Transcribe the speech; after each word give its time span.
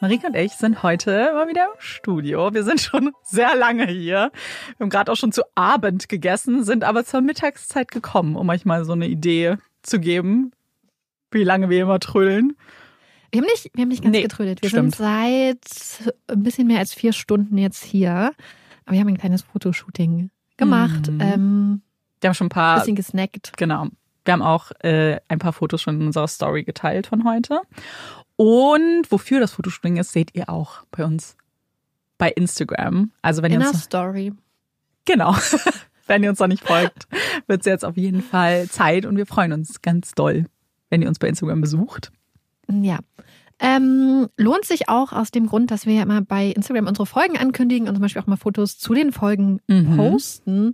Marike 0.00 0.26
und 0.26 0.36
ich 0.36 0.52
sind 0.52 0.82
heute 0.82 1.32
mal 1.32 1.48
wieder 1.48 1.64
im 1.64 1.80
Studio. 1.80 2.52
Wir 2.52 2.64
sind 2.64 2.80
schon 2.82 3.12
sehr 3.22 3.56
lange 3.56 3.86
hier. 3.86 4.30
Wir 4.76 4.84
haben 4.84 4.90
gerade 4.90 5.10
auch 5.10 5.16
schon 5.16 5.32
zu 5.32 5.42
Abend 5.54 6.10
gegessen, 6.10 6.64
sind 6.64 6.84
aber 6.84 7.04
zur 7.04 7.22
Mittagszeit 7.22 7.90
gekommen, 7.90 8.36
um 8.36 8.48
euch 8.50 8.66
mal 8.66 8.84
so 8.84 8.92
eine 8.92 9.08
Idee 9.08 9.56
zu 9.82 9.98
geben, 9.98 10.52
wie 11.30 11.44
lange 11.44 11.70
wir 11.70 11.82
immer 11.82 11.98
trödeln. 11.98 12.56
Wir 13.32 13.40
haben 13.40 13.46
nicht, 13.46 13.70
wir 13.72 13.82
haben 13.82 13.88
nicht 13.88 14.02
ganz 14.02 14.14
nee, 14.14 14.22
getrödelt. 14.22 14.60
Wir 14.60 14.68
stimmt. 14.68 14.96
sind 14.96 15.04
seit 15.04 16.14
ein 16.28 16.42
bisschen 16.42 16.66
mehr 16.66 16.78
als 16.78 16.92
vier 16.92 17.14
Stunden 17.14 17.56
jetzt 17.56 17.82
hier. 17.82 18.32
Aber 18.84 18.92
wir 18.92 19.00
haben 19.00 19.08
ein 19.08 19.18
kleines 19.18 19.42
Fotoshooting 19.42 20.30
gemacht. 20.58 21.10
Mhm. 21.10 21.20
Ähm, 21.20 21.82
wir 22.20 22.28
haben 22.28 22.34
schon 22.34 22.46
ein 22.48 22.50
paar. 22.50 22.78
Bisschen 22.78 22.96
gesnackt. 22.96 23.52
Genau. 23.56 23.86
Wir 24.24 24.32
haben 24.32 24.42
auch 24.42 24.72
äh, 24.80 25.20
ein 25.28 25.38
paar 25.38 25.52
Fotos 25.52 25.80
schon 25.80 26.00
in 26.00 26.06
unserer 26.08 26.28
Story 26.28 26.64
geteilt 26.64 27.06
von 27.06 27.24
heute. 27.24 27.60
Und 28.36 29.10
wofür 29.10 29.40
das 29.40 29.52
Fotoshooting 29.52 29.96
ist, 29.96 30.12
seht 30.12 30.34
ihr 30.34 30.48
auch 30.48 30.84
bei 30.90 31.04
uns 31.04 31.36
bei 32.18 32.30
Instagram. 32.30 33.10
Also 33.22 33.42
wenn 33.42 33.52
In 33.52 33.60
ihr 33.60 33.68
uns 33.68 33.84
Story. 33.84 34.32
Genau. 35.04 35.34
wenn 36.06 36.22
ihr 36.22 36.30
uns 36.30 36.38
noch 36.38 36.46
nicht 36.46 36.64
folgt, 36.64 37.06
wird 37.46 37.60
es 37.60 37.66
jetzt 37.66 37.84
auf 37.84 37.96
jeden 37.96 38.22
Fall 38.22 38.68
Zeit 38.68 39.06
und 39.06 39.16
wir 39.16 39.26
freuen 39.26 39.52
uns 39.52 39.82
ganz 39.82 40.12
doll, 40.12 40.46
wenn 40.90 41.02
ihr 41.02 41.08
uns 41.08 41.18
bei 41.18 41.28
Instagram 41.28 41.60
besucht. 41.60 42.12
Ja. 42.70 42.98
Ähm, 43.58 44.28
lohnt 44.36 44.66
sich 44.66 44.90
auch 44.90 45.12
aus 45.12 45.30
dem 45.30 45.46
Grund, 45.46 45.70
dass 45.70 45.86
wir 45.86 45.94
ja 45.94 46.02
immer 46.02 46.20
bei 46.20 46.48
Instagram 46.48 46.86
unsere 46.86 47.06
Folgen 47.06 47.38
ankündigen 47.38 47.88
und 47.88 47.94
zum 47.94 48.02
Beispiel 48.02 48.20
auch 48.20 48.26
mal 48.26 48.36
Fotos 48.36 48.78
zu 48.78 48.92
den 48.92 49.12
Folgen 49.12 49.60
mhm. 49.66 49.96
posten. 49.96 50.72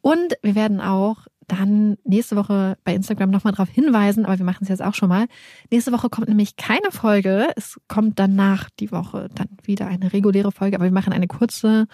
Und 0.00 0.34
wir 0.42 0.54
werden 0.54 0.80
auch 0.80 1.26
dann 1.50 1.96
nächste 2.04 2.36
Woche 2.36 2.76
bei 2.84 2.94
Instagram 2.94 3.30
nochmal 3.30 3.52
darauf 3.52 3.68
hinweisen, 3.68 4.24
aber 4.24 4.38
wir 4.38 4.44
machen 4.44 4.62
es 4.62 4.68
jetzt 4.68 4.82
auch 4.82 4.94
schon 4.94 5.08
mal. 5.08 5.26
Nächste 5.70 5.92
Woche 5.92 6.08
kommt 6.08 6.28
nämlich 6.28 6.56
keine 6.56 6.90
Folge. 6.90 7.48
Es 7.56 7.80
kommt 7.88 8.18
danach 8.18 8.70
die 8.78 8.92
Woche 8.92 9.28
dann 9.34 9.48
wieder 9.62 9.86
eine 9.86 10.12
reguläre 10.12 10.52
Folge, 10.52 10.76
aber 10.76 10.84
wir 10.84 10.92
machen 10.92 11.12
eine 11.12 11.26
kurze 11.26 11.86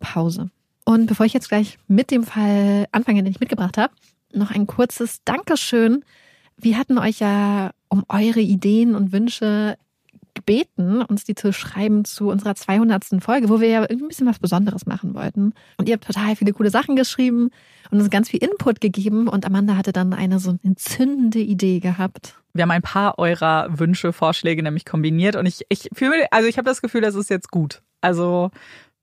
Pause. 0.00 0.50
Und 0.84 1.06
bevor 1.06 1.26
ich 1.26 1.32
jetzt 1.32 1.48
gleich 1.48 1.78
mit 1.86 2.10
dem 2.10 2.24
Fall 2.24 2.86
anfange, 2.92 3.22
den 3.22 3.32
ich 3.32 3.40
mitgebracht 3.40 3.78
habe, 3.78 3.94
noch 4.32 4.50
ein 4.50 4.66
kurzes 4.66 5.22
Dankeschön. 5.24 6.04
Wir 6.56 6.78
hatten 6.78 6.98
euch 6.98 7.20
ja 7.20 7.70
um 7.88 8.04
eure 8.08 8.40
Ideen 8.40 8.94
und 8.94 9.12
Wünsche 9.12 9.76
Musik 10.42 10.66
beten, 10.76 11.02
uns 11.02 11.24
die 11.24 11.34
zu 11.34 11.52
schreiben 11.52 12.04
zu 12.04 12.28
unserer 12.28 12.54
200. 12.54 13.04
Folge, 13.20 13.48
wo 13.48 13.60
wir 13.60 13.68
ja 13.68 13.82
irgendwie 13.82 14.04
ein 14.04 14.08
bisschen 14.08 14.26
was 14.26 14.38
Besonderes 14.38 14.86
machen 14.86 15.14
wollten. 15.14 15.54
Und 15.76 15.88
ihr 15.88 15.94
habt 15.94 16.06
total 16.06 16.36
viele 16.36 16.52
coole 16.52 16.70
Sachen 16.70 16.96
geschrieben 16.96 17.50
und 17.90 18.00
uns 18.00 18.10
ganz 18.10 18.28
viel 18.28 18.42
Input 18.42 18.80
gegeben. 18.80 19.28
Und 19.28 19.46
Amanda 19.46 19.76
hatte 19.76 19.92
dann 19.92 20.12
eine 20.12 20.38
so 20.38 20.56
entzündende 20.62 21.38
Idee 21.38 21.80
gehabt. 21.80 22.34
Wir 22.54 22.62
haben 22.62 22.70
ein 22.70 22.82
paar 22.82 23.18
eurer 23.18 23.68
Wünsche, 23.78 24.12
Vorschläge 24.12 24.62
nämlich 24.62 24.84
kombiniert 24.84 25.36
und 25.36 25.46
ich, 25.46 25.64
ich 25.70 25.88
fühle, 25.94 26.30
also 26.32 26.48
ich 26.48 26.58
habe 26.58 26.68
das 26.68 26.82
Gefühl, 26.82 27.00
das 27.00 27.14
ist 27.14 27.30
jetzt 27.30 27.50
gut. 27.50 27.82
Also 28.02 28.50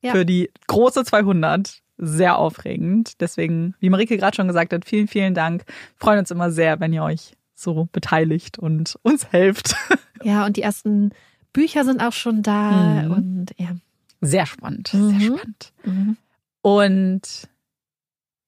ja. 0.01 0.11
für 0.11 0.25
die 0.25 0.51
große 0.67 1.03
200 1.03 1.81
sehr 1.97 2.37
aufregend. 2.37 3.19
Deswegen, 3.19 3.75
wie 3.79 3.89
Marike 3.89 4.17
gerade 4.17 4.35
schon 4.35 4.47
gesagt 4.47 4.71
hat, 4.71 4.85
vielen, 4.85 5.07
vielen 5.07 5.33
Dank. 5.33 5.65
freuen 5.95 6.19
uns 6.19 6.31
immer 6.31 6.51
sehr, 6.51 6.79
wenn 6.79 6.93
ihr 6.93 7.03
euch 7.03 7.33
so 7.55 7.89
beteiligt 7.91 8.57
und 8.57 8.97
uns 9.01 9.31
helft. 9.31 9.75
Ja, 10.23 10.45
und 10.45 10.57
die 10.57 10.61
ersten 10.61 11.11
Bücher 11.53 11.85
sind 11.85 12.01
auch 12.01 12.13
schon 12.13 12.43
da 12.43 13.03
mhm. 13.03 13.11
und 13.11 13.45
ja. 13.57 13.75
Sehr 14.21 14.45
spannend, 14.45 14.93
mhm. 14.93 15.09
sehr 15.09 15.19
spannend. 15.21 15.73
Mhm. 15.85 16.17
Und 16.61 17.21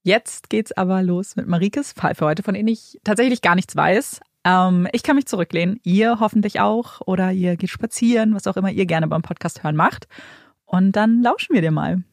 jetzt 0.03 0.49
geht's 0.49 0.71
aber 0.73 1.01
los 1.01 1.35
mit 1.35 1.47
Marikes 1.47 1.93
Fall 1.93 2.15
für 2.15 2.25
heute, 2.25 2.43
von 2.43 2.53
dem 2.53 2.67
ich 2.67 2.99
tatsächlich 3.03 3.41
gar 3.41 3.55
nichts 3.55 3.75
weiß. 3.75 4.19
Ähm, 4.43 4.87
ich 4.91 5.03
kann 5.03 5.15
mich 5.15 5.27
zurücklehnen, 5.27 5.79
ihr 5.83 6.19
hoffentlich 6.19 6.59
auch 6.59 7.01
oder 7.05 7.31
ihr 7.31 7.55
geht 7.55 7.69
spazieren, 7.69 8.35
was 8.35 8.47
auch 8.47 8.57
immer 8.57 8.71
ihr 8.71 8.85
gerne 8.85 9.07
beim 9.07 9.21
Podcast 9.21 9.63
hören 9.63 9.75
macht. 9.75 10.07
Und 10.65 10.93
dann 10.93 11.21
lauschen 11.21 11.53
wir 11.53 11.61
dir 11.61 11.71
mal. 11.71 12.03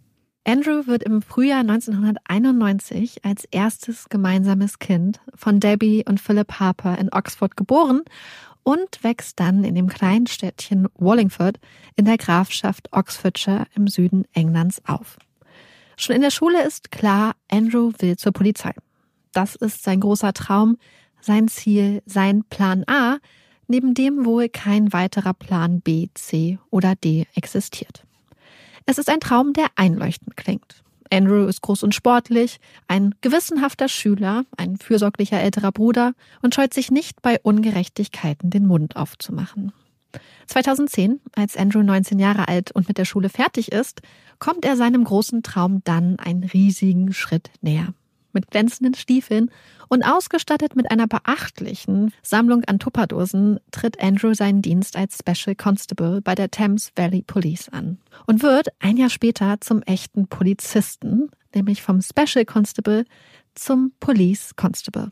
Andrew 0.44 0.86
wird 0.86 1.02
im 1.02 1.20
Frühjahr 1.20 1.60
1991 1.60 3.24
als 3.24 3.44
erstes 3.50 4.08
gemeinsames 4.08 4.78
Kind 4.78 5.20
von 5.34 5.60
Debbie 5.60 6.04
und 6.08 6.20
Philip 6.20 6.54
Harper 6.54 6.96
in 6.98 7.12
Oxford 7.12 7.56
geboren 7.56 8.02
und 8.68 9.02
wächst 9.02 9.40
dann 9.40 9.64
in 9.64 9.74
dem 9.74 9.88
kleinen 9.88 10.26
Städtchen 10.26 10.88
Wallingford 10.98 11.58
in 11.96 12.04
der 12.04 12.18
Grafschaft 12.18 12.92
Oxfordshire 12.92 13.66
im 13.74 13.88
Süden 13.88 14.26
Englands 14.34 14.82
auf. 14.84 15.16
Schon 15.96 16.16
in 16.16 16.20
der 16.20 16.30
Schule 16.30 16.62
ist 16.66 16.90
klar, 16.90 17.32
Andrew 17.50 17.92
will 17.98 18.18
zur 18.18 18.32
Polizei. 18.32 18.74
Das 19.32 19.54
ist 19.54 19.84
sein 19.84 20.00
großer 20.00 20.34
Traum, 20.34 20.76
sein 21.22 21.48
Ziel, 21.48 22.02
sein 22.04 22.44
Plan 22.44 22.84
A, 22.86 23.16
neben 23.68 23.94
dem 23.94 24.26
wohl 24.26 24.50
kein 24.50 24.92
weiterer 24.92 25.32
Plan 25.32 25.80
B, 25.80 26.08
C 26.12 26.58
oder 26.68 26.94
D 26.94 27.26
existiert. 27.34 28.04
Es 28.84 28.98
ist 28.98 29.08
ein 29.08 29.20
Traum, 29.20 29.54
der 29.54 29.68
einleuchtend 29.76 30.36
klingt. 30.36 30.84
Andrew 31.10 31.46
ist 31.46 31.62
groß 31.62 31.82
und 31.82 31.94
sportlich, 31.94 32.58
ein 32.86 33.14
gewissenhafter 33.20 33.88
Schüler, 33.88 34.44
ein 34.56 34.76
fürsorglicher 34.76 35.40
älterer 35.40 35.72
Bruder 35.72 36.12
und 36.42 36.54
scheut 36.54 36.74
sich 36.74 36.90
nicht 36.90 37.22
bei 37.22 37.38
Ungerechtigkeiten 37.42 38.50
den 38.50 38.66
Mund 38.66 38.96
aufzumachen. 38.96 39.72
2010, 40.46 41.20
als 41.34 41.56
Andrew 41.56 41.82
19 41.82 42.18
Jahre 42.18 42.48
alt 42.48 42.72
und 42.72 42.88
mit 42.88 42.98
der 42.98 43.04
Schule 43.04 43.28
fertig 43.28 43.72
ist, 43.72 44.00
kommt 44.38 44.64
er 44.64 44.76
seinem 44.76 45.04
großen 45.04 45.42
Traum 45.42 45.82
dann 45.84 46.18
einen 46.18 46.44
riesigen 46.44 47.12
Schritt 47.12 47.50
näher 47.60 47.92
mit 48.38 48.50
glänzenden 48.52 48.94
Stiefeln 48.94 49.50
und 49.88 50.04
ausgestattet 50.04 50.76
mit 50.76 50.92
einer 50.92 51.08
beachtlichen 51.08 52.12
Sammlung 52.22 52.64
an 52.64 52.78
Tupperdosen 52.78 53.58
tritt 53.72 54.00
Andrew 54.00 54.32
seinen 54.32 54.62
Dienst 54.62 54.96
als 54.96 55.18
Special 55.18 55.56
Constable 55.56 56.20
bei 56.22 56.36
der 56.36 56.50
Thames 56.50 56.92
Valley 56.94 57.22
Police 57.22 57.68
an 57.68 57.98
und 58.26 58.42
wird 58.42 58.68
ein 58.78 58.96
Jahr 58.96 59.10
später 59.10 59.60
zum 59.60 59.82
echten 59.82 60.28
Polizisten, 60.28 61.30
nämlich 61.52 61.82
vom 61.82 62.00
Special 62.00 62.44
Constable 62.44 63.04
zum 63.56 63.92
Police 63.98 64.54
Constable. 64.54 65.10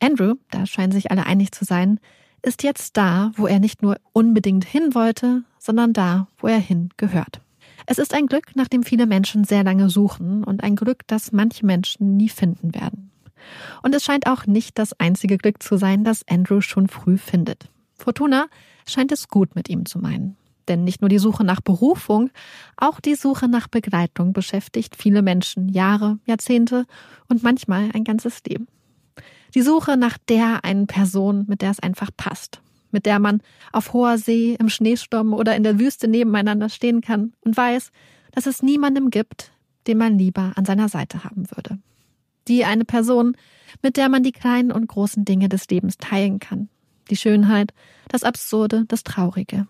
Andrew, 0.00 0.34
da 0.50 0.66
scheinen 0.66 0.92
sich 0.92 1.12
alle 1.12 1.26
einig 1.26 1.52
zu 1.52 1.64
sein, 1.64 2.00
ist 2.42 2.64
jetzt 2.64 2.96
da, 2.96 3.30
wo 3.36 3.46
er 3.46 3.60
nicht 3.60 3.82
nur 3.82 3.98
unbedingt 4.12 4.64
hin 4.64 4.94
wollte, 4.94 5.44
sondern 5.58 5.92
da, 5.92 6.26
wo 6.38 6.48
er 6.48 6.58
hin 6.58 6.90
gehört. 6.96 7.40
Es 7.86 7.98
ist 7.98 8.14
ein 8.14 8.26
Glück, 8.26 8.56
nach 8.56 8.68
dem 8.68 8.82
viele 8.82 9.06
Menschen 9.06 9.44
sehr 9.44 9.62
lange 9.62 9.90
suchen 9.90 10.42
und 10.42 10.62
ein 10.62 10.76
Glück, 10.76 11.06
das 11.06 11.32
manche 11.32 11.66
Menschen 11.66 12.16
nie 12.16 12.28
finden 12.28 12.74
werden. 12.74 13.10
Und 13.82 13.94
es 13.94 14.04
scheint 14.04 14.26
auch 14.26 14.46
nicht 14.46 14.78
das 14.78 14.98
einzige 14.98 15.36
Glück 15.36 15.62
zu 15.62 15.76
sein, 15.76 16.02
das 16.02 16.26
Andrew 16.28 16.62
schon 16.62 16.88
früh 16.88 17.18
findet. 17.18 17.68
Fortuna 17.96 18.46
scheint 18.86 19.12
es 19.12 19.28
gut 19.28 19.54
mit 19.54 19.68
ihm 19.68 19.84
zu 19.84 19.98
meinen. 19.98 20.36
Denn 20.66 20.84
nicht 20.84 21.02
nur 21.02 21.10
die 21.10 21.18
Suche 21.18 21.44
nach 21.44 21.60
Berufung, 21.60 22.30
auch 22.78 23.00
die 23.00 23.16
Suche 23.16 23.48
nach 23.48 23.68
Begleitung 23.68 24.32
beschäftigt 24.32 24.96
viele 24.96 25.20
Menschen 25.20 25.68
Jahre, 25.68 26.18
Jahrzehnte 26.24 26.86
und 27.28 27.42
manchmal 27.42 27.90
ein 27.92 28.04
ganzes 28.04 28.42
Leben. 28.48 28.66
Die 29.54 29.60
Suche 29.60 29.98
nach 29.98 30.16
der 30.16 30.64
einen 30.64 30.86
Person, 30.86 31.44
mit 31.48 31.60
der 31.60 31.70
es 31.70 31.80
einfach 31.80 32.10
passt, 32.16 32.62
mit 32.94 33.04
der 33.04 33.18
man 33.18 33.42
auf 33.72 33.92
hoher 33.92 34.16
See, 34.16 34.56
im 34.58 34.70
Schneesturm 34.70 35.34
oder 35.34 35.54
in 35.54 35.64
der 35.64 35.78
Wüste 35.78 36.08
nebeneinander 36.08 36.70
stehen 36.70 37.02
kann 37.02 37.34
und 37.42 37.56
weiß, 37.56 37.90
dass 38.32 38.46
es 38.46 38.62
niemandem 38.62 39.10
gibt, 39.10 39.52
den 39.86 39.98
man 39.98 40.18
lieber 40.18 40.52
an 40.54 40.64
seiner 40.64 40.88
Seite 40.88 41.24
haben 41.24 41.50
würde. 41.50 41.78
Die 42.48 42.64
eine 42.64 42.84
Person, 42.84 43.36
mit 43.82 43.96
der 43.96 44.08
man 44.08 44.22
die 44.22 44.32
kleinen 44.32 44.72
und 44.72 44.86
großen 44.86 45.24
Dinge 45.24 45.48
des 45.48 45.68
Lebens 45.68 45.98
teilen 45.98 46.38
kann. 46.38 46.68
Die 47.10 47.16
Schönheit, 47.16 47.74
das 48.08 48.24
Absurde, 48.24 48.84
das 48.88 49.02
Traurige. 49.02 49.66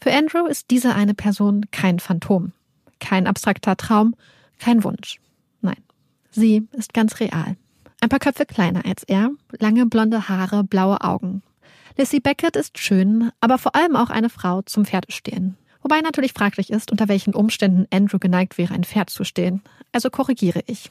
Für 0.00 0.12
Andrew 0.12 0.46
ist 0.46 0.70
diese 0.70 0.94
eine 0.94 1.14
Person 1.14 1.66
kein 1.70 2.00
Phantom, 2.00 2.52
kein 3.00 3.26
abstrakter 3.26 3.76
Traum, 3.76 4.14
kein 4.58 4.84
Wunsch. 4.84 5.20
Nein, 5.62 5.82
sie 6.30 6.66
ist 6.72 6.92
ganz 6.92 7.20
real. 7.20 7.56
Ein 8.00 8.08
paar 8.08 8.18
Köpfe 8.18 8.44
kleiner 8.44 8.84
als 8.84 9.04
er, 9.04 9.30
lange 9.58 9.86
blonde 9.86 10.28
Haare, 10.28 10.64
blaue 10.64 11.00
Augen, 11.00 11.42
Lizzie 11.96 12.18
Beckett 12.18 12.56
ist 12.56 12.78
schön, 12.78 13.30
aber 13.40 13.56
vor 13.56 13.76
allem 13.76 13.94
auch 13.94 14.10
eine 14.10 14.28
Frau 14.28 14.62
zum 14.62 14.84
Pferdestehen. 14.84 15.56
Wobei 15.80 16.00
natürlich 16.00 16.32
fraglich 16.32 16.70
ist, 16.70 16.90
unter 16.90 17.06
welchen 17.08 17.34
Umständen 17.34 17.86
Andrew 17.92 18.18
geneigt 18.18 18.58
wäre, 18.58 18.74
ein 18.74 18.82
Pferd 18.82 19.10
zu 19.10 19.22
stehen. 19.22 19.62
Also 19.92 20.10
korrigiere 20.10 20.62
ich. 20.66 20.90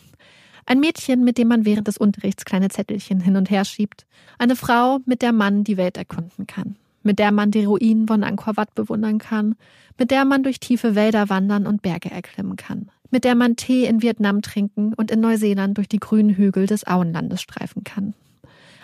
Ein 0.66 0.80
Mädchen, 0.80 1.26
mit 1.26 1.38
dem 1.38 1.50
man 1.50 1.66
während 1.66 1.90
des 1.90 1.98
Unterrichts 1.98 2.46
kleine 2.46 2.70
Zettelchen 2.70 3.20
hin 3.20 3.36
und 3.36 3.50
her 3.50 3.66
schiebt. 3.66 4.06
Eine 4.38 4.56
Frau, 4.56 5.00
mit 5.06 5.22
der 5.22 5.34
man 5.34 5.66
die 5.66 5.76
Welt 5.76 5.98
erkunden 5.98 6.48
kann. 6.48 6.78
Mit 7.02 7.20
der 7.20 7.34
man 7.34 7.52
die 7.52 7.66
Ruinen 7.66 8.08
von 8.08 8.24
Angkor 8.24 8.56
Wat 8.56 8.74
bewundern 8.74 9.18
kann. 9.18 9.56
Mit 9.98 10.10
der 10.10 10.24
man 10.24 10.42
durch 10.42 10.62
tiefe 10.62 10.96
Wälder 10.96 11.28
wandern 11.28 11.68
und 11.68 11.82
Berge 11.82 12.12
erklimmen 12.12 12.56
kann. 12.56 12.90
Mit 13.12 13.26
der 13.26 13.36
man 13.36 13.58
Tee 13.58 13.86
in 13.88 14.02
Vietnam 14.02 14.42
trinken 14.42 14.94
und 14.94 15.12
in 15.12 15.20
Neuseeland 15.20 15.78
durch 15.78 15.90
die 15.90 16.00
grünen 16.00 16.30
Hügel 16.30 16.66
des 16.66 16.88
Auenlandes 16.88 17.42
streifen 17.42 17.84
kann. 17.84 18.14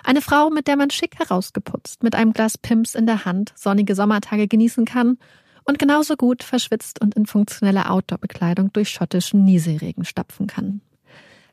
Eine 0.03 0.21
Frau, 0.21 0.49
mit 0.49 0.67
der 0.67 0.77
man 0.77 0.89
schick 0.89 1.19
herausgeputzt, 1.19 2.03
mit 2.03 2.15
einem 2.15 2.33
Glas 2.33 2.57
Pimps 2.57 2.95
in 2.95 3.05
der 3.05 3.25
Hand 3.25 3.53
sonnige 3.55 3.95
Sommertage 3.95 4.47
genießen 4.47 4.85
kann 4.85 5.17
und 5.65 5.79
genauso 5.79 6.15
gut 6.15 6.43
verschwitzt 6.43 7.01
und 7.01 7.15
in 7.15 7.25
funktioneller 7.25 7.91
Outdoor-Bekleidung 7.91 8.73
durch 8.73 8.89
schottischen 8.89 9.43
Nieselregen 9.45 10.05
stapfen 10.05 10.47
kann. 10.47 10.81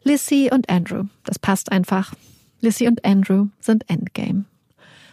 Lissy 0.03 0.51
und 0.53 0.71
Andrew, 0.71 1.05
das 1.25 1.39
passt 1.39 1.73
einfach. 1.73 2.15
Lissy 2.61 2.87
und 2.87 3.05
Andrew 3.05 3.49
sind 3.61 3.89
Endgame. 3.91 4.45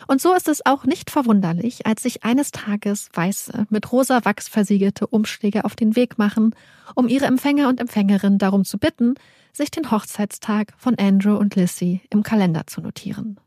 Und 0.08 0.22
so 0.22 0.34
ist 0.34 0.48
es 0.48 0.66
auch 0.66 0.86
nicht 0.86 1.10
verwunderlich, 1.10 1.86
als 1.86 2.04
sich 2.04 2.24
eines 2.24 2.52
Tages 2.52 3.10
weiße, 3.14 3.68
mit 3.70 3.92
rosa 3.92 4.24
Wachs 4.26 4.48
versiegelte 4.48 5.08
Umschläge 5.08 5.66
auf 5.66 5.76
den 5.76 5.96
Weg 5.96 6.18
machen, 6.18 6.56
um 6.96 7.08
ihre 7.08 7.26
Empfänger 7.26 7.70
und 7.70 7.80
Empfängerin 7.80 8.38
darum 8.38 8.66
zu 8.66 8.78
bitten, 8.78 9.16
sich 9.54 9.72
den 9.72 9.92
Hochzeitstag 9.92 10.74
von 10.78 10.96
Andrew 10.96 11.38
und 11.38 11.56
Lissy 11.56 12.02
im 12.10 12.24
Kalender 12.24 12.68
zu 12.68 12.82
notieren. 12.82 13.40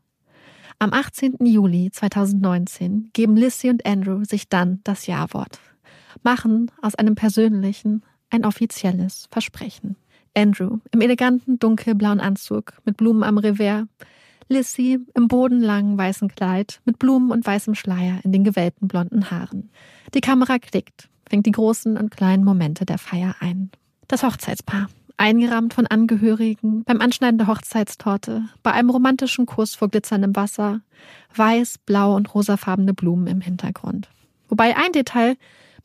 Am 0.79 0.93
18. 0.93 1.37
Juli 1.45 1.89
2019 1.91 3.09
geben 3.13 3.35
Lissy 3.35 3.69
und 3.69 3.85
Andrew 3.85 4.23
sich 4.23 4.47
dann 4.47 4.79
das 4.83 5.07
Ja-Wort, 5.07 5.59
machen 6.23 6.71
aus 6.81 6.95
einem 6.95 7.15
persönlichen 7.15 8.03
ein 8.29 8.45
offizielles 8.45 9.27
Versprechen. 9.31 9.95
Andrew 10.35 10.77
im 10.91 11.01
eleganten 11.01 11.59
dunkelblauen 11.59 12.19
Anzug 12.19 12.73
mit 12.85 12.97
Blumen 12.97 13.23
am 13.23 13.37
Revers, 13.37 13.87
Lissy 14.49 14.99
im 15.13 15.27
bodenlangen 15.27 15.97
weißen 15.97 16.29
Kleid 16.29 16.79
mit 16.85 16.99
Blumen 16.99 17.31
und 17.31 17.45
weißem 17.45 17.75
Schleier 17.75 18.19
in 18.23 18.31
den 18.31 18.45
gewellten 18.45 18.87
blonden 18.87 19.29
Haaren. 19.29 19.69
Die 20.13 20.21
Kamera 20.21 20.57
klickt, 20.59 21.09
fängt 21.27 21.45
die 21.45 21.51
großen 21.51 21.97
und 21.97 22.11
kleinen 22.11 22.45
Momente 22.45 22.85
der 22.85 22.97
Feier 22.97 23.35
ein. 23.39 23.71
Das 24.07 24.23
Hochzeitspaar 24.23 24.87
eingerahmt 25.17 25.73
von 25.73 25.87
Angehörigen, 25.87 26.83
beim 26.83 27.01
Anschneiden 27.01 27.37
der 27.37 27.47
Hochzeitstorte, 27.47 28.45
bei 28.63 28.71
einem 28.71 28.89
romantischen 28.89 29.45
Kuss 29.45 29.75
vor 29.75 29.89
glitzerndem 29.89 30.35
Wasser, 30.35 30.81
weiß, 31.35 31.79
blau 31.79 32.15
und 32.15 32.33
rosafarbene 32.33 32.93
Blumen 32.93 33.27
im 33.27 33.41
Hintergrund. 33.41 34.09
Wobei 34.47 34.77
ein 34.77 34.91
Detail 34.91 35.35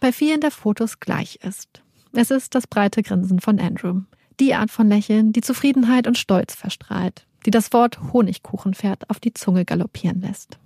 bei 0.00 0.12
vielen 0.12 0.40
der 0.40 0.50
Fotos 0.50 1.00
gleich 1.00 1.40
ist. 1.42 1.82
Es 2.12 2.30
ist 2.30 2.54
das 2.54 2.66
breite 2.66 3.02
Grinsen 3.02 3.40
von 3.40 3.58
Andrew. 3.58 4.02
Die 4.38 4.54
Art 4.54 4.70
von 4.70 4.88
Lächeln, 4.88 5.32
die 5.32 5.40
Zufriedenheit 5.40 6.06
und 6.06 6.18
Stolz 6.18 6.54
verstrahlt, 6.54 7.26
die 7.46 7.50
das 7.50 7.72
Wort 7.72 8.12
Honigkuchenpferd 8.12 9.08
auf 9.10 9.20
die 9.20 9.34
Zunge 9.34 9.64
galoppieren 9.64 10.20
lässt. 10.20 10.58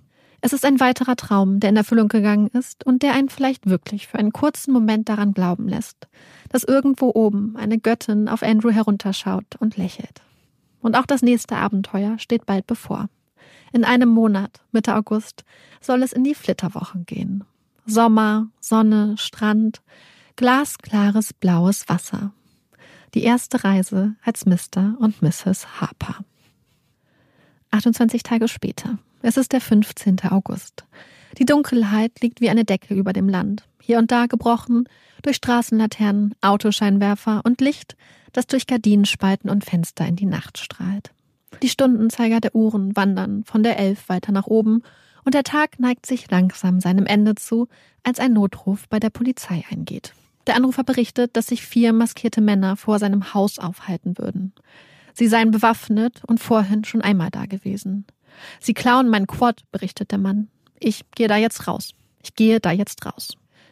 Es 0.47 0.53
ist 0.53 0.63
ein 0.63 0.79
weiterer 0.79 1.17
Traum, 1.17 1.59
der 1.59 1.71
in 1.71 1.75
Erfüllung 1.75 2.07
gegangen 2.07 2.47
ist 2.47 2.85
und 2.85 3.03
der 3.03 3.11
einen 3.11 3.27
vielleicht 3.27 3.65
wirklich 3.65 4.07
für 4.07 4.17
einen 4.17 4.31
kurzen 4.31 4.71
Moment 4.71 5.09
daran 5.09 5.33
glauben 5.33 5.67
lässt, 5.67 6.07
dass 6.47 6.63
irgendwo 6.63 7.11
oben 7.13 7.57
eine 7.57 7.77
Göttin 7.77 8.29
auf 8.29 8.43
Andrew 8.43 8.71
herunterschaut 8.71 9.57
und 9.59 9.75
lächelt. 9.75 10.21
Und 10.79 10.95
auch 10.95 11.05
das 11.05 11.21
nächste 11.21 11.57
Abenteuer 11.57 12.17
steht 12.17 12.45
bald 12.45 12.65
bevor. 12.65 13.09
In 13.73 13.83
einem 13.83 14.07
Monat, 14.07 14.61
Mitte 14.71 14.95
August, 14.95 15.43
soll 15.81 16.01
es 16.01 16.13
in 16.13 16.23
die 16.23 16.33
Flitterwochen 16.33 17.05
gehen. 17.05 17.43
Sommer, 17.85 18.47
Sonne, 18.61 19.15
Strand, 19.17 19.81
glasklares 20.37 21.33
blaues 21.33 21.89
Wasser. 21.89 22.31
Die 23.15 23.23
erste 23.23 23.65
Reise 23.65 24.15
als 24.23 24.45
Mr. 24.45 24.95
und 24.97 25.21
Mrs. 25.21 25.81
Harper. 25.81 26.23
28 27.77 28.23
Tage 28.23 28.47
später. 28.47 28.97
Es 29.21 29.37
ist 29.37 29.51
der 29.51 29.61
15. 29.61 30.21
August. 30.29 30.85
Die 31.37 31.45
Dunkelheit 31.45 32.11
liegt 32.21 32.41
wie 32.41 32.49
eine 32.49 32.65
Decke 32.65 32.95
über 32.95 33.13
dem 33.13 33.29
Land. 33.29 33.67
Hier 33.81 33.99
und 33.99 34.11
da 34.11 34.25
gebrochen 34.25 34.89
durch 35.21 35.35
Straßenlaternen, 35.35 36.33
Autoscheinwerfer 36.41 37.41
und 37.43 37.61
Licht, 37.61 37.95
das 38.33 38.47
durch 38.47 38.67
Gardinenspalten 38.67 39.49
und 39.49 39.63
Fenster 39.63 40.07
in 40.07 40.15
die 40.15 40.25
Nacht 40.25 40.57
strahlt. 40.57 41.11
Die 41.61 41.69
Stundenzeiger 41.69 42.39
der 42.39 42.55
Uhren 42.55 42.95
wandern 42.95 43.43
von 43.43 43.63
der 43.63 43.77
Elf 43.77 44.09
weiter 44.09 44.31
nach 44.31 44.47
oben 44.47 44.81
und 45.23 45.33
der 45.33 45.43
Tag 45.43 45.79
neigt 45.79 46.05
sich 46.05 46.29
langsam 46.31 46.79
seinem 46.79 47.05
Ende 47.05 47.35
zu, 47.35 47.67
als 48.03 48.19
ein 48.19 48.33
Notruf 48.33 48.87
bei 48.89 48.99
der 48.99 49.09
Polizei 49.09 49.63
eingeht. 49.69 50.13
Der 50.47 50.55
Anrufer 50.55 50.83
berichtet, 50.83 51.35
dass 51.35 51.47
sich 51.47 51.65
vier 51.65 51.93
maskierte 51.93 52.41
Männer 52.41 52.77
vor 52.77 52.99
seinem 52.99 53.33
Haus 53.33 53.59
aufhalten 53.59 54.17
würden. 54.17 54.53
Sie 55.17 55.27
seien 55.27 55.49
bewaffnet 55.49 56.21
und 56.27 56.39
vorhin 56.39 56.83
schon 56.83 57.01
einmal 57.01 57.31
da 57.31 57.47
gewesen. 57.47 58.05
Sie 58.59 58.75
klauen 58.75 59.09
mein 59.09 59.25
Quad, 59.25 59.63
berichtet 59.71 60.11
der 60.11 60.19
Mann. 60.19 60.47
Ich 60.79 61.09
gehe 61.15 61.27
da 61.27 61.37
jetzt 61.37 61.67
raus. 61.67 61.95
Ich 62.21 62.35
gehe 62.35 62.59
da 62.59 62.71
jetzt 62.71 63.03
raus. 63.03 63.29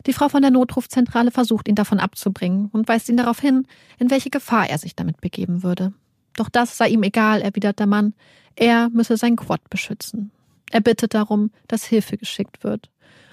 Die 0.08 0.14
Frau 0.14 0.28
von 0.28 0.42
der 0.42 0.50
Notrufzentrale 0.50 1.30
versucht 1.30 1.68
ihn 1.68 1.76
davon 1.76 2.00
abzubringen 2.00 2.70
und 2.72 2.88
weist 2.88 3.10
ihn 3.10 3.18
darauf 3.18 3.40
hin, 3.40 3.68
in 4.00 4.10
welche 4.10 4.32
Gefahr 4.32 4.68
er 4.72 4.80
sich 4.80 4.96
damit 4.96 5.22
begeben 5.22 5.62
würde. 5.62 5.94
Doch 6.36 6.50
das 6.50 6.78
sei 6.78 6.90
ihm 6.90 7.04
egal, 7.04 7.44
erwidert 7.44 7.78
der 7.78 7.86
Mann. 7.86 8.16
Er 8.56 8.90
müsse 8.90 9.16
sein 9.16 9.36
Quad 9.36 9.70
beschützen. 9.70 10.32
Er 10.72 10.82
bittet 10.82 11.14
darum, 11.14 11.52
dass 11.68 11.86
Hilfe 11.86 12.18
geschickt 12.18 12.64
wird. 12.64 12.90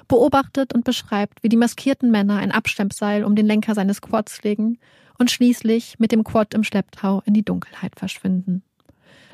Beobachtet 0.06 0.74
und 0.74 0.84
beschreibt, 0.84 1.42
wie 1.42 1.48
die 1.48 1.56
maskierten 1.56 2.10
Männer 2.10 2.36
ein 2.36 2.52
Abstempseil 2.52 3.24
um 3.24 3.36
den 3.36 3.46
Lenker 3.46 3.74
seines 3.74 4.02
Quads 4.02 4.42
legen 4.42 4.76
und 5.18 5.30
schließlich 5.30 5.98
mit 5.98 6.12
dem 6.12 6.24
Quad 6.24 6.54
im 6.54 6.64
Schlepptau 6.64 7.22
in 7.24 7.34
die 7.34 7.44
Dunkelheit 7.44 7.92
verschwinden. 7.96 8.62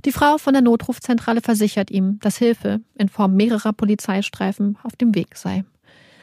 Die 0.05 0.13
Frau 0.13 0.39
von 0.39 0.53
der 0.53 0.63
Notrufzentrale 0.63 1.41
versichert 1.41 1.91
ihm, 1.91 2.19
dass 2.21 2.39
Hilfe 2.39 2.81
in 2.97 3.09
Form 3.09 3.35
mehrerer 3.35 3.73
Polizeistreifen 3.73 4.79
auf 4.83 4.95
dem 4.95 5.15
Weg 5.15 5.37
sei. 5.37 5.65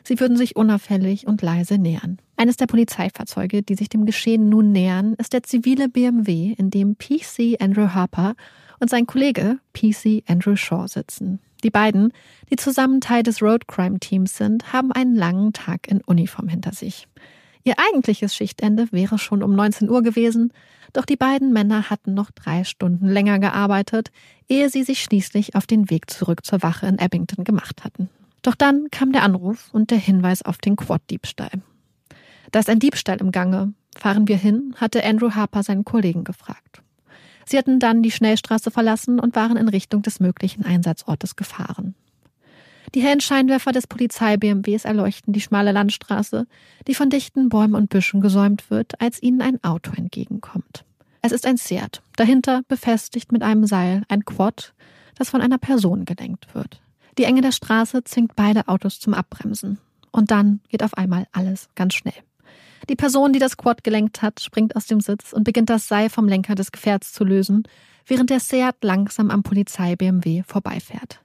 Sie 0.04 0.20
würden 0.20 0.38
sich 0.38 0.56
unauffällig 0.56 1.26
und 1.28 1.42
leise 1.42 1.78
nähern. 1.78 2.20
Eines 2.38 2.58
der 2.58 2.68
Polizeifahrzeuge, 2.68 3.64
die 3.64 3.76
sich 3.76 3.90
dem 3.90 4.06
Geschehen 4.06 4.50
nun 4.50 4.72
nähern, 4.72 5.16
ist 5.18 5.34
der 5.34 5.44
zivile 5.44 5.90
BMW, 5.90 6.54
in 6.58 6.70
dem 6.70 6.96
PC 6.98 7.60
Andrew 7.60 7.90
Harper 7.90 8.36
und 8.80 8.90
sein 8.90 9.08
Kollege 9.08 9.58
PC 9.74 10.24
Andrew 10.28 10.56
Shaw 10.56 10.88
sitzen. 10.88 11.40
Die 11.64 11.72
beiden, 11.72 12.14
die 12.52 12.58
zusammen 12.58 13.02
Teil 13.02 13.24
des 13.24 13.42
Road 13.42 13.68
Crime 13.68 14.00
Teams 14.00 14.38
sind, 14.38 14.72
haben 14.72 14.92
einen 14.92 15.16
langen 15.16 15.54
Tag 15.54 15.88
in 15.88 16.02
Uniform 16.02 16.48
hinter 16.48 16.74
sich. 16.74 17.08
Ihr 17.68 17.80
eigentliches 17.80 18.36
Schichtende 18.36 18.88
wäre 18.92 19.18
schon 19.18 19.42
um 19.42 19.56
19 19.56 19.90
Uhr 19.90 20.04
gewesen, 20.04 20.54
doch 20.94 21.04
die 21.04 21.16
beiden 21.18 21.52
Männer 21.52 21.90
hatten 21.90 22.14
noch 22.14 22.30
drei 22.30 22.64
Stunden 22.64 23.10
länger 23.10 23.40
gearbeitet, 23.40 24.12
ehe 24.48 24.70
sie 24.70 24.84
sich 24.84 25.02
schließlich 25.02 25.56
auf 25.56 25.66
den 25.66 25.90
Weg 25.90 26.12
zurück 26.12 26.46
zur 26.46 26.62
Wache 26.62 26.86
in 26.86 27.00
Abington 27.00 27.44
gemacht 27.44 27.84
hatten. 27.84 28.08
Doch 28.44 28.54
dann 28.54 28.90
kam 28.92 29.12
der 29.12 29.24
Anruf 29.24 29.70
und 29.74 29.90
der 29.90 29.98
Hinweis 29.98 30.44
auf 30.44 30.60
den 30.60 30.76
Quad-Diebstahl. 30.76 31.50
Da 32.52 32.60
ist 32.60 32.70
ein 32.70 32.80
Diebstahl 32.80 33.20
im 33.20 33.32
Gange. 33.32 33.74
Fahren 33.98 34.28
wir 34.28 34.38
hin? 34.38 34.76
hatte 34.78 35.04
Andrew 35.04 35.32
Harper 35.32 35.64
seinen 35.64 35.86
Kollegen 35.86 36.24
gefragt. 36.24 36.84
Sie 37.46 37.58
hatten 37.58 37.80
dann 37.80 38.04
die 38.04 38.12
Schnellstraße 38.12 38.70
verlassen 38.70 39.20
und 39.20 39.36
waren 39.36 39.58
in 39.58 39.70
Richtung 39.70 40.04
des 40.04 40.20
möglichen 40.20 40.64
Einsatzortes 40.64 41.36
gefahren. 41.36 41.96
Die 42.96 43.02
hellen 43.02 43.20
Scheinwerfer 43.20 43.74
des 43.74 43.88
Polizei-BMWs 43.88 44.86
erleuchten 44.86 45.34
die 45.34 45.42
schmale 45.42 45.74
Landstraße, 45.74 46.48
die 46.88 46.96
von 46.96 47.10
dichten 47.10 47.50
Bäumen 47.50 47.76
und 47.76 47.90
Büschen 47.90 48.22
gesäumt 48.22 48.70
wird, 48.70 49.02
als 49.02 49.22
ihnen 49.22 49.42
ein 49.42 49.62
Auto 49.66 49.92
entgegenkommt. 49.94 50.86
Es 51.22 51.34
ist 51.34 51.46
ein 51.46 51.58
Seat, 51.58 52.02
dahinter 52.16 52.62
befestigt 52.70 53.34
mit 53.34 53.44
einem 53.44 53.66
Seil 53.66 54.04
ein 54.08 54.24
Quad, 54.24 54.74
das 55.18 55.30
von 55.30 55.42
einer 55.42 55.58
Person 55.58 56.06
gelenkt 56.06 56.56
wird. 56.56 56.82
Die 57.18 57.26
Enge 57.26 57.42
der 57.42 57.52
Straße 57.52 58.06
zwingt 58.06 58.34
beide 58.38 58.70
Autos 58.70 59.02
zum 59.02 59.14
Abbremsen. 59.14 59.78
Und 60.12 60.32
dann 60.32 60.62
geht 60.70 60.82
auf 60.82 60.94
einmal 60.98 61.28
alles 61.34 61.68
ganz 61.76 61.96
schnell. 61.96 62.14
Die 62.88 62.96
Person, 62.96 63.34
die 63.34 63.40
das 63.40 63.58
Quad 63.58 63.84
gelenkt 63.84 64.22
hat, 64.22 64.40
springt 64.40 64.78
aus 64.78 64.86
dem 64.86 65.02
Sitz 65.02 65.34
und 65.34 65.44
beginnt 65.44 65.70
das 65.70 65.90
Seil 65.90 66.10
vom 66.10 66.30
Lenker 66.30 66.56
des 66.56 66.72
Gefährts 66.72 67.12
zu 67.12 67.26
lösen, 67.26 67.64
während 68.06 68.30
der 68.30 68.40
Seat 68.40 68.78
langsam 68.84 69.32
am 69.32 69.44
Polizei-BMW 69.44 70.44
vorbeifährt. 70.44 71.20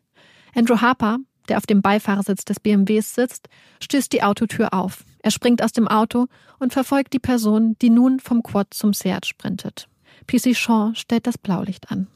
Andrew 0.55 0.81
Harper, 0.81 1.19
der 1.51 1.59
auf 1.59 1.67
dem 1.67 1.83
Beifahrersitz 1.83 2.45
des 2.45 2.61
BMWs 2.61 3.15
sitzt, 3.15 3.49
stößt 3.83 4.13
die 4.13 4.23
Autotür 4.23 4.73
auf. 4.73 5.05
Er 5.23 5.31
springt 5.31 5.63
aus 5.63 5.73
dem 5.73 5.89
Auto 5.89 6.27
und 6.59 6.73
verfolgt 6.73 7.13
die 7.13 7.19
Person, 7.19 7.77
die 7.83 7.91
nun 7.91 8.21
vom 8.21 8.43
Quad 8.43 8.73
zum 8.73 8.95
Seat 8.95 9.27
sprintet. 9.27 9.89
PC 10.27 10.57
Shaw 10.57 10.93
stellt 10.95 11.27
das 11.27 11.37
Blaulicht 11.37 11.91
an. 11.91 12.07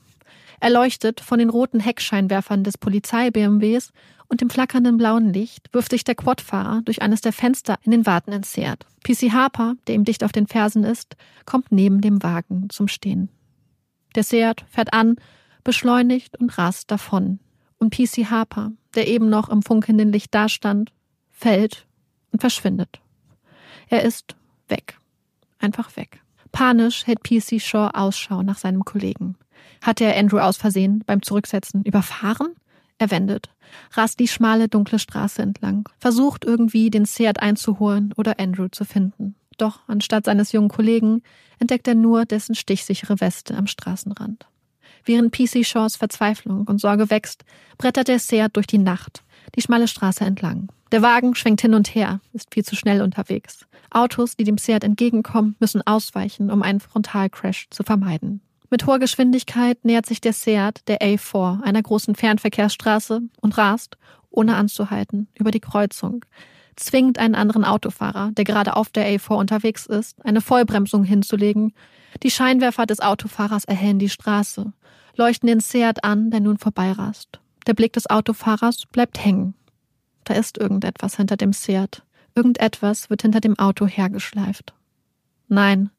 Erleuchtet 0.60 1.20
von 1.20 1.38
den 1.38 1.50
roten 1.50 1.80
Heckscheinwerfern 1.80 2.64
des 2.64 2.78
Polizei-BMWs 2.78 3.92
und 4.28 4.40
dem 4.40 4.48
flackernden 4.48 4.96
blauen 4.96 5.32
Licht 5.32 5.68
wirft 5.72 5.90
sich 5.90 6.04
der 6.04 6.14
Quadfahrer 6.14 6.80
durch 6.84 7.02
eines 7.02 7.20
der 7.20 7.32
Fenster 7.32 7.76
in 7.82 7.90
den 7.90 8.06
wartenden 8.06 8.42
Seat. 8.42 8.86
PC 9.02 9.32
Harper, 9.32 9.74
der 9.86 9.96
ihm 9.96 10.04
dicht 10.04 10.24
auf 10.24 10.32
den 10.32 10.46
Fersen 10.46 10.84
ist, 10.84 11.16
kommt 11.44 11.70
neben 11.70 12.00
dem 12.00 12.22
Wagen 12.22 12.70
zum 12.70 12.88
Stehen. 12.88 13.28
Der 14.14 14.22
Seat 14.22 14.64
fährt 14.70 14.92
an, 14.92 15.16
beschleunigt 15.64 16.38
und 16.38 16.56
rast 16.56 16.90
davon. 16.90 17.40
Und 17.84 17.94
PC 17.94 18.30
Harper, 18.30 18.72
der 18.94 19.08
eben 19.08 19.28
noch 19.28 19.50
im 19.50 19.60
funkelnden 19.60 20.10
Licht 20.10 20.34
dastand, 20.34 20.90
fällt 21.32 21.84
und 22.32 22.40
verschwindet. 22.40 23.02
Er 23.90 24.04
ist 24.04 24.36
weg. 24.68 24.96
Einfach 25.58 25.94
weg. 25.98 26.22
Panisch 26.50 27.06
hält 27.06 27.22
PC 27.22 27.60
Shaw 27.60 27.90
Ausschau 27.92 28.42
nach 28.42 28.56
seinem 28.56 28.86
Kollegen. 28.86 29.36
Hatte 29.82 30.04
er 30.04 30.16
Andrew 30.16 30.38
aus 30.38 30.56
Versehen 30.56 31.04
beim 31.04 31.20
Zurücksetzen 31.20 31.82
überfahren? 31.82 32.54
Er 32.96 33.10
wendet, 33.10 33.50
rast 33.92 34.18
die 34.18 34.28
schmale, 34.28 34.68
dunkle 34.68 34.98
Straße 34.98 35.42
entlang, 35.42 35.86
versucht 35.98 36.46
irgendwie 36.46 36.88
den 36.88 37.04
Seat 37.04 37.42
einzuholen 37.42 38.14
oder 38.16 38.40
Andrew 38.40 38.68
zu 38.68 38.86
finden. 38.86 39.34
Doch 39.58 39.80
anstatt 39.88 40.24
seines 40.24 40.52
jungen 40.52 40.70
Kollegen 40.70 41.22
entdeckt 41.58 41.86
er 41.86 41.96
nur 41.96 42.24
dessen 42.24 42.54
stichsichere 42.54 43.20
Weste 43.20 43.54
am 43.54 43.66
Straßenrand. 43.66 44.46
Während 45.04 45.32
PC 45.32 45.66
Shaws 45.66 45.96
Verzweiflung 45.96 46.66
und 46.66 46.80
Sorge 46.80 47.10
wächst, 47.10 47.44
brettert 47.78 48.08
der 48.08 48.18
Seat 48.18 48.56
durch 48.56 48.66
die 48.66 48.78
Nacht, 48.78 49.22
die 49.54 49.60
schmale 49.60 49.88
Straße 49.88 50.24
entlang. 50.24 50.68
Der 50.92 51.02
Wagen 51.02 51.34
schwenkt 51.34 51.60
hin 51.60 51.74
und 51.74 51.94
her, 51.94 52.20
ist 52.32 52.54
viel 52.54 52.64
zu 52.64 52.76
schnell 52.76 53.02
unterwegs. 53.02 53.66
Autos, 53.90 54.36
die 54.36 54.44
dem 54.44 54.58
Seat 54.58 54.84
entgegenkommen, 54.84 55.56
müssen 55.60 55.86
ausweichen, 55.86 56.50
um 56.50 56.62
einen 56.62 56.80
Frontalcrash 56.80 57.68
zu 57.70 57.82
vermeiden. 57.82 58.40
Mit 58.70 58.86
hoher 58.86 58.98
Geschwindigkeit 58.98 59.84
nähert 59.84 60.06
sich 60.06 60.20
der 60.20 60.32
Seat 60.32 60.82
der 60.88 61.00
A4 61.00 61.62
einer 61.62 61.82
großen 61.82 62.14
Fernverkehrsstraße 62.14 63.22
und 63.40 63.58
rast, 63.58 63.98
ohne 64.30 64.56
anzuhalten, 64.56 65.28
über 65.38 65.50
die 65.50 65.60
Kreuzung, 65.60 66.24
zwingt 66.76 67.18
einen 67.18 67.34
anderen 67.34 67.64
Autofahrer, 67.64 68.32
der 68.32 68.44
gerade 68.44 68.74
auf 68.76 68.90
der 68.90 69.06
A4 69.06 69.34
unterwegs 69.36 69.86
ist, 69.86 70.24
eine 70.24 70.40
Vollbremsung 70.40 71.04
hinzulegen. 71.04 71.72
Die 72.22 72.30
Scheinwerfer 72.30 72.86
des 72.86 73.00
Autofahrers 73.00 73.64
erhellen 73.64 73.98
die 73.98 74.08
Straße, 74.08 74.72
leuchten 75.16 75.46
den 75.46 75.60
Seat 75.60 76.04
an, 76.04 76.30
der 76.30 76.40
nun 76.40 76.58
vorbeirast. 76.58 77.40
Der 77.66 77.74
Blick 77.74 77.92
des 77.92 78.08
Autofahrers 78.08 78.86
bleibt 78.86 79.24
hängen. 79.24 79.54
Da 80.24 80.34
ist 80.34 80.58
irgendetwas 80.58 81.16
hinter 81.16 81.36
dem 81.36 81.52
Seat. 81.52 82.02
Irgendetwas 82.34 83.10
wird 83.10 83.22
hinter 83.22 83.40
dem 83.40 83.58
Auto 83.58 83.86
hergeschleift. 83.86 84.74
Nein, 85.48 85.90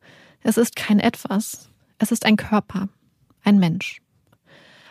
es 0.41 0.57
ist 0.57 0.75
kein 0.75 0.99
etwas. 0.99 1.69
Es 1.97 2.11
ist 2.11 2.25
ein 2.25 2.35
Körper, 2.35 2.89
ein 3.43 3.59
Mensch. 3.59 4.01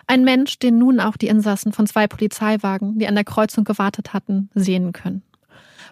Ein 0.07 0.25
Mensch, 0.25 0.59
den 0.59 0.79
nun 0.79 1.01
auch 1.01 1.17
die 1.17 1.29
Insassen 1.29 1.73
von 1.73 1.87
zwei 1.87 2.07
Polizeiwagen, 2.07 2.99
die 2.99 3.07
an 3.07 3.15
der 3.15 3.25
Kreuzung 3.25 3.65
gewartet 3.65 4.13
hatten, 4.13 4.51
sehen 4.55 4.93
können. 4.93 5.23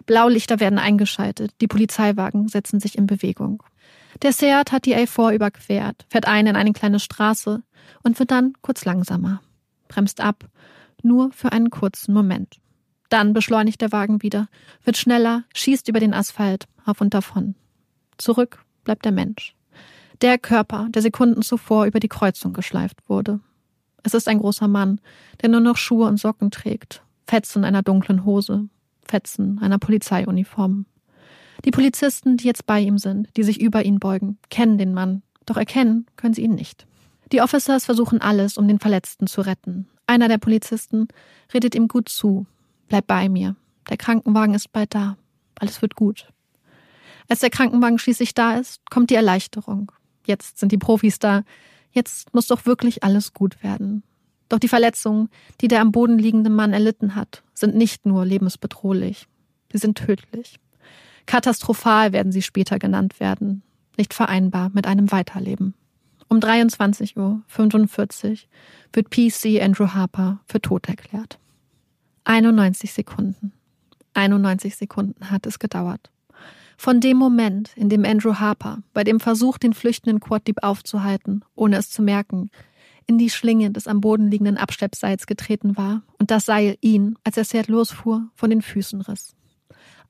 Blaulichter 0.05 0.59
werden 0.59 0.79
eingeschaltet, 0.79 1.53
die 1.61 1.67
Polizeiwagen 1.67 2.47
setzen 2.47 2.79
sich 2.79 2.97
in 2.97 3.07
Bewegung. 3.07 3.63
Der 4.21 4.31
Seat 4.31 4.71
hat 4.71 4.85
die 4.85 4.95
A4 4.95 5.33
überquert, 5.33 6.05
fährt 6.09 6.27
ein 6.27 6.47
in 6.47 6.55
eine 6.55 6.73
kleine 6.73 6.99
Straße 6.99 7.63
und 8.03 8.19
wird 8.19 8.31
dann 8.31 8.53
kurz 8.61 8.85
langsamer, 8.85 9.41
bremst 9.87 10.21
ab, 10.21 10.45
nur 11.01 11.31
für 11.31 11.51
einen 11.51 11.69
kurzen 11.69 12.13
Moment. 12.13 12.59
Dann 13.09 13.33
beschleunigt 13.33 13.81
der 13.81 13.91
Wagen 13.91 14.21
wieder, 14.21 14.47
wird 14.83 14.97
schneller, 14.97 15.43
schießt 15.53 15.87
über 15.87 15.99
den 15.99 16.13
Asphalt, 16.13 16.65
auf 16.85 17.01
und 17.01 17.13
davon. 17.13 17.55
Zurück 18.17 18.63
bleibt 18.83 19.05
der 19.05 19.11
Mensch. 19.11 19.55
Der 20.21 20.37
Körper, 20.37 20.87
der 20.89 21.01
Sekunden 21.01 21.41
zuvor 21.41 21.85
über 21.85 21.99
die 21.99 22.07
Kreuzung 22.07 22.53
geschleift 22.53 23.09
wurde. 23.09 23.39
Es 24.03 24.13
ist 24.13 24.27
ein 24.27 24.39
großer 24.39 24.67
Mann, 24.67 24.99
der 25.41 25.49
nur 25.49 25.59
noch 25.59 25.77
Schuhe 25.77 26.07
und 26.07 26.17
Socken 26.17 26.51
trägt, 26.51 27.03
Fetzen 27.25 27.63
einer 27.63 27.81
dunklen 27.81 28.25
Hose, 28.25 28.67
Fetzen 29.05 29.59
einer 29.59 29.79
Polizeiuniform. 29.79 30.85
Die 31.65 31.71
Polizisten, 31.71 32.37
die 32.37 32.45
jetzt 32.45 32.65
bei 32.65 32.79
ihm 32.79 32.97
sind, 32.97 33.29
die 33.37 33.43
sich 33.43 33.61
über 33.61 33.85
ihn 33.85 33.99
beugen, 33.99 34.37
kennen 34.49 34.77
den 34.77 34.93
Mann, 34.93 35.23
doch 35.45 35.57
erkennen 35.57 36.05
können 36.17 36.33
sie 36.33 36.43
ihn 36.43 36.55
nicht. 36.55 36.85
Die 37.31 37.41
Officers 37.41 37.85
versuchen 37.85 38.21
alles, 38.21 38.57
um 38.57 38.67
den 38.67 38.79
Verletzten 38.79 39.27
zu 39.27 39.41
retten. 39.41 39.87
Einer 40.05 40.27
der 40.27 40.37
Polizisten 40.37 41.07
redet 41.53 41.75
ihm 41.75 41.87
gut 41.87 42.09
zu. 42.09 42.45
Bleib 42.89 43.07
bei 43.07 43.29
mir. 43.29 43.55
Der 43.89 43.97
Krankenwagen 43.97 44.53
ist 44.53 44.71
bald 44.71 44.93
da. 44.93 45.17
Alles 45.59 45.81
wird 45.81 45.95
gut. 45.95 46.27
Als 47.29 47.39
der 47.39 47.49
Krankenwagen 47.49 47.97
schließlich 47.97 48.33
da 48.33 48.57
ist, 48.57 48.81
kommt 48.89 49.09
die 49.09 49.15
Erleichterung. 49.15 49.91
Jetzt 50.25 50.59
sind 50.59 50.71
die 50.71 50.77
Profis 50.77 51.19
da. 51.19 51.43
Jetzt 51.91 52.33
muss 52.33 52.47
doch 52.47 52.65
wirklich 52.65 53.03
alles 53.03 53.33
gut 53.33 53.63
werden. 53.63 54.03
Doch 54.49 54.59
die 54.59 54.67
Verletzungen, 54.67 55.29
die 55.61 55.67
der 55.67 55.81
am 55.81 55.91
Boden 55.91 56.19
liegende 56.19 56.49
Mann 56.49 56.73
erlitten 56.73 57.15
hat, 57.15 57.43
sind 57.53 57.75
nicht 57.75 58.05
nur 58.05 58.25
lebensbedrohlich. 58.25 59.27
Sie 59.71 59.77
sind 59.77 59.97
tödlich. 59.97 60.59
Katastrophal 61.25 62.13
werden 62.13 62.31
sie 62.31 62.41
später 62.41 62.79
genannt 62.79 63.19
werden. 63.19 63.63
Nicht 63.97 64.13
vereinbar 64.13 64.69
mit 64.73 64.87
einem 64.87 65.11
Weiterleben. 65.11 65.73
Um 66.27 66.39
23.45 66.39 67.15
Uhr 67.17 68.37
wird 68.91 69.09
PC 69.09 69.61
Andrew 69.61 69.89
Harper 69.89 70.39
für 70.47 70.61
tot 70.61 70.87
erklärt. 70.87 71.37
91 72.23 72.91
Sekunden. 72.91 73.51
91 74.13 74.75
Sekunden 74.75 75.29
hat 75.29 75.45
es 75.45 75.59
gedauert. 75.59 76.09
Von 76.77 76.99
dem 76.99 77.17
Moment, 77.17 77.71
in 77.75 77.89
dem 77.89 78.03
Andrew 78.03 78.35
Harper 78.35 78.79
bei 78.93 79.03
dem 79.03 79.19
Versuch, 79.19 79.57
den 79.57 79.73
flüchtenden 79.73 80.19
Quaddieb 80.19 80.63
aufzuhalten, 80.63 81.45
ohne 81.55 81.77
es 81.77 81.91
zu 81.91 82.01
merken, 82.01 82.49
in 83.05 83.17
die 83.17 83.29
Schlinge 83.29 83.71
des 83.71 83.87
am 83.87 84.01
Boden 84.01 84.29
liegenden 84.31 84.57
Abschleppseils 84.57 85.27
getreten 85.27 85.77
war 85.77 86.03
und 86.19 86.31
das 86.31 86.45
Seil 86.45 86.77
ihn, 86.81 87.15
als 87.23 87.37
er 87.37 87.43
Seat 87.43 87.67
losfuhr, 87.67 88.29
von 88.35 88.49
den 88.49 88.61
Füßen 88.61 89.01
riss. 89.01 89.35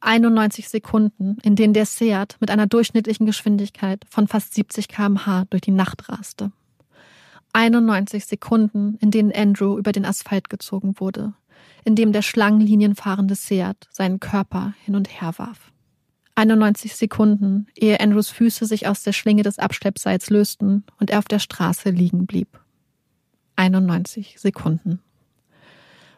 91 0.04 0.68
Sekunden, 0.68 1.38
in 1.44 1.56
denen 1.56 1.74
der 1.74 1.86
Seat 1.86 2.36
mit 2.40 2.52
einer 2.52 2.68
durchschnittlichen 2.68 3.26
Geschwindigkeit 3.26 4.06
von 4.10 4.28
fast 4.28 4.54
70 4.54 4.88
kmh 4.88 5.46
durch 5.50 5.62
die 5.62 5.72
Nacht 5.72 6.10
raste. 6.10 6.52
91 7.54 8.26
Sekunden, 8.26 8.98
in 9.00 9.12
denen 9.12 9.32
Andrew 9.32 9.78
über 9.78 9.92
den 9.92 10.06
Asphalt 10.06 10.50
gezogen 10.50 11.00
wurde, 11.00 11.34
in 11.86 11.96
dem 11.96 12.12
der 12.12 12.22
Schlangenlinien 12.22 12.96
fahrende 12.96 13.36
Seat 13.36 13.88
seinen 13.92 14.20
Körper 14.20 14.74
hin 14.84 14.96
und 14.96 15.10
her 15.22 15.34
warf. 15.38 15.72
91 16.36 16.96
Sekunden, 16.96 17.68
ehe 17.76 18.00
Andrews 18.00 18.30
Füße 18.30 18.66
sich 18.66 18.88
aus 18.88 19.04
der 19.04 19.14
Schlinge 19.14 19.44
des 19.44 19.60
Abschleppseils 19.60 20.30
lösten 20.32 20.84
und 21.00 21.12
er 21.12 21.20
auf 21.20 21.26
der 21.26 21.40
Straße 21.40 21.92
liegen 21.92 22.26
blieb. 22.26 22.60
91 23.56 24.40
Sekunden. 24.40 25.00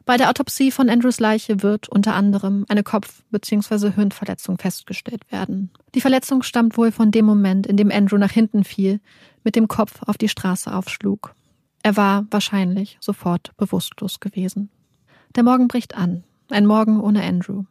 Bei 0.06 0.18
der 0.18 0.30
Autopsie 0.30 0.70
von 0.70 0.88
Andrews 0.88 1.20
Leiche 1.20 1.64
wird 1.64 1.90
unter 1.90 2.14
anderem 2.14 2.66
eine 2.70 2.84
Kopf- 2.84 3.24
bzw. 3.32 3.92
Hirnverletzung 3.92 4.60
festgestellt 4.60 5.24
werden. 5.32 5.72
Die 5.96 6.02
Verletzung 6.02 6.44
stammt 6.44 6.78
wohl 6.78 6.92
von 6.92 7.10
dem 7.10 7.26
Moment, 7.26 7.66
in 7.66 7.76
dem 7.76 7.90
Andrew 7.92 8.18
nach 8.18 8.32
hinten 8.32 8.64
fiel, 8.64 9.00
mit 9.44 9.56
dem 9.56 9.68
Kopf 9.68 10.04
auf 10.06 10.18
die 10.18 10.30
Straße 10.30 10.72
aufschlug. 10.72 11.34
Er 11.82 11.98
war 11.98 12.26
wahrscheinlich 12.30 12.98
sofort 13.00 13.58
bewusstlos 13.58 14.20
gewesen. 14.20 14.70
Der 15.36 15.44
Morgen 15.44 15.68
bricht 15.68 15.96
an. 15.96 16.24
Ein 16.52 16.68
Morgen 16.68 17.02
ohne 17.02 17.24
Andrew. 17.24 17.64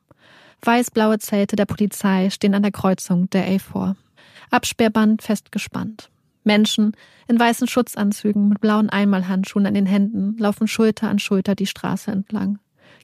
Weiß-blaue 0.62 1.19
Zelte 1.19 1.55
der 1.55 1.67
Polizei 1.67 2.31
stehen 2.31 2.55
an 2.55 2.62
der 2.62 2.73
Kreuzung 2.73 3.31
der 3.31 3.47
A4. 3.49 3.95
Absperrband 4.50 5.23
festgespannt. 5.23 6.11
Menschen 6.44 6.92
in 7.26 7.38
weißen 7.38 7.66
Schutzanzügen 7.66 8.48
mit 8.48 8.60
blauen 8.60 8.90
Einmalhandschuhen 8.90 9.66
an 9.66 9.74
den 9.74 9.86
Händen 9.86 10.36
laufen 10.38 10.68
Schulter 10.68 11.08
an 11.08 11.18
Schulter 11.18 11.54
die 11.54 11.66
Straße 11.66 12.10
entlang, 12.10 12.58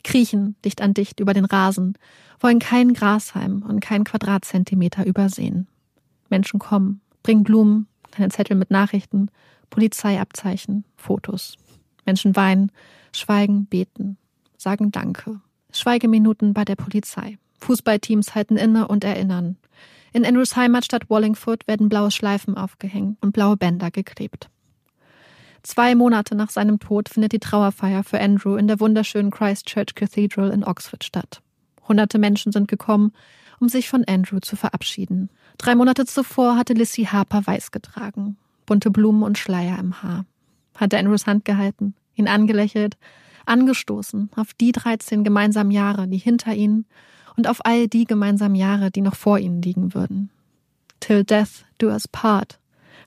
kriechen 0.05 0.57
dicht 0.65 0.83
an 0.83 0.95
dicht 0.95 1.21
über 1.21 1.35
den 1.35 1.45
Rasen, 1.45 1.95
wollen 2.39 2.59
keinen 2.59 2.95
Grashalm 2.95 3.63
und 3.63 3.81
keinen 3.81 4.05
Quadratzentimeter 4.05 5.07
übersehen. 5.07 5.67
Menschen 6.29 6.61
kommen, 6.61 7.01
bringen 7.23 7.45
Blumen, 7.45 7.87
kleine 8.11 8.31
Zettel 8.31 8.57
mit 8.57 8.71
Nachrichten, 8.71 9.31
Polizeiabzeichen, 9.69 10.85
Fotos. 10.97 11.57
Menschen 12.07 12.35
weinen, 12.37 12.73
schweigen, 13.13 13.67
beten, 13.67 14.17
sagen 14.57 14.91
Danke. 14.91 15.41
Schweigeminuten 15.73 16.55
bei 16.55 16.65
der 16.65 16.77
Polizei. 16.77 17.39
Fußballteams 17.61 18.35
halten 18.35 18.57
inne 18.57 18.89
und 18.89 19.05
erinnern. 19.05 19.57
In 20.13 20.27
Andrews 20.27 20.57
Heimatstadt 20.57 21.09
Wallingford 21.09 21.69
werden 21.69 21.89
blaue 21.89 22.11
Schleifen 22.11 22.57
aufgehängt 22.57 23.19
und 23.21 23.33
blaue 23.33 23.57
Bänder 23.57 23.91
geklebt. 23.91 24.49
Zwei 25.63 25.95
Monate 25.95 26.35
nach 26.35 26.51
seinem 26.51 26.81
Tod 26.81 27.09
findet 27.09 27.33
die 27.33 27.39
Trauerfeier 27.39 28.03
für 28.03 28.21
Andrew 28.21 28.57
in 28.57 28.67
der 28.67 28.81
wunderschönen 28.81 29.31
Christchurch 29.31 29.95
Cathedral 29.95 30.51
in 30.51 30.65
Oxford 30.65 31.05
statt. 31.05 31.43
Hunderte 31.87 32.19
Menschen 32.19 32.51
sind 32.51 32.67
gekommen, 32.67 33.13
um 33.61 33.69
sich 33.69 33.89
von 33.89 34.05
Andrew 34.05 34.41
zu 34.41 34.57
verabschieden. 34.57 35.29
Drei 35.59 35.75
Monate 35.75 36.07
zuvor 36.07 36.57
hatte 36.57 36.73
Lissy 36.73 37.05
Harper 37.05 37.47
weiß 37.47 37.71
getragen, 37.71 38.39
bunte 38.65 38.91
Blumen 38.91 39.23
und 39.23 39.39
Schleier 39.39 39.79
im 39.79 40.03
Haar. 40.03 40.25
Hatte 40.77 40.99
Andrews 40.99 41.27
Hand 41.27 41.45
gehalten, 41.45 41.95
ihn 42.15 42.27
angelächelt, 42.27 42.97
angestoßen 43.45 44.31
auf 44.37 44.55
die 44.55 44.73
13 44.73 45.25
gemeinsamen 45.25 45.71
Jahre, 45.71 46.09
die 46.09 46.19
hinter 46.19 46.55
ihnen 46.55 46.87
und 47.37 47.49
auf 47.49 47.65
all 47.65 47.89
die 47.89 48.05
gemeinsamen 48.05 48.55
Jahre, 48.55 48.91
die 48.91 49.01
noch 49.01 49.17
vor 49.17 49.39
ihnen 49.39 49.63
liegen 49.63 49.95
würden. 49.95 50.31
Till 51.01 51.25
death 51.25 51.65
do 51.79 51.89
us 51.89 52.07
part, 52.09 52.59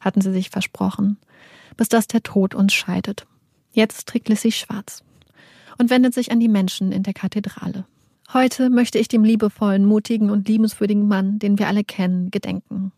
hatten 0.02 0.22
sie 0.22 0.34
sich 0.34 0.50
versprochen, 0.50 1.18
bis 1.78 1.90
dass 1.90 2.08
der 2.08 2.24
Tod 2.24 2.56
uns 2.56 2.74
scheidet. 2.74 3.26
Jetzt 3.72 4.08
trägt 4.08 4.30
Lissy 4.30 4.52
schwarz 4.52 5.04
und 5.78 5.90
wendet 5.90 6.14
sich 6.14 6.32
an 6.32 6.40
die 6.40 6.48
Menschen 6.48 6.92
in 6.92 7.04
der 7.04 7.14
Kathedrale. 7.14 7.86
Heute 8.32 8.70
möchte 8.70 8.98
ich 8.98 9.08
dem 9.08 9.24
liebevollen, 9.24 9.86
mutigen 9.86 10.30
und 10.30 10.48
liebenswürdigen 10.48 11.08
Mann, 11.08 11.40
den 11.40 11.60
wir 11.60 11.68
alle 11.68 11.84
kennen, 11.84 12.32
gedenken. 12.32 12.92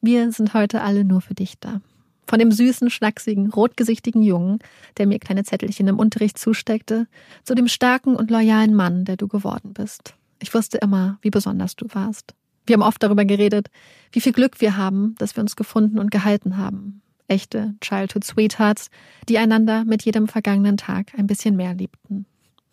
Wir 0.00 0.30
sind 0.32 0.54
heute 0.54 0.82
alle 0.82 1.04
nur 1.04 1.20
für 1.20 1.34
dich 1.34 1.58
da. 1.58 1.80
Von 2.26 2.38
dem 2.38 2.50
süßen, 2.50 2.90
schnachsigen, 2.90 3.50
rotgesichtigen 3.50 4.22
Jungen, 4.22 4.58
der 4.98 5.06
mir 5.06 5.18
kleine 5.18 5.44
Zettelchen 5.44 5.88
im 5.88 5.98
Unterricht 5.98 6.38
zusteckte, 6.38 7.06
zu 7.44 7.54
dem 7.54 7.68
starken 7.68 8.16
und 8.16 8.30
loyalen 8.30 8.74
Mann, 8.74 9.04
der 9.04 9.16
du 9.16 9.28
geworden 9.28 9.74
bist. 9.74 10.14
Ich 10.40 10.52
wusste 10.54 10.78
immer, 10.78 11.18
wie 11.22 11.30
besonders 11.30 11.76
du 11.76 11.86
warst. 11.92 12.34
Wir 12.66 12.74
haben 12.74 12.82
oft 12.82 13.02
darüber 13.02 13.24
geredet, 13.24 13.68
wie 14.12 14.20
viel 14.20 14.32
Glück 14.32 14.60
wir 14.60 14.76
haben, 14.76 15.14
dass 15.18 15.36
wir 15.36 15.42
uns 15.42 15.56
gefunden 15.56 15.98
und 15.98 16.10
gehalten 16.10 16.56
haben. 16.56 17.00
Echte 17.28 17.74
Childhood 17.80 18.24
Sweethearts, 18.24 18.90
die 19.28 19.38
einander 19.38 19.84
mit 19.84 20.04
jedem 20.04 20.28
vergangenen 20.28 20.76
Tag 20.76 21.12
ein 21.16 21.26
bisschen 21.26 21.56
mehr 21.56 21.74
liebten. 21.74 22.26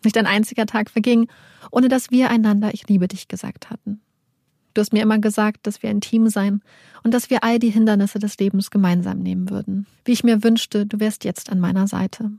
Nicht 0.04 0.16
ein 0.18 0.26
einziger 0.26 0.66
Tag 0.66 0.90
verging, 0.90 1.28
ohne 1.70 1.88
dass 1.88 2.10
wir 2.10 2.30
einander 2.30 2.74
Ich 2.74 2.88
liebe 2.88 3.08
dich 3.08 3.28
gesagt 3.28 3.70
hatten. 3.70 4.00
Du 4.74 4.80
hast 4.80 4.92
mir 4.92 5.02
immer 5.02 5.18
gesagt, 5.18 5.66
dass 5.66 5.82
wir 5.82 5.90
ein 5.90 6.00
Team 6.00 6.28
seien 6.28 6.62
und 7.04 7.14
dass 7.14 7.30
wir 7.30 7.44
all 7.44 7.60
die 7.60 7.70
Hindernisse 7.70 8.18
des 8.18 8.36
Lebens 8.38 8.70
gemeinsam 8.70 9.20
nehmen 9.20 9.48
würden. 9.48 9.86
Wie 10.04 10.12
ich 10.12 10.24
mir 10.24 10.42
wünschte, 10.42 10.84
du 10.84 10.98
wärst 10.98 11.24
jetzt 11.24 11.50
an 11.50 11.60
meiner 11.60 11.86
Seite. 11.86 12.32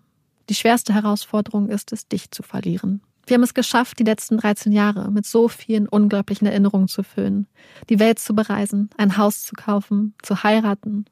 Die 0.50 0.56
schwerste 0.56 0.94
Herausforderung 0.94 1.70
ist 1.70 1.94
es, 1.94 2.08
dich 2.08 2.32
zu 2.32 2.44
verlieren. 2.44 3.02
Wir 3.28 3.36
haben 3.36 3.44
es 3.44 3.56
geschafft, 3.56 3.98
die 3.98 4.04
letzten 4.04 4.38
13 4.38 4.72
Jahre 4.72 5.12
mit 5.12 5.26
so 5.26 5.48
vielen 5.48 5.88
unglaublichen 5.88 6.48
Erinnerungen 6.48 6.88
zu 6.88 7.02
füllen, 7.02 7.48
die 7.90 8.00
Welt 8.00 8.20
zu 8.20 8.36
bereisen, 8.36 8.90
ein 8.98 9.18
Haus 9.18 9.44
zu 9.44 9.56
kaufen, 9.56 10.14
zu 10.22 10.44
heiraten. 10.44 11.06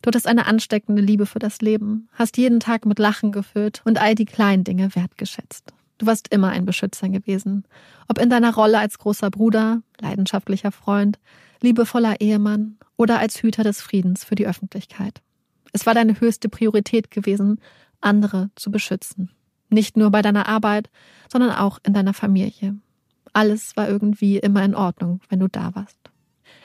Du 0.00 0.08
hattest 0.08 0.26
eine 0.26 0.46
ansteckende 0.46 1.02
Liebe 1.02 1.26
für 1.26 1.38
das 1.38 1.60
Leben, 1.60 2.08
hast 2.12 2.38
jeden 2.38 2.60
Tag 2.60 2.86
mit 2.86 2.98
Lachen 2.98 3.32
gefüllt 3.32 3.82
und 3.84 4.00
all 4.00 4.14
die 4.14 4.24
kleinen 4.24 4.64
Dinge 4.64 4.94
wertgeschätzt. 4.94 5.74
Du 5.98 6.06
warst 6.06 6.32
immer 6.32 6.50
ein 6.50 6.64
Beschützer 6.64 7.08
gewesen, 7.08 7.64
ob 8.08 8.18
in 8.18 8.30
deiner 8.30 8.54
Rolle 8.54 8.78
als 8.78 8.98
großer 8.98 9.30
Bruder, 9.30 9.82
leidenschaftlicher 10.00 10.72
Freund, 10.72 11.18
liebevoller 11.60 12.20
Ehemann 12.20 12.78
oder 12.96 13.18
als 13.18 13.42
Hüter 13.42 13.62
des 13.62 13.80
Friedens 13.80 14.24
für 14.24 14.34
die 14.34 14.46
Öffentlichkeit. 14.46 15.22
Es 15.72 15.84
war 15.84 15.94
deine 15.94 16.20
höchste 16.20 16.48
Priorität 16.48 17.10
gewesen, 17.10 17.60
andere 18.00 18.50
zu 18.54 18.70
beschützen. 18.70 19.30
Nicht 19.76 19.98
nur 19.98 20.10
bei 20.10 20.22
deiner 20.22 20.48
Arbeit, 20.48 20.88
sondern 21.30 21.50
auch 21.50 21.80
in 21.82 21.92
deiner 21.92 22.14
Familie. 22.14 22.78
Alles 23.34 23.76
war 23.76 23.86
irgendwie 23.86 24.38
immer 24.38 24.64
in 24.64 24.74
Ordnung, 24.74 25.20
wenn 25.28 25.38
du 25.38 25.48
da 25.48 25.74
warst. 25.74 25.98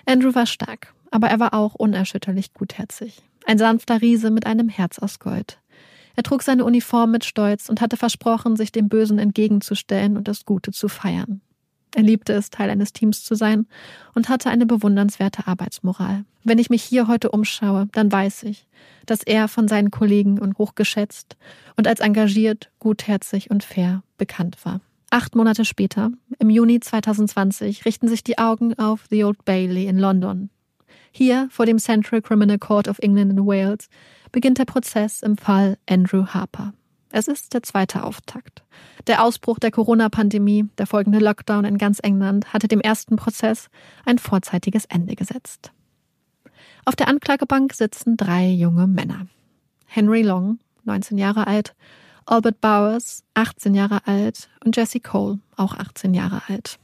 Andrew 0.05 0.33
war 0.33 0.45
stark, 0.45 0.93
aber 1.11 1.27
er 1.27 1.37
war 1.41 1.53
auch 1.53 1.75
unerschütterlich 1.75 2.53
gutherzig. 2.53 3.21
Ein 3.45 3.57
sanfter 3.57 4.01
Riese 4.01 4.31
mit 4.31 4.45
einem 4.45 4.69
Herz 4.69 4.97
aus 4.97 5.19
Gold. 5.19 5.59
Er 6.15 6.23
trug 6.23 6.41
seine 6.41 6.63
Uniform 6.63 7.11
mit 7.11 7.25
Stolz 7.25 7.67
und 7.67 7.81
hatte 7.81 7.97
versprochen, 7.97 8.55
sich 8.55 8.71
dem 8.71 8.87
Bösen 8.87 9.19
entgegenzustellen 9.19 10.15
und 10.15 10.29
das 10.29 10.45
Gute 10.45 10.71
zu 10.71 10.87
feiern. 10.87 11.41
Er 11.93 12.03
liebte 12.03 12.33
es, 12.33 12.49
Teil 12.49 12.69
eines 12.69 12.93
Teams 12.93 13.23
zu 13.23 13.35
sein 13.35 13.67
und 14.13 14.29
hatte 14.29 14.49
eine 14.49 14.65
bewundernswerte 14.65 15.47
Arbeitsmoral. 15.47 16.23
Wenn 16.43 16.57
ich 16.57 16.69
mich 16.69 16.83
hier 16.83 17.07
heute 17.07 17.31
umschaue, 17.31 17.87
dann 17.91 18.11
weiß 18.11 18.43
ich, 18.43 18.67
dass 19.05 19.23
er 19.23 19.47
von 19.47 19.67
seinen 19.67 19.91
Kollegen 19.91 20.39
und 20.39 20.57
hochgeschätzt 20.57 21.37
und 21.75 21.87
als 21.87 21.99
engagiert, 21.99 22.71
gutherzig 22.79 23.51
und 23.51 23.63
fair 23.63 24.03
bekannt 24.17 24.57
war. 24.63 24.81
Acht 25.09 25.35
Monate 25.35 25.65
später, 25.65 26.11
im 26.39 26.49
Juni 26.49 26.79
2020, 26.79 27.83
richten 27.83 28.07
sich 28.07 28.23
die 28.23 28.37
Augen 28.37 28.79
auf 28.79 29.05
The 29.09 29.25
Old 29.25 29.43
Bailey 29.43 29.87
in 29.87 29.99
London. 29.99 30.49
Hier, 31.11 31.49
vor 31.51 31.65
dem 31.65 31.79
Central 31.79 32.21
Criminal 32.21 32.57
Court 32.57 32.87
of 32.87 32.99
England 32.99 33.31
and 33.31 33.45
Wales, 33.45 33.89
beginnt 34.31 34.57
der 34.57 34.65
Prozess 34.65 35.21
im 35.21 35.37
Fall 35.37 35.77
Andrew 35.89 36.27
Harper. 36.27 36.73
Es 37.11 37.27
ist 37.27 37.53
der 37.53 37.61
zweite 37.61 38.03
Auftakt. 38.03 38.63
Der 39.07 39.23
Ausbruch 39.23 39.59
der 39.59 39.71
Corona-Pandemie, 39.71 40.69
der 40.77 40.87
folgende 40.87 41.19
Lockdown 41.19 41.65
in 41.65 41.77
ganz 41.77 41.99
England 42.01 42.53
hatte 42.53 42.69
dem 42.69 42.79
ersten 42.79 43.17
Prozess 43.17 43.69
ein 44.05 44.17
vorzeitiges 44.17 44.85
Ende 44.85 45.15
gesetzt. 45.15 45.71
Auf 46.85 46.95
der 46.95 47.09
Anklagebank 47.09 47.73
sitzen 47.73 48.15
drei 48.15 48.47
junge 48.47 48.87
Männer. 48.87 49.27
Henry 49.85 50.21
Long, 50.21 50.59
19 50.85 51.17
Jahre 51.17 51.47
alt, 51.47 51.75
Albert 52.25 52.61
Bowers, 52.61 53.23
18 53.33 53.73
Jahre 53.73 54.07
alt, 54.07 54.49
und 54.63 54.77
Jesse 54.77 55.01
Cole, 55.01 55.39
auch 55.57 55.75
18 55.75 56.13
Jahre 56.13 56.43
alt. 56.47 56.79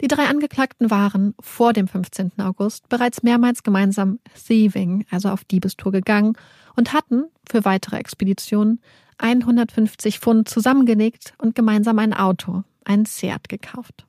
Die 0.00 0.08
drei 0.08 0.26
Angeklagten 0.26 0.90
waren 0.90 1.34
vor 1.38 1.72
dem 1.72 1.86
15. 1.86 2.32
August 2.38 2.88
bereits 2.88 3.22
mehrmals 3.22 3.62
gemeinsam 3.62 4.18
Thieving, 4.34 5.04
also 5.10 5.28
auf 5.28 5.44
Diebestour 5.44 5.92
gegangen 5.92 6.36
und 6.76 6.92
hatten 6.92 7.24
für 7.48 7.64
weitere 7.64 7.96
Expeditionen 7.96 8.80
150 9.18 10.18
Pfund 10.18 10.48
zusammengelegt 10.48 11.34
und 11.38 11.54
gemeinsam 11.54 11.98
ein 11.98 12.12
Auto, 12.12 12.64
einen 12.84 13.04
Seat, 13.04 13.48
gekauft. 13.48 14.06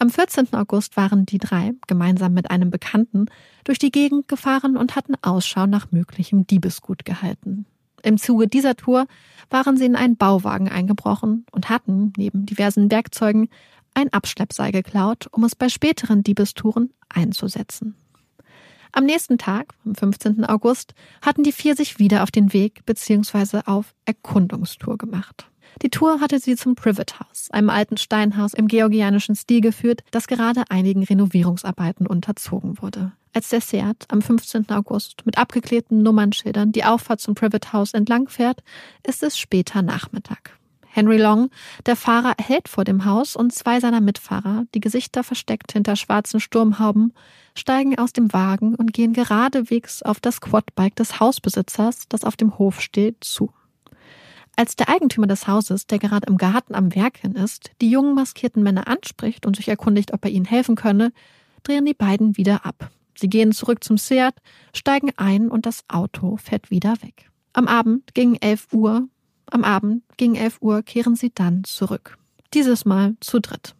Am 0.00 0.10
14. 0.10 0.54
August 0.54 0.96
waren 0.96 1.26
die 1.26 1.38
drei, 1.38 1.72
gemeinsam 1.88 2.32
mit 2.32 2.50
einem 2.52 2.70
Bekannten, 2.70 3.26
durch 3.64 3.80
die 3.80 3.90
Gegend 3.90 4.28
gefahren 4.28 4.76
und 4.76 4.94
hatten 4.94 5.14
Ausschau 5.22 5.66
nach 5.66 5.90
möglichem 5.90 6.46
Diebesgut 6.46 7.04
gehalten. 7.04 7.66
Im 8.04 8.16
Zuge 8.16 8.46
dieser 8.46 8.76
Tour 8.76 9.06
waren 9.50 9.76
sie 9.76 9.86
in 9.86 9.96
einen 9.96 10.16
Bauwagen 10.16 10.68
eingebrochen 10.68 11.46
und 11.50 11.68
hatten, 11.68 12.12
neben 12.16 12.46
diversen 12.46 12.90
Werkzeugen, 12.92 13.48
ein 13.94 14.12
Abschleppseil 14.12 14.70
geklaut, 14.70 15.26
um 15.32 15.42
es 15.42 15.56
bei 15.56 15.68
späteren 15.68 16.22
Diebestouren 16.22 16.92
einzusetzen. 17.08 17.96
Am 18.92 19.04
nächsten 19.04 19.38
Tag, 19.38 19.74
am 19.84 19.94
15. 19.94 20.44
August, 20.44 20.94
hatten 21.22 21.42
die 21.42 21.52
vier 21.52 21.76
sich 21.76 21.98
wieder 21.98 22.22
auf 22.22 22.30
den 22.30 22.52
Weg 22.52 22.84
bzw. 22.86 23.60
auf 23.66 23.94
Erkundungstour 24.04 24.98
gemacht. 24.98 25.48
Die 25.82 25.90
Tour 25.90 26.20
hatte 26.20 26.40
sie 26.40 26.56
zum 26.56 26.74
Privet 26.74 27.20
House, 27.20 27.50
einem 27.50 27.70
alten 27.70 27.96
Steinhaus 27.96 28.54
im 28.54 28.66
georgianischen 28.66 29.36
Stil 29.36 29.60
geführt, 29.60 30.02
das 30.10 30.26
gerade 30.26 30.64
einigen 30.70 31.04
Renovierungsarbeiten 31.04 32.06
unterzogen 32.06 32.80
wurde. 32.82 33.12
Als 33.32 33.50
der 33.50 33.60
Seat 33.60 34.06
am 34.08 34.22
15. 34.22 34.70
August 34.70 35.24
mit 35.24 35.38
abgeklebten 35.38 36.02
Nummernschildern 36.02 36.72
die 36.72 36.84
Auffahrt 36.84 37.20
zum 37.20 37.34
Privet 37.34 37.72
House 37.72 37.94
entlangfährt, 37.94 38.62
ist 39.06 39.22
es 39.22 39.38
später 39.38 39.82
Nachmittag. 39.82 40.57
Henry 40.90 41.18
Long, 41.18 41.50
der 41.86 41.96
Fahrer, 41.96 42.34
hält 42.40 42.68
vor 42.68 42.84
dem 42.84 43.04
Haus 43.04 43.36
und 43.36 43.52
zwei 43.52 43.80
seiner 43.80 44.00
Mitfahrer, 44.00 44.64
die 44.74 44.80
Gesichter 44.80 45.22
versteckt 45.22 45.72
hinter 45.72 45.96
schwarzen 45.96 46.40
Sturmhauben, 46.40 47.12
steigen 47.54 47.98
aus 47.98 48.12
dem 48.12 48.32
Wagen 48.32 48.74
und 48.74 48.92
gehen 48.92 49.12
geradewegs 49.12 50.02
auf 50.02 50.20
das 50.20 50.40
Quadbike 50.40 50.96
des 50.96 51.20
Hausbesitzers, 51.20 52.08
das 52.08 52.24
auf 52.24 52.36
dem 52.36 52.58
Hof 52.58 52.80
steht, 52.80 53.22
zu. 53.22 53.52
Als 54.56 54.74
der 54.74 54.88
Eigentümer 54.88 55.28
des 55.28 55.46
Hauses, 55.46 55.86
der 55.86 56.00
gerade 56.00 56.26
im 56.26 56.36
Garten 56.36 56.74
am 56.74 56.92
Werkeln 56.94 57.36
ist, 57.36 57.70
die 57.80 57.90
jungen 57.90 58.16
maskierten 58.16 58.62
Männer 58.62 58.88
anspricht 58.88 59.46
und 59.46 59.54
sich 59.54 59.68
erkundigt, 59.68 60.12
ob 60.12 60.24
er 60.24 60.32
ihnen 60.32 60.46
helfen 60.46 60.74
könne, 60.74 61.12
drehen 61.62 61.84
die 61.84 61.94
beiden 61.94 62.36
wieder 62.36 62.66
ab. 62.66 62.90
Sie 63.14 63.28
gehen 63.28 63.52
zurück 63.52 63.84
zum 63.84 63.98
Seat, 63.98 64.34
steigen 64.74 65.12
ein 65.16 65.48
und 65.48 65.66
das 65.66 65.84
Auto 65.88 66.36
fährt 66.38 66.70
wieder 66.70 66.94
weg. 67.02 67.30
Am 67.52 67.68
Abend 67.68 68.14
gegen 68.14 68.34
11 68.34 68.72
Uhr, 68.72 69.08
am 69.52 69.64
Abend 69.64 70.02
gegen 70.16 70.34
11 70.34 70.58
Uhr 70.60 70.82
kehren 70.82 71.16
sie 71.16 71.30
dann 71.34 71.64
zurück. 71.64 72.18
Dieses 72.54 72.84
Mal 72.84 73.16
zu 73.20 73.40
dritt. 73.40 73.74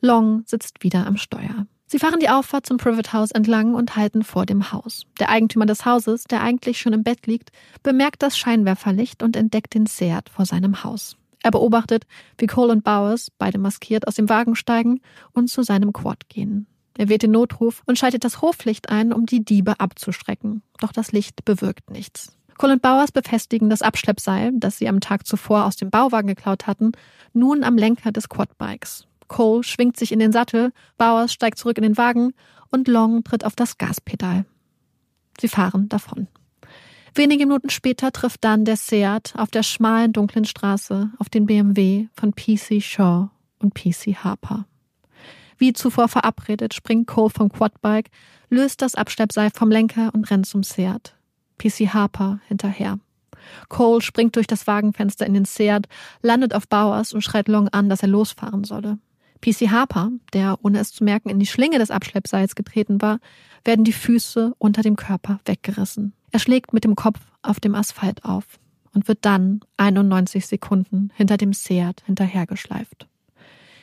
Long 0.00 0.42
sitzt 0.46 0.82
wieder 0.82 1.06
am 1.06 1.16
Steuer. 1.16 1.66
Sie 1.90 1.98
fahren 1.98 2.20
die 2.20 2.28
Auffahrt 2.28 2.66
zum 2.66 2.76
Private 2.76 3.14
House 3.14 3.30
entlang 3.30 3.74
und 3.74 3.96
halten 3.96 4.22
vor 4.22 4.44
dem 4.44 4.72
Haus. 4.72 5.06
Der 5.20 5.30
Eigentümer 5.30 5.64
des 5.64 5.86
Hauses, 5.86 6.24
der 6.24 6.42
eigentlich 6.42 6.78
schon 6.78 6.92
im 6.92 7.02
Bett 7.02 7.26
liegt, 7.26 7.50
bemerkt 7.82 8.22
das 8.22 8.36
Scheinwerferlicht 8.36 9.22
und 9.22 9.36
entdeckt 9.36 9.74
den 9.74 9.86
Seat 9.86 10.28
vor 10.28 10.44
seinem 10.44 10.84
Haus. 10.84 11.16
Er 11.42 11.50
beobachtet, 11.50 12.06
wie 12.36 12.46
Cole 12.46 12.72
und 12.72 12.84
Bowers, 12.84 13.30
beide 13.38 13.58
maskiert, 13.58 14.06
aus 14.06 14.16
dem 14.16 14.28
Wagen 14.28 14.54
steigen 14.54 15.00
und 15.32 15.48
zu 15.48 15.62
seinem 15.62 15.92
Quad 15.94 16.28
gehen. 16.28 16.66
Er 16.98 17.08
wählt 17.08 17.22
den 17.22 17.30
Notruf 17.30 17.82
und 17.86 17.98
schaltet 17.98 18.24
das 18.24 18.42
Hoflicht 18.42 18.90
ein, 18.90 19.12
um 19.12 19.24
die 19.24 19.44
Diebe 19.44 19.80
abzuschrecken. 19.80 20.62
Doch 20.80 20.92
das 20.92 21.12
Licht 21.12 21.44
bewirkt 21.44 21.90
nichts. 21.90 22.37
Cole 22.58 22.74
und 22.74 22.82
Bowers 22.82 23.12
befestigen 23.12 23.70
das 23.70 23.82
Abschleppseil, 23.82 24.50
das 24.54 24.78
sie 24.78 24.88
am 24.88 25.00
Tag 25.00 25.26
zuvor 25.26 25.64
aus 25.64 25.76
dem 25.76 25.90
Bauwagen 25.90 26.26
geklaut 26.26 26.66
hatten, 26.66 26.92
nun 27.32 27.62
am 27.62 27.78
Lenker 27.78 28.12
des 28.12 28.28
Quadbikes. 28.28 29.06
Cole 29.28 29.62
schwingt 29.62 29.96
sich 29.96 30.10
in 30.10 30.18
den 30.18 30.32
Sattel, 30.32 30.72
Bowers 30.96 31.32
steigt 31.32 31.58
zurück 31.58 31.78
in 31.78 31.84
den 31.84 31.96
Wagen 31.96 32.34
und 32.70 32.88
Long 32.88 33.22
tritt 33.22 33.44
auf 33.44 33.54
das 33.54 33.78
Gaspedal. 33.78 34.44
Sie 35.40 35.48
fahren 35.48 35.88
davon. 35.88 36.26
Wenige 37.14 37.46
Minuten 37.46 37.70
später 37.70 38.12
trifft 38.12 38.44
dann 38.44 38.64
der 38.64 38.76
Seat 38.76 39.34
auf 39.36 39.50
der 39.50 39.62
schmalen, 39.62 40.12
dunklen 40.12 40.44
Straße 40.44 41.10
auf 41.18 41.28
den 41.28 41.46
BMW 41.46 42.08
von 42.12 42.34
PC 42.34 42.82
Shaw 42.82 43.28
und 43.60 43.74
PC 43.74 44.24
Harper. 44.24 44.66
Wie 45.58 45.72
zuvor 45.72 46.08
verabredet, 46.08 46.74
springt 46.74 47.06
Cole 47.06 47.30
vom 47.30 47.50
Quadbike, 47.50 48.10
löst 48.48 48.82
das 48.82 48.94
Abschleppseil 48.94 49.50
vom 49.54 49.70
Lenker 49.70 50.10
und 50.14 50.30
rennt 50.30 50.46
zum 50.46 50.62
Seat. 50.62 51.17
PC 51.58 51.92
Harper 51.92 52.40
hinterher. 52.48 52.98
Cole 53.68 54.00
springt 54.00 54.36
durch 54.36 54.46
das 54.46 54.66
Wagenfenster 54.66 55.26
in 55.26 55.34
den 55.34 55.44
Seat, 55.44 55.88
landet 56.22 56.54
auf 56.54 56.68
Bowers 56.68 57.12
und 57.12 57.22
schreit 57.22 57.48
Long 57.48 57.68
an, 57.68 57.88
dass 57.88 58.02
er 58.02 58.08
losfahren 58.08 58.64
solle. 58.64 58.98
PC 59.40 59.70
Harper, 59.70 60.10
der 60.32 60.58
ohne 60.62 60.80
es 60.80 60.92
zu 60.92 61.04
merken 61.04 61.28
in 61.28 61.38
die 61.38 61.46
Schlinge 61.46 61.78
des 61.78 61.90
Abschleppseils 61.90 62.54
getreten 62.54 63.00
war, 63.00 63.20
werden 63.64 63.84
die 63.84 63.92
Füße 63.92 64.54
unter 64.58 64.82
dem 64.82 64.96
Körper 64.96 65.40
weggerissen. 65.44 66.12
Er 66.32 66.40
schlägt 66.40 66.72
mit 66.72 66.84
dem 66.84 66.96
Kopf 66.96 67.20
auf 67.42 67.60
dem 67.60 67.74
Asphalt 67.74 68.24
auf 68.24 68.44
und 68.92 69.08
wird 69.08 69.18
dann 69.22 69.60
91 69.76 70.46
Sekunden 70.46 71.10
hinter 71.14 71.36
dem 71.36 71.52
Seat 71.52 72.02
hinterhergeschleift. 72.06 73.06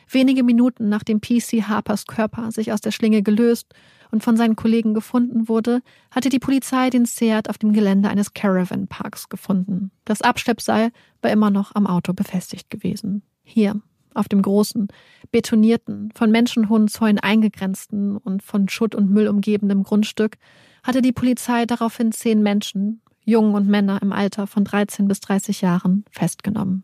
Wenige 0.09 0.43
Minuten 0.43 0.89
nachdem 0.89 1.21
PC 1.21 1.67
Harpers 1.67 2.05
Körper 2.05 2.51
sich 2.51 2.71
aus 2.71 2.81
der 2.81 2.91
Schlinge 2.91 3.23
gelöst 3.23 3.73
und 4.11 4.23
von 4.23 4.37
seinen 4.37 4.55
Kollegen 4.55 4.93
gefunden 4.93 5.47
wurde, 5.47 5.81
hatte 6.11 6.29
die 6.29 6.39
Polizei 6.39 6.89
den 6.89 7.05
Seat 7.05 7.49
auf 7.49 7.57
dem 7.57 7.73
Gelände 7.73 8.09
eines 8.09 8.33
Caravan 8.33 8.87
Parks 8.87 9.29
gefunden. 9.29 9.91
Das 10.05 10.21
Abschleppseil 10.21 10.91
war 11.21 11.31
immer 11.31 11.49
noch 11.49 11.73
am 11.75 11.87
Auto 11.87 12.13
befestigt 12.13 12.69
gewesen. 12.69 13.23
Hier, 13.43 13.81
auf 14.13 14.27
dem 14.29 14.41
großen, 14.41 14.87
betonierten, 15.31 16.11
von 16.15 16.31
Menschenhundenzäunen 16.31 17.19
eingegrenzten 17.19 18.17
und 18.17 18.41
von 18.41 18.69
Schutt 18.69 18.95
und 18.95 19.09
Müll 19.09 19.27
umgebenen 19.27 19.83
Grundstück 19.83 20.37
hatte 20.83 21.01
die 21.01 21.11
Polizei 21.11 21.65
daraufhin 21.65 22.11
zehn 22.11 22.41
Menschen, 22.41 23.01
Jungen 23.25 23.55
und 23.55 23.67
Männer 23.67 24.01
im 24.01 24.13
Alter 24.13 24.47
von 24.47 24.63
13 24.63 25.07
bis 25.07 25.19
30 25.19 25.61
Jahren, 25.61 26.05
festgenommen. 26.11 26.83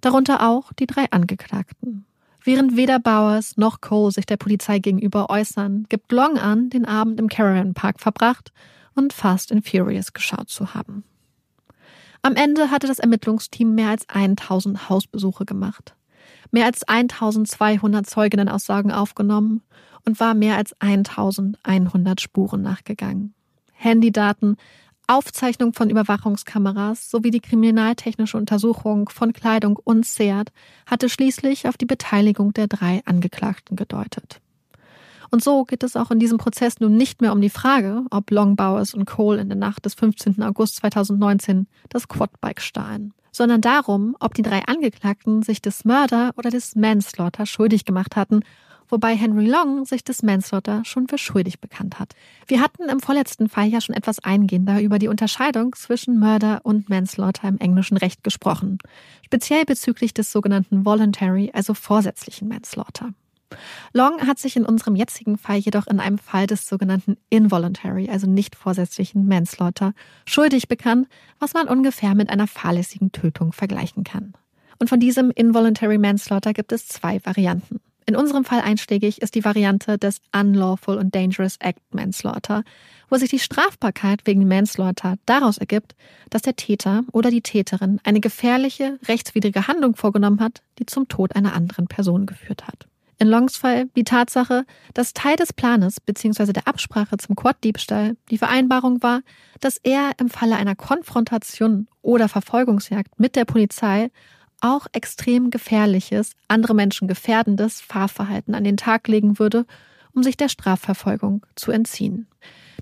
Darunter 0.00 0.46
auch 0.48 0.72
die 0.74 0.86
drei 0.86 1.10
Angeklagten. 1.10 2.04
Während 2.44 2.76
weder 2.76 3.00
Bowers 3.00 3.56
noch 3.56 3.80
Cole 3.80 4.12
sich 4.12 4.26
der 4.26 4.36
Polizei 4.36 4.78
gegenüber 4.78 5.30
äußern, 5.30 5.86
gibt 5.88 6.12
Long 6.12 6.38
an, 6.38 6.70
den 6.70 6.84
Abend 6.84 7.18
im 7.18 7.28
Caravan 7.28 7.74
Park 7.74 8.00
verbracht 8.00 8.52
und 8.94 9.12
Fast 9.12 9.50
and 9.50 9.66
Furious 9.66 10.12
geschaut 10.12 10.50
zu 10.50 10.74
haben. 10.74 11.04
Am 12.22 12.36
Ende 12.36 12.70
hatte 12.70 12.86
das 12.86 12.98
Ermittlungsteam 12.98 13.74
mehr 13.74 13.88
als 13.88 14.08
1000 14.08 14.88
Hausbesuche 14.88 15.44
gemacht 15.44 15.94
mehr 16.54 16.66
als 16.66 16.86
1200 16.86 18.06
Zeuginnenaussagen 18.06 18.92
aufgenommen 18.92 19.62
und 20.06 20.20
war 20.20 20.34
mehr 20.34 20.56
als 20.56 20.72
1100 20.80 22.20
Spuren 22.20 22.62
nachgegangen. 22.62 23.34
Handydaten, 23.72 24.56
Aufzeichnung 25.06 25.74
von 25.74 25.90
Überwachungskameras 25.90 27.10
sowie 27.10 27.30
die 27.30 27.40
kriminaltechnische 27.40 28.36
Untersuchung 28.36 29.08
von 29.08 29.32
Kleidung 29.32 29.78
und 29.82 30.06
Seat 30.06 30.52
hatte 30.86 31.08
schließlich 31.08 31.68
auf 31.68 31.76
die 31.76 31.86
Beteiligung 31.86 32.52
der 32.52 32.66
drei 32.66 33.02
Angeklagten 33.04 33.76
gedeutet. 33.76 34.40
Und 35.30 35.42
so 35.42 35.64
geht 35.64 35.82
es 35.82 35.96
auch 35.96 36.10
in 36.10 36.18
diesem 36.18 36.38
Prozess 36.38 36.80
nun 36.80 36.96
nicht 36.96 37.20
mehr 37.20 37.32
um 37.32 37.40
die 37.40 37.50
Frage, 37.50 38.04
ob 38.10 38.30
Long 38.30 38.56
Bowers 38.56 38.94
und 38.94 39.04
Cole 39.04 39.40
in 39.40 39.48
der 39.48 39.58
Nacht 39.58 39.84
des 39.84 39.94
15. 39.94 40.42
August 40.42 40.76
2019 40.76 41.66
das 41.88 42.08
Quadbike 42.08 42.60
stahlen 42.60 43.12
sondern 43.34 43.60
darum, 43.60 44.16
ob 44.20 44.34
die 44.34 44.42
drei 44.42 44.62
Angeklagten 44.64 45.42
sich 45.42 45.60
des 45.60 45.84
Mörder 45.84 46.30
oder 46.36 46.50
des 46.50 46.76
Manslaughter 46.76 47.46
schuldig 47.46 47.84
gemacht 47.84 48.14
hatten, 48.14 48.44
wobei 48.94 49.16
Henry 49.16 49.44
Long 49.44 49.84
sich 49.86 50.04
des 50.04 50.22
Manslaughter 50.22 50.84
schon 50.84 51.08
für 51.08 51.18
schuldig 51.18 51.58
bekannt 51.58 51.98
hat. 51.98 52.14
Wir 52.46 52.60
hatten 52.60 52.88
im 52.88 53.00
vorletzten 53.00 53.48
Fall 53.48 53.66
ja 53.66 53.80
schon 53.80 53.96
etwas 53.96 54.20
eingehender 54.20 54.80
über 54.80 55.00
die 55.00 55.08
Unterscheidung 55.08 55.74
zwischen 55.74 56.20
Mörder 56.20 56.60
und 56.62 56.88
Manslaughter 56.88 57.48
im 57.48 57.58
englischen 57.58 57.96
Recht 57.96 58.22
gesprochen, 58.22 58.78
speziell 59.24 59.64
bezüglich 59.64 60.14
des 60.14 60.30
sogenannten 60.30 60.84
Voluntary, 60.84 61.50
also 61.52 61.74
vorsätzlichen 61.74 62.46
Manslaughter. 62.46 63.12
Long 63.92 64.28
hat 64.28 64.38
sich 64.38 64.54
in 64.54 64.64
unserem 64.64 64.94
jetzigen 64.94 65.38
Fall 65.38 65.56
jedoch 65.56 65.88
in 65.88 65.98
einem 65.98 66.18
Fall 66.18 66.46
des 66.46 66.68
sogenannten 66.68 67.16
involuntary, 67.30 68.08
also 68.08 68.28
nicht 68.28 68.54
vorsätzlichen 68.54 69.26
Manslaughter, 69.26 69.92
schuldig 70.24 70.68
bekannt, 70.68 71.08
was 71.40 71.52
man 71.52 71.66
ungefähr 71.66 72.14
mit 72.14 72.30
einer 72.30 72.46
fahrlässigen 72.46 73.10
Tötung 73.10 73.52
vergleichen 73.52 74.04
kann. 74.04 74.34
Und 74.78 74.88
von 74.88 75.00
diesem 75.00 75.32
involuntary 75.32 75.98
Manslaughter 75.98 76.52
gibt 76.52 76.70
es 76.70 76.86
zwei 76.86 77.18
Varianten. 77.24 77.80
In 78.06 78.16
unserem 78.16 78.44
Fall 78.44 78.60
einschlägig 78.60 79.22
ist 79.22 79.34
die 79.34 79.44
Variante 79.44 79.96
des 79.96 80.20
Unlawful 80.34 80.98
and 80.98 81.14
Dangerous 81.14 81.56
Act 81.60 81.80
Manslaughter, 81.94 82.62
wo 83.08 83.16
sich 83.16 83.30
die 83.30 83.38
Strafbarkeit 83.38 84.26
wegen 84.26 84.46
Manslaughter 84.46 85.16
daraus 85.24 85.56
ergibt, 85.56 85.94
dass 86.28 86.42
der 86.42 86.56
Täter 86.56 87.04
oder 87.12 87.30
die 87.30 87.40
Täterin 87.40 88.00
eine 88.04 88.20
gefährliche, 88.20 88.98
rechtswidrige 89.08 89.68
Handlung 89.68 89.96
vorgenommen 89.96 90.40
hat, 90.40 90.62
die 90.78 90.86
zum 90.86 91.08
Tod 91.08 91.34
einer 91.34 91.54
anderen 91.54 91.86
Person 91.86 92.26
geführt 92.26 92.66
hat. 92.66 92.86
In 93.18 93.28
Longs 93.28 93.56
Fall 93.56 93.86
die 93.96 94.04
Tatsache, 94.04 94.66
dass 94.92 95.14
Teil 95.14 95.36
des 95.36 95.52
Planes 95.52 96.00
bzw. 96.00 96.52
der 96.52 96.66
Absprache 96.68 97.16
zum 97.16 97.36
Quad-Diebstahl 97.36 98.16
die 98.30 98.38
Vereinbarung 98.38 99.02
war, 99.02 99.20
dass 99.60 99.78
er 99.82 100.10
im 100.18 100.28
Falle 100.28 100.56
einer 100.56 100.74
Konfrontation 100.74 101.86
oder 102.02 102.28
Verfolgungsjagd 102.28 103.18
mit 103.18 103.36
der 103.36 103.44
Polizei 103.44 104.10
auch 104.64 104.86
extrem 104.92 105.50
gefährliches, 105.50 106.32
andere 106.48 106.74
Menschen 106.74 107.06
gefährdendes 107.06 107.82
Fahrverhalten 107.82 108.54
an 108.54 108.64
den 108.64 108.78
Tag 108.78 109.06
legen 109.08 109.38
würde, 109.38 109.66
um 110.14 110.22
sich 110.22 110.38
der 110.38 110.48
Strafverfolgung 110.48 111.44
zu 111.54 111.70
entziehen. 111.70 112.26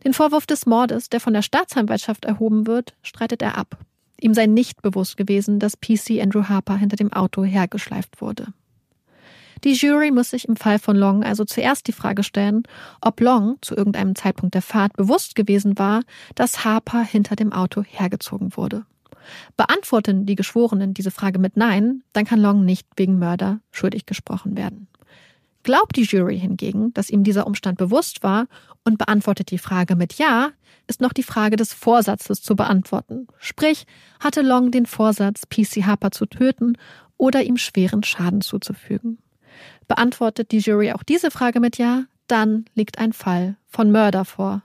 Den 0.04 0.14
Vorwurf 0.14 0.46
des 0.46 0.64
Mordes, 0.64 1.10
der 1.10 1.20
von 1.20 1.32
der 1.32 1.42
Staatsanwaltschaft 1.42 2.24
erhoben 2.24 2.66
wird, 2.66 2.94
streitet 3.02 3.42
er 3.42 3.58
ab. 3.58 3.78
Ihm 4.20 4.32
sei 4.32 4.46
nicht 4.46 4.80
bewusst 4.82 5.16
gewesen, 5.16 5.58
dass 5.58 5.76
PC 5.76 6.20
Andrew 6.22 6.44
Harper 6.48 6.76
hinter 6.76 6.96
dem 6.96 7.12
Auto 7.12 7.42
hergeschleift 7.42 8.20
wurde. 8.20 8.46
Die 9.64 9.72
Jury 9.72 10.10
muss 10.10 10.30
sich 10.30 10.48
im 10.48 10.56
Fall 10.56 10.78
von 10.78 10.96
Long 10.96 11.24
also 11.24 11.44
zuerst 11.44 11.86
die 11.88 11.92
Frage 11.92 12.22
stellen, 12.22 12.62
ob 13.00 13.20
Long 13.20 13.58
zu 13.60 13.76
irgendeinem 13.76 14.14
Zeitpunkt 14.14 14.54
der 14.54 14.62
Fahrt 14.62 14.96
bewusst 14.96 15.34
gewesen 15.34 15.78
war, 15.78 16.02
dass 16.34 16.64
Harper 16.64 17.02
hinter 17.02 17.36
dem 17.36 17.52
Auto 17.52 17.82
hergezogen 17.82 18.56
wurde. 18.56 18.84
Beantworten 19.56 20.26
die 20.26 20.34
Geschworenen 20.34 20.94
diese 20.94 21.10
Frage 21.10 21.38
mit 21.38 21.56
Nein, 21.56 22.02
dann 22.12 22.24
kann 22.24 22.40
Long 22.40 22.64
nicht 22.64 22.86
wegen 22.96 23.18
Mörder 23.18 23.60
schuldig 23.70 24.06
gesprochen 24.06 24.56
werden. 24.56 24.88
Glaubt 25.62 25.96
die 25.96 26.02
Jury 26.02 26.38
hingegen, 26.38 26.92
dass 26.92 27.10
ihm 27.10 27.22
dieser 27.22 27.46
Umstand 27.46 27.78
bewusst 27.78 28.22
war 28.22 28.46
und 28.84 28.98
beantwortet 28.98 29.50
die 29.50 29.58
Frage 29.58 29.94
mit 29.94 30.14
Ja, 30.14 30.50
ist 30.88 31.00
noch 31.00 31.12
die 31.12 31.22
Frage 31.22 31.56
des 31.56 31.72
Vorsatzes 31.72 32.42
zu 32.42 32.56
beantworten. 32.56 33.28
Sprich, 33.38 33.86
hatte 34.18 34.42
Long 34.42 34.72
den 34.72 34.86
Vorsatz, 34.86 35.42
PC 35.48 35.86
Harper 35.86 36.10
zu 36.10 36.26
töten 36.26 36.76
oder 37.16 37.44
ihm 37.44 37.56
schweren 37.56 38.02
Schaden 38.02 38.40
zuzufügen. 38.40 39.18
Beantwortet 39.86 40.50
die 40.50 40.58
Jury 40.58 40.92
auch 40.92 41.04
diese 41.04 41.30
Frage 41.30 41.60
mit 41.60 41.78
Ja, 41.78 42.04
dann 42.26 42.64
liegt 42.74 42.98
ein 42.98 43.12
Fall 43.12 43.56
von 43.68 43.92
Mörder 43.92 44.24
vor. 44.24 44.62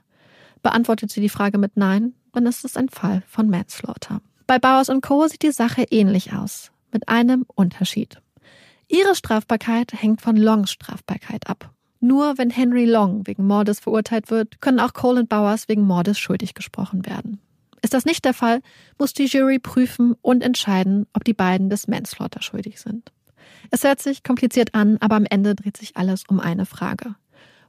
Beantwortet 0.62 1.12
sie 1.12 1.20
die 1.20 1.28
Frage 1.28 1.58
mit 1.58 1.76
Nein, 1.76 2.14
dann 2.32 2.46
ist 2.46 2.64
es 2.64 2.76
ein 2.76 2.88
Fall 2.88 3.22
von 3.26 3.48
Manslaughter. 3.48 4.20
Bei 4.48 4.58
Bowers 4.58 4.90
Co. 5.02 5.28
sieht 5.28 5.42
die 5.42 5.52
Sache 5.52 5.84
ähnlich 5.90 6.32
aus, 6.32 6.72
mit 6.90 7.06
einem 7.06 7.44
Unterschied. 7.54 8.22
Ihre 8.88 9.14
Strafbarkeit 9.14 9.92
hängt 9.92 10.22
von 10.22 10.36
Longs 10.38 10.70
Strafbarkeit 10.70 11.50
ab. 11.50 11.70
Nur 12.00 12.38
wenn 12.38 12.48
Henry 12.48 12.86
Long 12.86 13.26
wegen 13.26 13.46
Mordes 13.46 13.78
verurteilt 13.78 14.30
wird, 14.30 14.62
können 14.62 14.80
auch 14.80 14.94
Cole 14.94 15.20
und 15.20 15.28
Bowers 15.28 15.68
wegen 15.68 15.82
Mordes 15.82 16.18
schuldig 16.18 16.54
gesprochen 16.54 17.04
werden. 17.04 17.42
Ist 17.82 17.92
das 17.92 18.06
nicht 18.06 18.24
der 18.24 18.32
Fall, 18.32 18.62
muss 18.98 19.12
die 19.12 19.26
Jury 19.26 19.58
prüfen 19.58 20.14
und 20.22 20.42
entscheiden, 20.42 21.06
ob 21.12 21.24
die 21.24 21.34
beiden 21.34 21.68
des 21.68 21.86
Manslaughter 21.86 22.40
schuldig 22.40 22.80
sind. 22.80 23.12
Es 23.70 23.84
hört 23.84 24.00
sich 24.00 24.22
kompliziert 24.22 24.74
an, 24.74 24.96
aber 25.00 25.16
am 25.16 25.26
Ende 25.26 25.56
dreht 25.56 25.76
sich 25.76 25.98
alles 25.98 26.22
um 26.26 26.40
eine 26.40 26.64
Frage. 26.64 27.16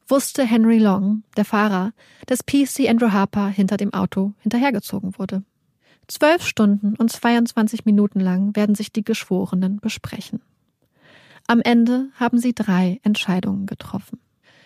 Wusste 0.08 0.46
Henry 0.46 0.78
Long, 0.78 1.24
der 1.36 1.44
Fahrer, 1.44 1.92
dass 2.28 2.46
PC 2.46 2.88
Andrew 2.88 3.12
Harper 3.12 3.50
hinter 3.50 3.76
dem 3.76 3.94
Auto 3.94 4.32
hinterhergezogen 4.40 5.20
wurde? 5.20 5.44
Zwölf 6.10 6.44
Stunden 6.44 6.96
und 6.96 7.12
22 7.12 7.86
Minuten 7.86 8.20
lang 8.20 8.56
werden 8.56 8.74
sich 8.74 8.92
die 8.92 9.04
Geschworenen 9.04 9.80
besprechen. 9.80 10.42
Am 11.46 11.62
Ende 11.62 12.10
haben 12.16 12.40
sie 12.40 12.54
drei 12.54 13.00
Entscheidungen 13.04 13.68
getroffen. 13.68 14.20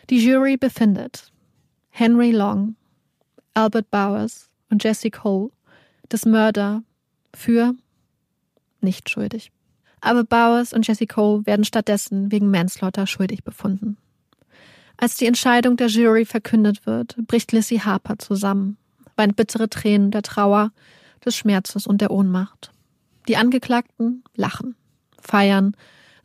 Die 0.10 0.26
Jury 0.26 0.56
befindet 0.56 1.34
Henry 1.90 2.32
Long, 2.32 2.76
Albert 3.54 3.92
Bowers 3.92 4.50
und 4.70 4.86
Jesse 4.86 5.12
Cole 5.12 5.52
des 6.10 6.26
Mörder 6.26 6.82
für 7.36 7.76
nicht 8.80 9.10
schuldig. 9.10 9.52
Aber 10.00 10.24
Bowers 10.24 10.72
und 10.72 10.88
Jesse 10.88 11.08
Cole 11.08 11.46
werden 11.46 11.66
stattdessen 11.66 12.32
wegen 12.32 12.52
Manslaughter 12.52 13.06
schuldig 13.06 13.44
befunden. 13.44 13.98
Als 14.96 15.18
die 15.18 15.26
Entscheidung 15.26 15.76
der 15.76 15.88
Jury 15.88 16.24
verkündet 16.24 16.86
wird, 16.86 17.18
bricht 17.28 17.52
Lissy 17.52 17.80
Harper 17.80 18.18
zusammen, 18.18 18.78
weint 19.18 19.36
bittere 19.36 19.70
Tränen 19.70 20.12
der 20.12 20.22
Trauer, 20.22 20.72
des 21.26 21.36
Schmerzes 21.36 21.88
und 21.88 22.02
der 22.02 22.12
Ohnmacht. 22.12 22.72
Die 23.28 23.38
Angeklagten 23.38 24.24
lachen, 24.36 24.76
feiern 25.20 25.76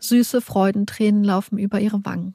Süße 0.01 0.41
Freudentränen 0.41 1.25
laufen 1.25 1.59
über 1.59 1.81
ihre 1.81 2.05
Wangen. 2.05 2.35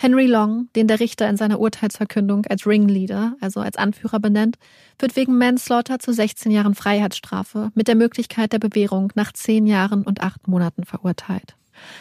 Henry 0.00 0.26
Long, 0.26 0.68
den 0.76 0.86
der 0.86 1.00
Richter 1.00 1.28
in 1.28 1.36
seiner 1.36 1.58
Urteilsverkündung 1.58 2.46
als 2.46 2.68
Ringleader, 2.68 3.34
also 3.40 3.60
als 3.60 3.76
Anführer 3.76 4.20
benennt, 4.20 4.56
wird 4.96 5.16
wegen 5.16 5.38
Manslaughter 5.38 5.98
zu 5.98 6.12
16 6.12 6.52
Jahren 6.52 6.76
Freiheitsstrafe 6.76 7.72
mit 7.74 7.88
der 7.88 7.96
Möglichkeit 7.96 8.52
der 8.52 8.60
Bewährung 8.60 9.12
nach 9.16 9.32
10 9.32 9.66
Jahren 9.66 10.04
und 10.04 10.22
8 10.22 10.46
Monaten 10.46 10.84
verurteilt. 10.84 11.57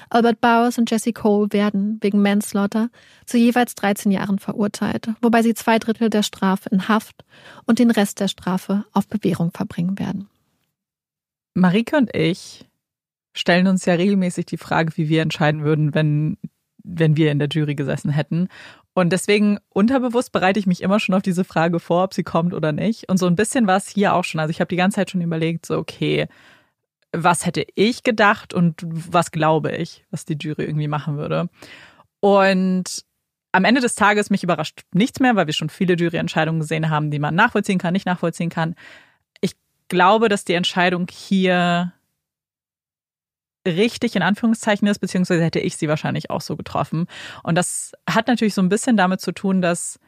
Albert 0.10 0.42
Bowers 0.42 0.78
und 0.78 0.90
Jesse 0.90 1.14
Cole 1.14 1.52
werden 1.52 1.98
wegen 2.02 2.22
Manslaughter 2.22 2.90
zu 3.26 3.38
jeweils 3.38 3.76
13 3.76 4.12
Jahren 4.12 4.40
verurteilt, 4.40 5.10
wobei 5.22 5.42
sie 5.44 5.54
zwei 5.54 5.80
Drittel 5.80 6.10
der 6.10 6.24
Strafe 6.24 6.70
in 6.70 6.88
Haft 6.88 7.24
und 7.66 7.80
den 7.80 7.92
Rest 7.92 8.20
der 8.20 8.28
Strafe 8.28 8.86
auf 8.94 9.08
Bewährung 9.08 9.52
verbringen 9.52 10.00
werden. 10.00 10.30
Marike 11.54 11.98
und 11.98 12.16
ich 12.16 12.66
stellen 13.34 13.68
uns 13.68 13.86
ja 13.86 13.94
regelmäßig 13.94 14.46
die 14.46 14.58
Frage, 14.58 14.96
wie 14.96 15.10
wir 15.10 15.22
entscheiden 15.22 15.64
würden, 15.64 15.94
wenn, 15.94 16.38
wenn 16.84 17.18
wir 17.18 17.32
in 17.32 17.40
der 17.40 17.50
Jury 17.50 17.76
gesessen 17.76 18.12
hätten. 18.12 18.48
Und 18.94 19.12
deswegen 19.12 19.60
unterbewusst 19.70 20.32
bereite 20.32 20.60
ich 20.60 20.66
mich 20.66 20.82
immer 20.82 21.00
schon 21.00 21.14
auf 21.14 21.22
diese 21.22 21.44
Frage 21.44 21.80
vor, 21.80 22.06
ob 22.06 22.14
sie 22.16 22.24
kommt 22.24 22.54
oder 22.54 22.72
nicht. 22.72 23.10
Und 23.10 23.18
so 23.18 23.28
ein 23.28 23.36
bisschen 23.36 23.68
war 23.68 23.78
es 23.78 23.88
hier 23.88 24.16
auch 24.16 24.24
schon. 24.24 24.40
Also 24.40 24.50
ich 24.50 24.60
habe 24.60 24.70
die 24.70 24.76
ganze 24.76 24.96
Zeit 24.96 25.12
schon 25.12 25.22
überlegt, 25.22 25.68
so 25.68 25.78
okay, 25.78 26.28
was 27.12 27.46
hätte 27.46 27.66
ich 27.76 28.04
gedacht 28.04 28.54
und 28.54 28.82
was 28.84 29.32
glaube 29.32 29.76
ich, 29.76 30.06
was 30.12 30.26
die 30.26 30.38
Jury 30.40 30.64
irgendwie 30.64 30.88
machen 30.88 31.18
würde. 31.18 31.50
Und 32.20 33.06
am 33.52 33.66
Ende 33.66 33.82
des 33.82 33.96
Tages 33.96 34.30
mich 34.30 34.44
überrascht 34.44 34.82
nichts 34.94 35.20
mehr, 35.20 35.36
weil 35.36 35.48
wir 35.48 35.54
schon 35.54 35.70
viele 35.70 35.96
Juryentscheidungen 35.96 36.62
gesehen 36.62 36.90
haben, 36.90 37.12
die 37.12 37.20
man 37.20 37.36
nachvollziehen 37.36 37.80
kann, 37.80 37.94
nicht 37.94 38.06
nachvollziehen 38.06 38.50
kann. 38.50 38.76
Ich 39.42 39.54
glaube, 39.88 40.30
dass 40.30 40.46
die 40.46 40.54
Entscheidung 40.54 41.08
hier 41.10 41.94
richtig 43.66 44.16
in 44.16 44.22
Anführungszeichen 44.22 44.88
ist, 44.88 45.00
beziehungsweise 45.00 45.44
hätte 45.44 45.60
ich 45.60 45.78
sie 45.78 45.88
wahrscheinlich 45.88 46.30
auch 46.30 46.42
so 46.42 46.56
getroffen. 46.56 47.08
Und 47.44 47.56
das 47.56 47.94
hat 48.10 48.28
natürlich 48.28 48.54
so 48.54 48.62
ein 48.62 48.70
bisschen 48.70 48.98
damit 48.98 49.22
zu 49.22 49.32
tun, 49.32 49.62
dass 49.62 50.00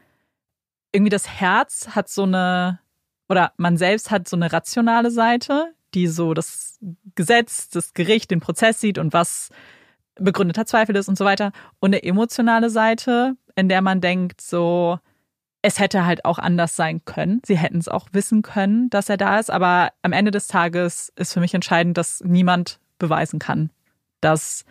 irgendwie 0.92 1.10
das 1.10 1.28
Herz 1.28 1.90
hat 1.96 2.10
so 2.10 2.24
eine, 2.24 2.80
oder 3.28 3.54
man 3.58 3.78
selbst 3.78 4.12
hat 4.12 4.28
so 4.28 4.36
eine 4.36 4.52
rationale 4.52 5.12
Seite, 5.12 5.74
die 5.94 6.08
so 6.08 6.34
Gesetz, 7.16 7.70
das 7.70 7.94
Gericht, 7.94 8.32
den 8.32 8.40
Prozess 8.40 8.80
sieht 8.80 8.98
und 8.98 9.14
was 9.14 9.50
begründeter 10.16 10.66
Zweifel 10.66 10.96
ist 10.96 11.08
und 11.08 11.18
so 11.18 11.26
weiter. 11.26 11.52
Und 11.80 11.90
eine 11.90 12.04
emotionale 12.04 12.70
Seite, 12.70 13.36
in 13.56 13.70
der 13.70 13.82
man 13.82 14.02
denkt, 14.02 14.42
so, 14.42 15.00
es 15.62 15.80
hätte 15.80 16.06
halt 16.06 16.26
auch 16.26 16.40
anders 16.40 16.76
sein 16.76 17.04
können. 17.06 17.42
Sie 17.46 17.58
hätten 17.58 17.80
es 17.80 17.88
auch 17.88 18.08
wissen 18.12 18.42
können, 18.42 18.90
dass 18.90 19.10
er 19.10 19.18
da 19.18 19.40
ist. 19.40 19.52
Aber 19.52 19.92
am 20.02 20.14
Ende 20.14 20.32
des 20.32 20.48
Tages 20.48 21.12
ist 21.16 21.34
für 21.34 21.40
mich 21.40 21.54
entscheidend, 21.54 21.98
dass 21.98 22.22
niemand 22.24 22.80
beweisen 22.98 23.40
kann, 23.40 23.72
dass 24.22 24.66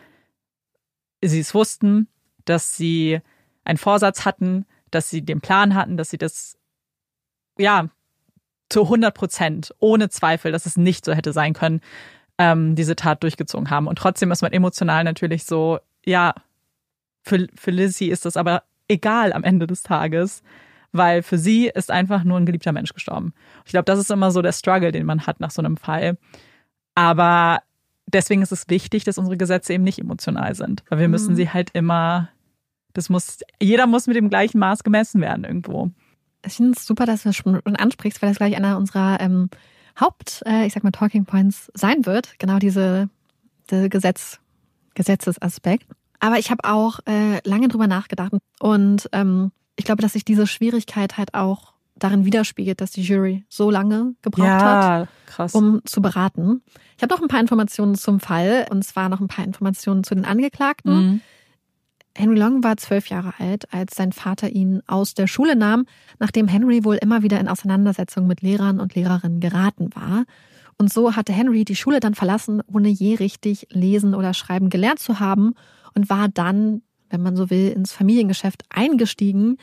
sie 1.21 1.39
es 1.39 1.53
wussten, 1.53 2.07
dass 2.45 2.75
sie 2.75 3.19
einen 3.63 3.77
Vorsatz 3.77 4.25
hatten, 4.25 4.65
dass 4.91 5.09
sie 5.09 5.21
den 5.21 5.41
Plan 5.41 5.75
hatten, 5.75 5.97
dass 5.97 6.09
sie 6.09 6.17
das, 6.17 6.57
ja, 7.57 7.89
zu 8.69 8.83
100 8.83 9.13
Prozent, 9.13 9.73
ohne 9.79 10.09
Zweifel, 10.09 10.51
dass 10.51 10.65
es 10.65 10.77
nicht 10.77 11.05
so 11.05 11.13
hätte 11.13 11.33
sein 11.33 11.53
können, 11.53 11.81
ähm, 12.37 12.75
diese 12.75 12.95
Tat 12.95 13.23
durchgezogen 13.23 13.69
haben. 13.69 13.87
Und 13.87 13.97
trotzdem 13.97 14.31
ist 14.31 14.41
man 14.41 14.53
emotional 14.53 15.03
natürlich 15.03 15.43
so, 15.43 15.79
ja, 16.05 16.33
für, 17.23 17.47
für 17.55 17.71
Lizzie 17.71 18.09
ist 18.09 18.25
das 18.25 18.37
aber 18.37 18.63
egal 18.87 19.33
am 19.33 19.43
Ende 19.43 19.67
des 19.67 19.83
Tages, 19.83 20.41
weil 20.91 21.21
für 21.21 21.37
sie 21.37 21.67
ist 21.67 21.91
einfach 21.91 22.23
nur 22.23 22.37
ein 22.37 22.45
geliebter 22.45 22.71
Mensch 22.71 22.93
gestorben. 22.93 23.33
Ich 23.65 23.71
glaube, 23.71 23.85
das 23.85 23.99
ist 23.99 24.09
immer 24.09 24.31
so 24.31 24.41
der 24.41 24.53
Struggle, 24.53 24.91
den 24.91 25.05
man 25.05 25.27
hat 25.27 25.39
nach 25.39 25.51
so 25.51 25.61
einem 25.61 25.77
Fall. 25.77 26.17
Aber 26.95 27.61
deswegen 28.07 28.41
ist 28.41 28.51
es 28.51 28.69
wichtig, 28.69 29.03
dass 29.03 29.17
unsere 29.17 29.37
Gesetze 29.37 29.73
eben 29.73 29.83
nicht 29.83 29.99
emotional 29.99 30.55
sind, 30.55 30.83
weil 30.89 30.99
wir 30.99 31.07
mhm. 31.07 31.11
müssen 31.11 31.35
sie 31.35 31.49
halt 31.49 31.69
immer, 31.73 32.29
das 32.93 33.09
muss, 33.09 33.39
jeder 33.61 33.85
muss 33.85 34.07
mit 34.07 34.15
dem 34.15 34.29
gleichen 34.29 34.59
Maß 34.59 34.83
gemessen 34.83 35.21
werden 35.21 35.43
irgendwo. 35.43 35.91
Ich 36.45 36.53
finde 36.53 36.73
es 36.77 36.85
super, 36.85 37.05
dass 37.05 37.23
du 37.23 37.29
es 37.29 37.35
schon 37.35 37.61
ansprichst, 37.63 38.21
weil 38.21 38.29
das 38.29 38.37
gleich 38.37 38.55
einer 38.55 38.77
unserer 38.77 39.19
ähm, 39.19 39.49
Haupt, 39.99 40.41
äh, 40.45 40.65
ich 40.65 40.73
sag 40.73 40.83
mal, 40.83 40.91
Talking 40.91 41.25
Points 41.25 41.71
sein 41.73 42.05
wird. 42.05 42.39
Genau 42.39 42.59
diese, 42.59 43.09
diese 43.69 43.89
Gesetz, 43.89 44.39
Gesetzesaspekt. 44.93 45.85
Aber 46.19 46.37
ich 46.37 46.51
habe 46.51 46.63
auch 46.63 46.99
äh, 47.05 47.39
lange 47.47 47.67
drüber 47.67 47.87
nachgedacht 47.87 48.33
und 48.59 49.09
ähm, 49.13 49.51
ich 49.77 49.85
glaube, 49.85 50.01
dass 50.01 50.13
sich 50.13 50.25
diese 50.25 50.45
Schwierigkeit 50.47 51.17
halt 51.17 51.33
auch 51.33 51.73
darin 51.95 52.25
widerspiegelt, 52.25 52.81
dass 52.81 52.91
die 52.91 53.01
Jury 53.01 53.45
so 53.49 53.69
lange 53.71 54.15
gebraucht 54.21 54.47
ja, 54.47 54.99
hat, 54.99 55.09
krass. 55.25 55.53
um 55.53 55.81
zu 55.85 56.01
beraten. 56.01 56.61
Ich 56.97 57.03
habe 57.03 57.13
noch 57.13 57.21
ein 57.21 57.27
paar 57.27 57.39
Informationen 57.39 57.95
zum 57.95 58.19
Fall 58.19 58.67
und 58.69 58.83
zwar 58.83 59.09
noch 59.09 59.19
ein 59.19 59.27
paar 59.27 59.45
Informationen 59.45 60.03
zu 60.03 60.15
den 60.15 60.25
Angeklagten. 60.25 60.93
Mhm. 60.93 61.21
Henry 62.19 62.37
Long 62.37 62.63
war 62.63 62.77
zwölf 62.77 63.07
Jahre 63.07 63.33
alt, 63.39 63.73
als 63.73 63.95
sein 63.95 64.11
Vater 64.11 64.49
ihn 64.49 64.81
aus 64.87 65.13
der 65.13 65.27
Schule 65.27 65.55
nahm, 65.55 65.85
nachdem 66.19 66.47
Henry 66.47 66.83
wohl 66.83 66.95
immer 66.95 67.23
wieder 67.23 67.39
in 67.39 67.47
Auseinandersetzungen 67.47 68.27
mit 68.27 68.41
Lehrern 68.41 68.79
und 68.79 68.93
Lehrerinnen 68.95 69.39
geraten 69.39 69.89
war. 69.95 70.25
Und 70.77 70.91
so 70.91 71.15
hatte 71.15 71.33
Henry 71.33 71.65
die 71.65 71.75
Schule 71.75 71.99
dann 71.99 72.15
verlassen, 72.15 72.61
ohne 72.67 72.89
je 72.89 73.15
richtig 73.15 73.67
lesen 73.71 74.15
oder 74.15 74.33
schreiben 74.33 74.69
gelernt 74.69 74.99
zu 74.99 75.19
haben 75.19 75.53
und 75.93 76.09
war 76.09 76.27
dann 76.29 76.81
wenn 77.09 77.21
man 77.21 77.35
so 77.35 77.49
will, 77.49 77.69
ins 77.69 77.91
Familiengeschäft 77.91 78.63
eingestiegen. 78.69 79.57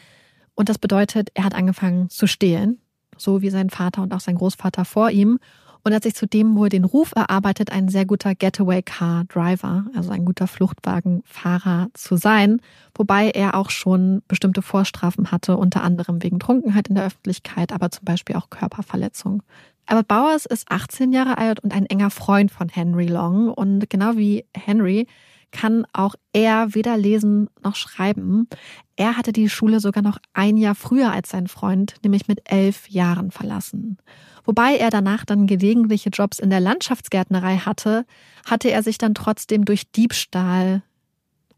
Und 0.54 0.68
das 0.68 0.78
bedeutet, 0.78 1.30
er 1.34 1.44
hat 1.44 1.54
angefangen 1.54 2.08
zu 2.10 2.26
stehlen, 2.26 2.78
so 3.16 3.42
wie 3.42 3.50
sein 3.50 3.70
Vater 3.70 4.02
und 4.02 4.12
auch 4.12 4.20
sein 4.20 4.36
Großvater 4.36 4.84
vor 4.84 5.10
ihm. 5.10 5.38
Und 5.86 5.94
hat 5.94 6.02
sich 6.02 6.16
zudem 6.16 6.56
wohl 6.56 6.68
den 6.68 6.82
Ruf 6.82 7.12
erarbeitet, 7.14 7.70
ein 7.70 7.88
sehr 7.88 8.06
guter 8.06 8.34
Getaway-Car-Driver, 8.34 9.84
also 9.94 10.10
ein 10.10 10.24
guter 10.24 10.48
Fluchtwagenfahrer 10.48 11.90
zu 11.94 12.16
sein, 12.16 12.60
wobei 12.96 13.30
er 13.30 13.54
auch 13.54 13.70
schon 13.70 14.20
bestimmte 14.26 14.62
Vorstrafen 14.62 15.30
hatte, 15.30 15.56
unter 15.56 15.84
anderem 15.84 16.24
wegen 16.24 16.40
Trunkenheit 16.40 16.88
in 16.88 16.96
der 16.96 17.04
Öffentlichkeit, 17.04 17.72
aber 17.72 17.92
zum 17.92 18.04
Beispiel 18.04 18.34
auch 18.34 18.50
Körperverletzung. 18.50 19.44
Albert 19.86 20.08
Bowers 20.08 20.44
ist 20.46 20.68
18 20.72 21.12
Jahre 21.12 21.38
alt 21.38 21.60
und 21.60 21.72
ein 21.72 21.86
enger 21.86 22.10
Freund 22.10 22.50
von 22.50 22.68
Henry 22.68 23.06
Long. 23.06 23.48
Und 23.48 23.88
genau 23.88 24.16
wie 24.16 24.44
Henry 24.56 25.06
kann 25.52 25.86
auch 25.92 26.14
er 26.32 26.74
weder 26.74 26.96
lesen 26.96 27.48
noch 27.62 27.76
schreiben. 27.76 28.48
Er 28.96 29.16
hatte 29.16 29.32
die 29.32 29.48
Schule 29.48 29.80
sogar 29.80 30.02
noch 30.02 30.18
ein 30.34 30.56
Jahr 30.56 30.74
früher 30.74 31.12
als 31.12 31.30
sein 31.30 31.46
Freund, 31.46 31.94
nämlich 32.02 32.28
mit 32.28 32.50
elf 32.50 32.88
Jahren 32.88 33.30
verlassen. 33.30 33.98
Wobei 34.44 34.76
er 34.76 34.90
danach 34.90 35.24
dann 35.24 35.46
gelegentliche 35.46 36.10
Jobs 36.10 36.38
in 36.38 36.50
der 36.50 36.60
Landschaftsgärtnerei 36.60 37.58
hatte, 37.58 38.06
hatte 38.44 38.70
er 38.70 38.82
sich 38.82 38.98
dann 38.98 39.14
trotzdem 39.14 39.64
durch 39.64 39.90
Diebstahl 39.90 40.82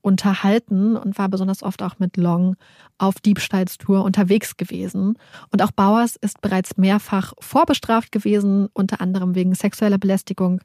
unterhalten 0.00 0.96
und 0.96 1.18
war 1.18 1.28
besonders 1.28 1.62
oft 1.62 1.82
auch 1.82 1.98
mit 1.98 2.16
Long 2.16 2.56
auf 2.98 3.16
Diebstahlstour 3.20 4.04
unterwegs 4.04 4.56
gewesen. 4.56 5.18
Und 5.50 5.62
auch 5.62 5.72
Bowers 5.72 6.16
ist 6.16 6.40
bereits 6.40 6.76
mehrfach 6.76 7.32
vorbestraft 7.40 8.12
gewesen, 8.12 8.68
unter 8.72 9.00
anderem 9.00 9.34
wegen 9.34 9.54
sexueller 9.54 9.98
Belästigung, 9.98 10.60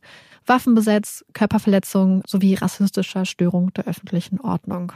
Waffenbesetz, 0.46 1.24
Körperverletzung 1.34 2.24
sowie 2.28 2.56
rassistischer 2.56 3.26
Störung 3.26 3.74
der 3.74 3.86
öffentlichen 3.86 4.40
Ordnung. 4.40 4.94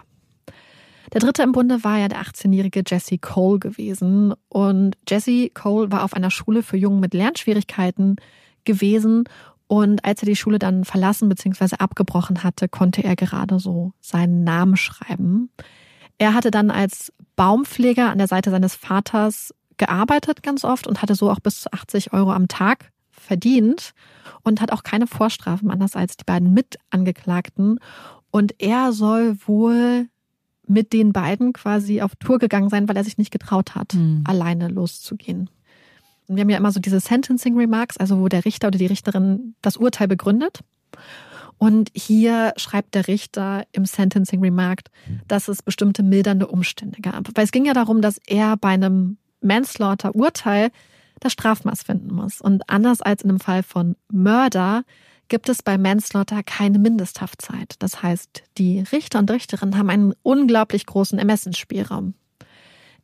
Der 1.14 1.22
dritte 1.22 1.44
im 1.44 1.54
Bunde 1.54 1.84
war 1.84 1.98
ja 1.98 2.10
der 2.10 2.22
18-jährige 2.22 2.84
Jesse 2.86 3.18
Cole 3.18 3.60
gewesen. 3.60 4.34
Und 4.50 4.98
Jesse 5.08 5.50
Cole 5.50 5.92
war 5.92 6.04
auf 6.04 6.14
einer 6.14 6.32
Schule 6.32 6.64
für 6.64 6.78
Jungen 6.78 7.00
mit 7.00 7.14
Lernschwierigkeiten 7.14 8.18
gewesen. 8.66 9.24
Und 9.68 10.06
als 10.06 10.22
er 10.22 10.28
die 10.28 10.36
Schule 10.36 10.60
dann 10.60 10.86
verlassen 10.86 11.28
bzw. 11.30 11.76
abgebrochen 11.80 12.44
hatte, 12.44 12.70
konnte 12.70 13.04
er 13.04 13.16
gerade 13.16 13.60
so 13.60 13.94
seinen 14.00 14.44
Namen 14.44 14.78
schreiben. 14.78 15.50
Er 16.18 16.34
hatte 16.34 16.52
dann 16.52 16.72
als 16.72 17.12
Baumpfleger 17.36 18.10
an 18.10 18.18
der 18.18 18.28
Seite 18.28 18.50
seines 18.50 18.76
Vaters 18.76 19.54
gearbeitet 19.78 20.42
ganz 20.42 20.64
oft 20.64 20.88
und 20.88 21.02
hatte 21.02 21.16
so 21.16 21.30
auch 21.30 21.40
bis 21.40 21.62
zu 21.62 21.72
80 21.72 22.14
Euro 22.14 22.32
am 22.32 22.48
Tag 22.48 22.92
verdient 23.12 23.94
und 24.44 24.62
hat 24.62 24.72
auch 24.72 24.84
keine 24.84 25.06
Vorstrafen, 25.06 25.70
anders 25.70 25.96
als 25.96 26.18
die 26.18 26.24
beiden 26.24 26.54
Mitangeklagten. 26.54 27.80
Und 28.32 28.56
er 28.60 28.94
soll 28.94 29.38
wohl 29.46 30.08
mit 30.68 30.94
den 30.94 31.14
beiden 31.14 31.54
quasi 31.54 32.02
auf 32.02 32.16
Tour 32.16 32.40
gegangen 32.40 32.70
sein, 32.70 32.88
weil 32.88 32.98
er 32.98 33.04
sich 33.04 33.18
nicht 33.18 33.32
getraut 33.32 33.76
hat, 33.76 33.94
mhm. 33.94 34.24
alleine 34.26 34.68
loszugehen. 34.68 35.50
Und 36.28 36.36
wir 36.36 36.42
haben 36.42 36.50
ja 36.50 36.58
immer 36.58 36.72
so 36.72 36.80
diese 36.80 37.00
Sentencing 37.00 37.58
Remarks, 37.58 37.98
also 37.98 38.20
wo 38.20 38.28
der 38.28 38.46
Richter 38.46 38.68
oder 38.68 38.78
die 38.78 38.86
Richterin 38.86 39.56
das 39.62 39.78
Urteil 39.78 40.08
begründet. 40.08 40.62
Und 41.58 41.90
hier 41.96 42.54
schreibt 42.58 42.94
der 42.94 43.08
Richter 43.08 43.66
im 43.72 43.86
Sentencing 43.86 44.42
Remark, 44.42 44.84
dass 45.28 45.48
es 45.48 45.64
bestimmte 45.64 46.04
mildernde 46.04 46.48
Umstände 46.48 47.02
gab. 47.02 47.30
Weil 47.34 47.46
es 47.46 47.52
ging 47.52 47.66
ja 47.66 47.74
darum, 47.74 48.02
dass 48.02 48.20
er 48.28 48.58
bei 48.58 48.70
einem 48.70 49.18
Manslaughter-Urteil 49.42 50.70
das 51.20 51.34
Strafmaß 51.34 51.84
finden 51.84 52.14
muss. 52.14 52.42
Und 52.42 52.70
anders 52.70 53.02
als 53.02 53.24
in 53.24 53.32
einem 53.32 53.40
Fall 53.40 53.64
von 53.64 53.96
Mörder 54.12 54.84
gibt 55.30 55.50
es 55.50 55.64
bei 55.64 55.78
Manslaughter 55.78 56.44
keine 56.44 56.80
Mindesthaftzeit. 56.80 57.76
Das 57.80 58.04
heißt, 58.04 58.44
die 58.58 58.80
Richter 58.92 59.20
und 59.20 59.32
Richterinnen 59.32 59.78
haben 59.78 59.90
einen 59.90 60.14
unglaublich 60.22 60.86
großen 60.86 61.18
Ermessensspielraum. 61.18 62.14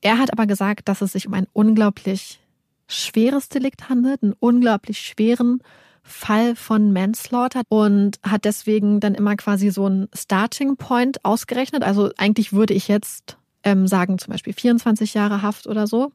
Er 0.01 0.19
hat 0.19 0.31
aber 0.31 0.45
gesagt, 0.45 0.87
dass 0.89 1.01
es 1.01 1.13
sich 1.13 1.27
um 1.27 1.33
ein 1.33 1.47
unglaublich 1.53 2.39
schweres 2.87 3.49
Delikt 3.49 3.89
handelt, 3.89 4.23
einen 4.23 4.33
unglaublich 4.39 4.99
schweren 4.99 5.61
Fall 6.03 6.55
von 6.55 6.91
Manslaughter 6.91 7.61
und 7.69 8.19
hat 8.23 8.45
deswegen 8.45 8.99
dann 8.99 9.15
immer 9.15 9.35
quasi 9.37 9.71
so 9.71 9.85
einen 9.85 10.09
Starting 10.13 10.75
Point 10.75 11.23
ausgerechnet. 11.23 11.83
Also 11.83 12.11
eigentlich 12.17 12.51
würde 12.51 12.73
ich 12.73 12.89
jetzt 12.89 13.37
ähm, 13.63 13.87
sagen, 13.87 14.19
zum 14.19 14.31
Beispiel 14.31 14.53
24 14.53 15.13
Jahre 15.13 15.41
Haft 15.41 15.65
oder 15.65 15.87
so 15.87 16.11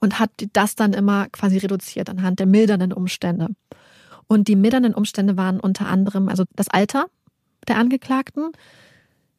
und 0.00 0.20
hat 0.20 0.30
das 0.52 0.76
dann 0.76 0.92
immer 0.92 1.28
quasi 1.30 1.58
reduziert 1.58 2.08
anhand 2.08 2.38
der 2.38 2.46
mildernden 2.46 2.92
Umstände. 2.92 3.48
Und 4.28 4.48
die 4.48 4.56
mildernden 4.56 4.94
Umstände 4.94 5.36
waren 5.36 5.60
unter 5.60 5.86
anderem 5.86 6.28
also 6.28 6.44
das 6.54 6.68
Alter 6.68 7.06
der 7.66 7.76
Angeklagten, 7.76 8.52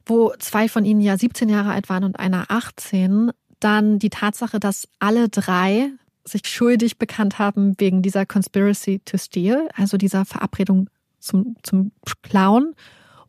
wo 0.05 0.33
zwei 0.39 0.67
von 0.67 0.85
ihnen 0.85 1.01
ja 1.01 1.17
17 1.17 1.49
Jahre 1.49 1.71
alt 1.71 1.89
waren 1.89 2.03
und 2.03 2.19
einer 2.19 2.45
18. 2.49 3.31
Dann 3.59 3.99
die 3.99 4.09
Tatsache, 4.09 4.59
dass 4.59 4.88
alle 4.99 5.29
drei 5.29 5.91
sich 6.27 6.47
schuldig 6.47 6.97
bekannt 6.97 7.39
haben 7.39 7.75
wegen 7.77 8.01
dieser 8.01 8.25
Conspiracy 8.25 8.99
to 9.05 9.17
Steal, 9.17 9.69
also 9.75 9.97
dieser 9.97 10.25
Verabredung 10.25 10.89
zum, 11.19 11.55
zum 11.63 11.91
Clown. 12.23 12.73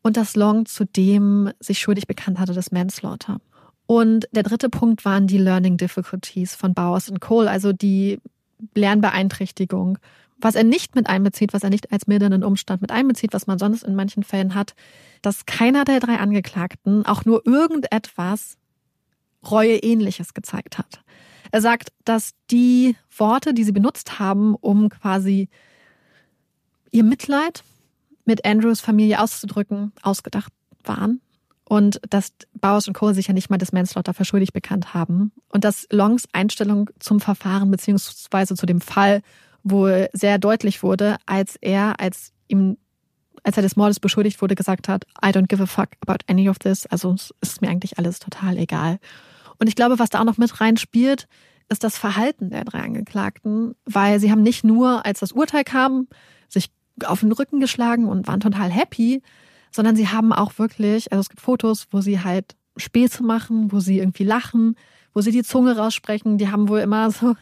Und 0.02 0.16
dass 0.16 0.36
Long 0.36 0.66
zudem 0.66 1.50
sich 1.58 1.80
schuldig 1.80 2.06
bekannt 2.06 2.38
hatte 2.38 2.52
des 2.52 2.70
Manslaughter. 2.70 3.40
Und 3.86 4.28
der 4.30 4.44
dritte 4.44 4.68
Punkt 4.68 5.04
waren 5.04 5.26
die 5.26 5.38
Learning 5.38 5.76
Difficulties 5.76 6.54
von 6.54 6.74
Bowers 6.74 7.08
und 7.08 7.20
Cole, 7.20 7.50
also 7.50 7.72
die 7.72 8.20
Lernbeeinträchtigung 8.74 9.98
was 10.38 10.54
er 10.54 10.64
nicht 10.64 10.94
mit 10.94 11.08
einbezieht, 11.08 11.52
was 11.54 11.62
er 11.62 11.70
nicht 11.70 11.92
als 11.92 12.06
mildernden 12.06 12.44
Umstand 12.44 12.82
mit 12.82 12.90
einbezieht, 12.90 13.32
was 13.32 13.46
man 13.46 13.58
sonst 13.58 13.82
in 13.82 13.94
manchen 13.94 14.22
Fällen 14.22 14.54
hat, 14.54 14.74
dass 15.22 15.46
keiner 15.46 15.84
der 15.84 16.00
drei 16.00 16.18
Angeklagten 16.18 17.06
auch 17.06 17.24
nur 17.24 17.46
irgendetwas 17.46 18.58
Reue-ähnliches 19.50 20.34
gezeigt 20.34 20.78
hat. 20.78 21.02
Er 21.56 21.62
sagt, 21.62 21.90
dass 22.04 22.32
die 22.50 22.96
Worte, 23.16 23.54
die 23.54 23.64
sie 23.64 23.72
benutzt 23.72 24.18
haben, 24.18 24.54
um 24.56 24.90
quasi 24.90 25.48
ihr 26.90 27.02
Mitleid 27.02 27.64
mit 28.26 28.44
Andrews 28.44 28.82
Familie 28.82 29.22
auszudrücken, 29.22 29.92
ausgedacht 30.02 30.52
waren. 30.84 31.22
Und 31.66 31.98
dass 32.10 32.34
Bowers 32.60 32.88
und 32.88 32.92
Cole 32.92 33.14
sich 33.14 33.28
ja 33.28 33.32
nicht 33.32 33.48
mal 33.48 33.56
des 33.56 33.72
Manslaughter 33.72 34.12
für 34.12 34.26
schuldig 34.26 34.52
bekannt 34.52 34.92
haben. 34.92 35.32
Und 35.48 35.64
dass 35.64 35.86
Longs 35.90 36.28
Einstellung 36.34 36.90
zum 36.98 37.20
Verfahren 37.20 37.70
beziehungsweise 37.70 38.54
zu 38.54 38.66
dem 38.66 38.82
Fall 38.82 39.22
wohl 39.62 40.10
sehr 40.12 40.36
deutlich 40.36 40.82
wurde, 40.82 41.16
als 41.24 41.56
er, 41.62 42.00
als 42.00 42.34
ihm, 42.48 42.76
als 43.44 43.56
er 43.56 43.62
des 43.62 43.76
Mordes 43.76 43.98
beschuldigt 43.98 44.42
wurde, 44.42 44.56
gesagt 44.56 44.88
hat, 44.88 45.06
I 45.24 45.28
don't 45.28 45.46
give 45.46 45.62
a 45.62 45.66
fuck 45.66 45.88
about 46.06 46.18
any 46.26 46.50
of 46.50 46.58
this. 46.58 46.84
Also 46.84 47.14
es 47.14 47.32
ist 47.40 47.62
mir 47.62 47.70
eigentlich 47.70 47.96
alles 47.96 48.18
total 48.18 48.58
egal. 48.58 48.98
Und 49.58 49.68
ich 49.68 49.74
glaube, 49.74 49.98
was 49.98 50.10
da 50.10 50.20
auch 50.20 50.24
noch 50.24 50.38
mit 50.38 50.60
reinspielt, 50.60 51.28
ist 51.68 51.82
das 51.82 51.98
Verhalten 51.98 52.50
der 52.50 52.64
drei 52.64 52.80
Angeklagten, 52.80 53.74
weil 53.84 54.20
sie 54.20 54.30
haben 54.30 54.42
nicht 54.42 54.64
nur, 54.64 55.04
als 55.04 55.20
das 55.20 55.32
Urteil 55.32 55.64
kam, 55.64 56.08
sich 56.48 56.70
auf 57.04 57.20
den 57.20 57.32
Rücken 57.32 57.60
geschlagen 57.60 58.06
und 58.06 58.26
waren 58.26 58.40
total 58.40 58.70
happy, 58.70 59.22
sondern 59.72 59.96
sie 59.96 60.08
haben 60.08 60.32
auch 60.32 60.58
wirklich, 60.58 61.12
also 61.12 61.20
es 61.20 61.28
gibt 61.28 61.40
Fotos, 61.40 61.88
wo 61.90 62.00
sie 62.00 62.22
halt 62.22 62.56
Späße 62.76 63.22
machen, 63.22 63.72
wo 63.72 63.80
sie 63.80 63.98
irgendwie 63.98 64.24
lachen, 64.24 64.76
wo 65.12 65.20
sie 65.20 65.32
die 65.32 65.42
Zunge 65.42 65.76
raussprechen. 65.76 66.38
Die 66.38 66.50
haben 66.50 66.68
wohl 66.68 66.80
immer 66.80 67.10
so 67.10 67.34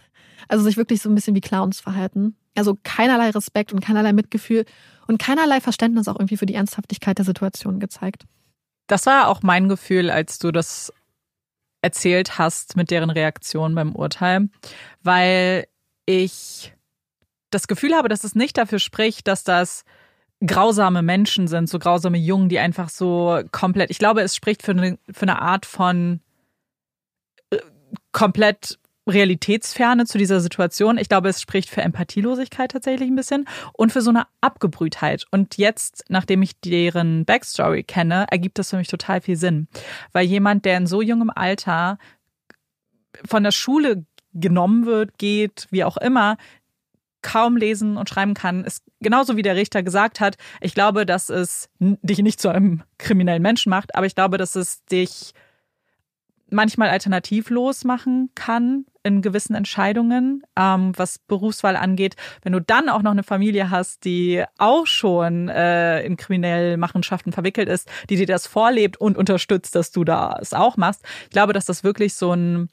also 0.49 0.65
sich 0.65 0.77
wirklich 0.77 1.01
so 1.01 1.09
ein 1.09 1.15
bisschen 1.15 1.35
wie 1.35 1.41
Clowns 1.41 1.81
verhalten. 1.81 2.37
Also 2.55 2.79
keinerlei 2.83 3.31
Respekt 3.31 3.73
und 3.73 3.81
keinerlei 3.81 4.13
Mitgefühl 4.13 4.65
und 5.07 5.19
keinerlei 5.19 5.61
Verständnis 5.61 6.09
auch 6.09 6.17
irgendwie 6.17 6.37
für 6.37 6.47
die 6.47 6.55
Ernsthaftigkeit 6.55 7.19
der 7.19 7.25
Situation 7.25 7.81
gezeigt. 7.81 8.25
Das 8.87 9.07
war 9.07 9.29
auch 9.29 9.43
mein 9.43 9.69
Gefühl, 9.69 10.11
als 10.11 10.39
du 10.39 10.53
das 10.53 10.93
erzählt 11.85 12.39
hast 12.39 12.77
mit 12.77 12.91
deren 12.91 13.11
Reaktion 13.11 13.75
beim 13.75 13.95
Urteil, 13.95 14.49
weil 15.03 15.67
ich 16.07 16.73
das 17.51 17.69
Gefühl 17.69 17.95
habe, 17.95 18.09
dass 18.09 18.25
es 18.25 18.35
nicht 18.35 18.57
dafür 18.57 18.79
spricht, 18.79 19.29
dass 19.29 19.45
das 19.45 19.85
grausame 20.45 21.03
Menschen 21.03 21.47
sind, 21.47 21.69
so 21.69 21.79
grausame 21.79 22.17
Jungen, 22.17 22.49
die 22.49 22.59
einfach 22.59 22.89
so 22.89 23.43
komplett, 23.53 23.91
ich 23.91 23.99
glaube, 23.99 24.23
es 24.23 24.35
spricht 24.35 24.63
für 24.63 24.73
eine, 24.73 24.99
für 25.13 25.23
eine 25.23 25.43
Art 25.43 25.67
von 25.67 26.21
äh, 27.51 27.59
komplett 28.13 28.79
Realitätsferne 29.07 30.07
zu 30.07 30.19
dieser 30.19 30.41
Situation. 30.41 30.99
Ich 30.99 31.09
glaube, 31.09 31.29
es 31.29 31.41
spricht 31.41 31.69
für 31.69 31.83
Empathielosigkeit 31.83 32.71
tatsächlich 32.71 33.09
ein 33.09 33.17
bisschen 33.17 33.47
und 33.73 33.93
für 33.93 34.01
so 34.01 34.11
eine 34.11 34.27
Abgebrühtheit. 34.41 35.27
Und 35.31 35.59
jetzt, 35.59 36.05
nachdem 36.09 36.43
ich 36.43 36.59
deren 36.61 37.25
Backstory 37.25 37.83
kenne, 37.83 38.27
ergibt 38.31 38.59
das 38.59 38.71
für 38.71 38.77
mich 38.77 38.89
total 38.89 39.21
viel 39.21 39.37
Sinn. 39.37 39.69
Weil 40.13 40.27
jemand, 40.27 40.65
der 40.65 40.79
in 40.79 40.87
so 40.87 41.03
jungem 41.03 41.31
Alter 41.31 41.99
von 43.27 43.43
der 43.43 43.53
Schule 43.53 44.07
genommen 44.33 44.87
wird, 44.87 45.19
geht, 45.19 45.67
wie 45.71 45.85
auch 45.85 45.97
immer, 45.97 46.37
kaum 47.23 47.57
lesen 47.57 47.97
und 47.97 48.09
schreiben 48.09 48.35
kann, 48.35 48.65
ist 48.65 48.83
genauso 49.01 49.37
wie 49.37 49.43
der 49.43 49.57
Richter 49.57 49.83
gesagt 49.83 50.21
hat. 50.21 50.37
Ich 50.61 50.75
glaube, 50.75 51.07
dass 51.07 51.31
es 51.31 51.71
dich 51.79 52.19
nicht 52.19 52.41
zu 52.41 52.49
einem 52.49 52.83
kriminellen 52.99 53.43
Menschen 53.43 53.71
macht, 53.71 53.95
aber 53.95 54.07
ich 54.07 54.15
glaube, 54.15 54.39
dass 54.39 54.57
es 54.57 54.85
dich 54.85 55.33
manchmal 56.55 56.89
alternativlos 56.89 57.85
machen 57.85 58.31
kann 58.35 58.87
in 59.03 59.21
gewissen 59.21 59.55
Entscheidungen, 59.55 60.43
ähm, 60.57 60.93
was 60.97 61.19
Berufswahl 61.19 61.77
angeht. 61.77 62.17
Wenn 62.43 62.53
du 62.53 62.61
dann 62.61 62.89
auch 62.89 63.03
noch 63.03 63.11
eine 63.11 63.23
Familie 63.23 63.71
hast, 63.71 64.05
die 64.05 64.43
auch 64.57 64.87
schon 64.87 65.49
äh, 65.49 66.03
in 66.03 66.17
kriminelle 66.17 66.79
Machenschaften 66.79 67.33
verwickelt 67.33 67.69
ist, 67.69 67.91
die 68.09 68.17
dir 68.17 68.27
das 68.27 68.47
vorlebt 68.47 68.97
und 68.97 69.19
unterstützt, 69.19 69.75
dass 69.75 69.91
du 69.91 70.05
das 70.05 70.55
auch 70.55 70.79
machst. 70.79 71.03
Ich 71.25 71.31
glaube, 71.31 71.53
dass 71.53 71.67
das 71.67 71.85
wirklich 71.85 72.15
so 72.15 72.33
ein 72.33 72.71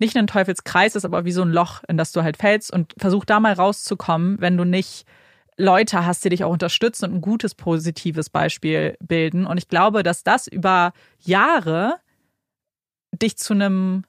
nicht 0.00 0.16
ein 0.16 0.26
Teufelskreis 0.26 0.96
ist, 0.96 1.04
aber 1.04 1.24
wie 1.24 1.30
so 1.30 1.42
ein 1.42 1.52
Loch, 1.52 1.82
in 1.86 1.96
das 1.96 2.10
du 2.10 2.22
halt 2.22 2.36
fällst 2.36 2.72
und 2.72 2.94
versuch 2.98 3.24
da 3.24 3.38
mal 3.38 3.52
rauszukommen, 3.52 4.40
wenn 4.40 4.56
du 4.56 4.64
nicht 4.64 5.06
Leute 5.56 6.04
hast, 6.04 6.24
die 6.24 6.30
dich 6.30 6.42
auch 6.42 6.50
unterstützen 6.50 7.04
und 7.04 7.14
ein 7.14 7.20
gutes, 7.20 7.54
positives 7.54 8.28
Beispiel 8.28 8.96
bilden. 9.00 9.46
Und 9.46 9.58
ich 9.58 9.68
glaube, 9.68 10.02
dass 10.02 10.24
das 10.24 10.48
über 10.48 10.92
Jahre 11.20 11.94
dich 13.18 13.36
zu 13.36 13.54
einem 13.54 14.04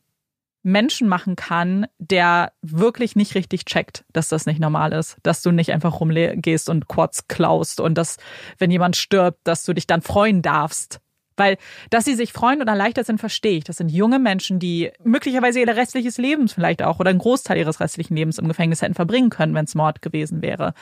Menschen 0.66 1.08
machen 1.08 1.36
kann, 1.36 1.86
der 2.00 2.52
wirklich 2.64 3.16
nicht 3.16 3.36
richtig 3.36 3.66
checkt, 3.66 4.04
dass 4.14 4.30
das 4.30 4.48
nicht 4.48 4.60
normal 4.60 4.94
ist, 4.94 5.18
dass 5.22 5.44
du 5.44 5.52
nicht 5.52 5.72
einfach 5.72 6.00
rumgehst 6.00 6.70
und 6.70 6.88
Quads 6.88 7.28
klaust 7.28 7.80
und 7.80 7.96
dass, 7.96 8.18
wenn 8.58 8.72
jemand 8.72 8.96
stirbt, 8.96 9.40
dass 9.44 9.64
du 9.64 9.74
dich 9.74 9.86
dann 9.86 10.02
freuen 10.02 10.42
darfst. 10.42 11.02
Weil, 11.38 11.58
dass 11.90 12.06
sie 12.06 12.16
sich 12.16 12.34
freuen 12.34 12.62
und 12.62 12.68
erleichtert 12.68 13.06
sind, 13.06 13.20
verstehe 13.20 13.58
ich. 13.58 13.64
Das 13.66 13.78
sind 13.78 13.92
junge 13.92 14.20
Menschen, 14.20 14.58
die 14.58 14.92
möglicherweise 15.04 15.60
ihr 15.60 15.68
restliches 15.68 16.18
Leben 16.18 16.48
vielleicht 16.48 16.82
auch 16.82 17.00
oder 17.00 17.10
einen 17.12 17.20
Großteil 17.20 17.58
ihres 17.58 17.80
restlichen 17.80 18.16
Lebens 18.16 18.40
im 18.40 18.48
Gefängnis 18.48 18.82
hätten 18.82 18.94
verbringen 18.96 19.30
können, 19.30 19.54
wenn 19.54 19.66
es 19.66 19.76
Mord 19.76 20.02
gewesen 20.02 20.42
wäre. 20.42 20.74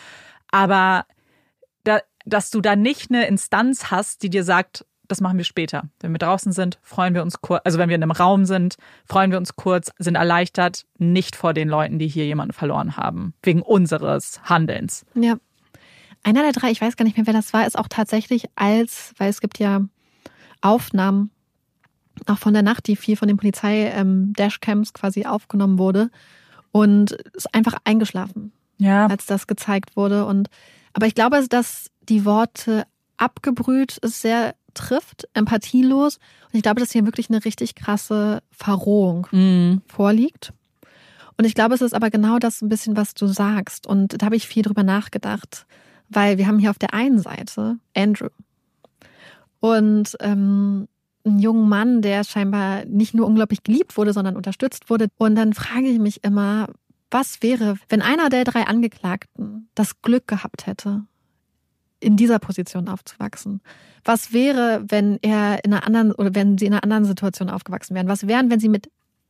Aber 0.49 1.05
da, 1.83 1.99
dass 2.25 2.51
du 2.51 2.61
da 2.61 2.75
nicht 2.75 3.11
eine 3.11 3.25
Instanz 3.27 3.91
hast, 3.91 4.23
die 4.23 4.29
dir 4.29 4.43
sagt, 4.43 4.85
das 5.13 5.21
machen 5.21 5.37
wir 5.37 5.45
später. 5.45 5.83
Wenn 5.99 6.11
wir 6.11 6.17
draußen 6.17 6.51
sind, 6.53 6.79
freuen 6.81 7.13
wir 7.13 7.21
uns 7.21 7.39
kurz, 7.39 7.61
also 7.65 7.77
wenn 7.77 7.87
wir 7.87 7.95
in 7.95 8.01
einem 8.01 8.11
Raum 8.11 8.45
sind, 8.45 8.77
freuen 9.05 9.29
wir 9.29 9.37
uns 9.37 9.55
kurz, 9.55 9.91
sind 9.99 10.15
erleichtert, 10.15 10.87
nicht 10.97 11.35
vor 11.35 11.53
den 11.53 11.69
Leuten, 11.69 11.99
die 11.99 12.07
hier 12.07 12.25
jemanden 12.25 12.51
verloren 12.51 12.97
haben, 12.97 13.35
wegen 13.43 13.61
unseres 13.61 14.41
Handelns. 14.43 15.05
Ja. 15.13 15.35
Einer 16.23 16.41
der 16.41 16.51
drei, 16.51 16.71
ich 16.71 16.81
weiß 16.81 16.95
gar 16.95 17.05
nicht 17.05 17.15
mehr, 17.15 17.27
wer 17.27 17.33
das 17.33 17.53
war, 17.53 17.67
ist 17.67 17.77
auch 17.77 17.87
tatsächlich 17.87 18.45
als, 18.55 19.13
weil 19.17 19.29
es 19.29 19.39
gibt 19.39 19.59
ja 19.59 19.81
Aufnahmen, 20.61 21.29
auch 22.25 22.39
von 22.39 22.53
der 22.53 22.63
Nacht, 22.63 22.87
die 22.87 22.95
viel 22.95 23.15
von 23.15 23.27
den 23.27 23.37
Polizei-Dashcams 23.37 24.89
ähm, 24.89 24.93
quasi 24.93 25.25
aufgenommen 25.27 25.77
wurde 25.77 26.09
und 26.71 27.11
ist 27.33 27.53
einfach 27.53 27.75
eingeschlafen, 27.83 28.51
ja. 28.79 29.05
als 29.05 29.27
das 29.27 29.45
gezeigt 29.45 29.95
wurde. 29.95 30.25
Und 30.25 30.49
aber 30.93 31.05
ich 31.05 31.13
glaube, 31.13 31.45
dass 31.47 31.91
die 32.01 32.25
Worte 32.25 32.87
abgebrüht 33.17 33.97
ist 33.97 34.21
sehr 34.21 34.55
trifft, 34.73 35.27
empathielos. 35.33 36.17
Und 36.51 36.57
ich 36.57 36.63
glaube, 36.63 36.79
dass 36.79 36.91
hier 36.91 37.05
wirklich 37.05 37.29
eine 37.29 37.43
richtig 37.43 37.75
krasse 37.75 38.41
Verrohung 38.51 39.27
mm. 39.31 39.81
vorliegt. 39.87 40.53
Und 41.37 41.45
ich 41.45 41.55
glaube, 41.55 41.75
es 41.75 41.81
ist 41.81 41.93
aber 41.93 42.09
genau 42.09 42.39
das 42.39 42.61
ein 42.61 42.69
bisschen, 42.69 42.95
was 42.95 43.13
du 43.13 43.27
sagst. 43.27 43.87
Und 43.87 44.21
da 44.21 44.25
habe 44.25 44.35
ich 44.35 44.47
viel 44.47 44.63
drüber 44.63 44.83
nachgedacht, 44.83 45.65
weil 46.09 46.37
wir 46.37 46.47
haben 46.47 46.59
hier 46.59 46.69
auf 46.69 46.79
der 46.79 46.93
einen 46.93 47.19
Seite 47.19 47.77
Andrew 47.95 48.29
und 49.59 50.17
ähm, 50.19 50.89
einen 51.25 51.39
jungen 51.39 51.69
Mann, 51.69 52.01
der 52.01 52.25
scheinbar 52.25 52.83
nicht 52.85 53.13
nur 53.13 53.25
unglaublich 53.25 53.63
geliebt 53.63 53.95
wurde, 53.95 54.11
sondern 54.11 54.35
unterstützt 54.35 54.89
wurde. 54.89 55.07
Und 55.17 55.35
dann 55.35 55.53
frage 55.53 55.87
ich 55.87 55.99
mich 55.99 56.23
immer, 56.23 56.67
was 57.09 57.41
wäre, 57.41 57.77
wenn 57.87 58.01
einer 58.01 58.29
der 58.29 58.43
drei 58.43 58.67
Angeklagten 58.67 59.69
das 59.73 60.01
Glück 60.01 60.27
gehabt 60.27 60.67
hätte, 60.67 61.03
in 62.03 62.17
dieser 62.17 62.39
Position 62.39 62.87
aufzuwachsen? 62.87 63.61
Was 64.03 64.33
wäre, 64.33 64.83
wenn 64.87 65.17
er 65.21 65.63
in 65.63 65.73
einer 65.73 65.85
anderen 65.85 66.11
oder 66.11 66.35
wenn 66.35 66.57
sie 66.57 66.65
in 66.65 66.73
einer 66.73 66.83
anderen 66.83 67.05
Situation 67.05 67.49
aufgewachsen 67.49 67.95
wären? 67.95 68.07
Was 68.07 68.27
wären, 68.27 68.49
wenn 68.49 68.59
sie 68.59 68.69
mit 68.69 68.89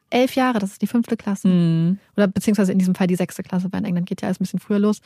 elf 0.10 0.36
Jahre, 0.36 0.60
das 0.60 0.74
ist 0.74 0.82
die 0.82 0.88
fünfte 0.88 1.18
Klasse, 1.18 1.48
mhm. 1.48 2.00
oder 2.16 2.28
beziehungsweise 2.28 2.72
in 2.72 2.80
diesem 2.80 2.96
Fall 2.96 3.08
die 3.08 3.16
sechste 3.16 3.44
Klasse, 3.44 3.68
weil 3.72 3.80
in 3.82 3.86
England 3.86 4.08
geht 4.08 4.22
ja 4.22 4.28
alles 4.28 4.40
ein 4.40 4.44
bisschen 4.44 4.60
früher 4.60 4.80
los. 4.80 5.02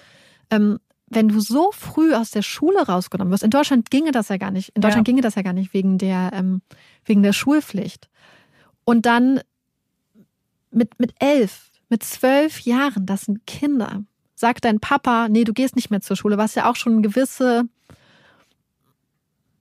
Ähm, 0.49 0.80
wenn 1.09 1.30
du 1.30 1.39
so 1.39 1.72
früh 1.72 2.13
aus 2.13 2.32
der 2.32 2.41
Schule 2.41 2.86
rausgenommen 2.86 3.32
wirst, 3.32 3.43
in 3.43 3.49
Deutschland 3.49 3.89
ginge 3.89 4.11
das 4.11 4.28
ja 4.28 4.38
gar 4.38 4.51
nicht, 4.51 4.70
in 4.76 4.82
Deutschland 4.82 5.07
ja. 5.07 5.11
ginge 5.11 5.22
das 5.22 5.36
ja 5.36 5.41
gar 5.41 5.53
nicht 5.53 5.74
wegen 5.74 5.97
der, 5.97 6.32
ähm, 6.34 6.61
wegen 7.05 7.24
der 7.24 7.34
Schulpflicht. 7.34 8.09
Und 8.84 9.05
dann 9.05 9.39
mit, 10.72 10.99
mit 10.99 11.13
elf, 11.20 11.72
mit 11.89 12.03
zwölf 12.03 12.59
Jahren, 12.61 13.05
das 13.05 13.22
sind 13.22 13.47
Kinder, 13.47 14.03
sagt 14.38 14.65
dein 14.65 14.79
Papa, 14.79 15.27
nee, 15.29 15.43
du 15.43 15.53
gehst 15.53 15.75
nicht 15.75 15.89
mehr 15.89 16.01
zur 16.01 16.15
Schule, 16.15 16.38
was 16.38 16.55
ja 16.55 16.69
auch 16.69 16.75
schon 16.75 16.93
eine 16.93 17.01
gewisse, 17.01 17.63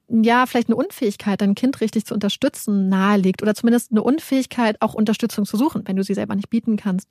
ja, 0.08 0.44
vielleicht 0.44 0.68
eine 0.68 0.76
Unfähigkeit, 0.76 1.40
dein 1.40 1.54
Kind 1.54 1.80
richtig 1.80 2.04
zu 2.04 2.12
unterstützen, 2.12 2.88
nahelegt 2.88 3.42
oder 3.42 3.54
zumindest 3.54 3.90
eine 3.90 4.02
Unfähigkeit, 4.02 4.76
auch 4.82 4.94
Unterstützung 4.94 5.46
zu 5.46 5.56
suchen, 5.56 5.82
wenn 5.86 5.96
du 5.96 6.04
sie 6.04 6.14
selber 6.14 6.36
nicht 6.36 6.50
bieten 6.50 6.76
kannst. 6.76 7.10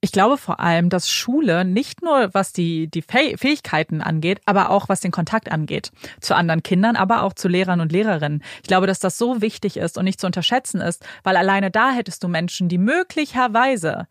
Ich 0.00 0.12
glaube 0.12 0.38
vor 0.38 0.60
allem, 0.60 0.90
dass 0.90 1.10
Schule 1.10 1.64
nicht 1.64 2.02
nur 2.02 2.32
was 2.32 2.52
die, 2.52 2.88
die 2.88 3.02
Fähigkeiten 3.02 4.00
angeht, 4.00 4.40
aber 4.46 4.70
auch 4.70 4.88
was 4.88 5.00
den 5.00 5.10
Kontakt 5.10 5.50
angeht 5.50 5.90
zu 6.20 6.36
anderen 6.36 6.62
Kindern, 6.62 6.94
aber 6.96 7.22
auch 7.22 7.32
zu 7.34 7.48
Lehrern 7.48 7.80
und 7.80 7.90
Lehrerinnen. 7.92 8.42
Ich 8.62 8.68
glaube, 8.68 8.86
dass 8.86 9.00
das 9.00 9.18
so 9.18 9.42
wichtig 9.42 9.76
ist 9.76 9.98
und 9.98 10.04
nicht 10.04 10.20
zu 10.20 10.26
unterschätzen 10.26 10.80
ist, 10.80 11.04
weil 11.24 11.36
alleine 11.36 11.72
da 11.72 11.90
hättest 11.90 12.22
du 12.22 12.28
Menschen, 12.28 12.68
die 12.68 12.78
möglicherweise 12.78 14.06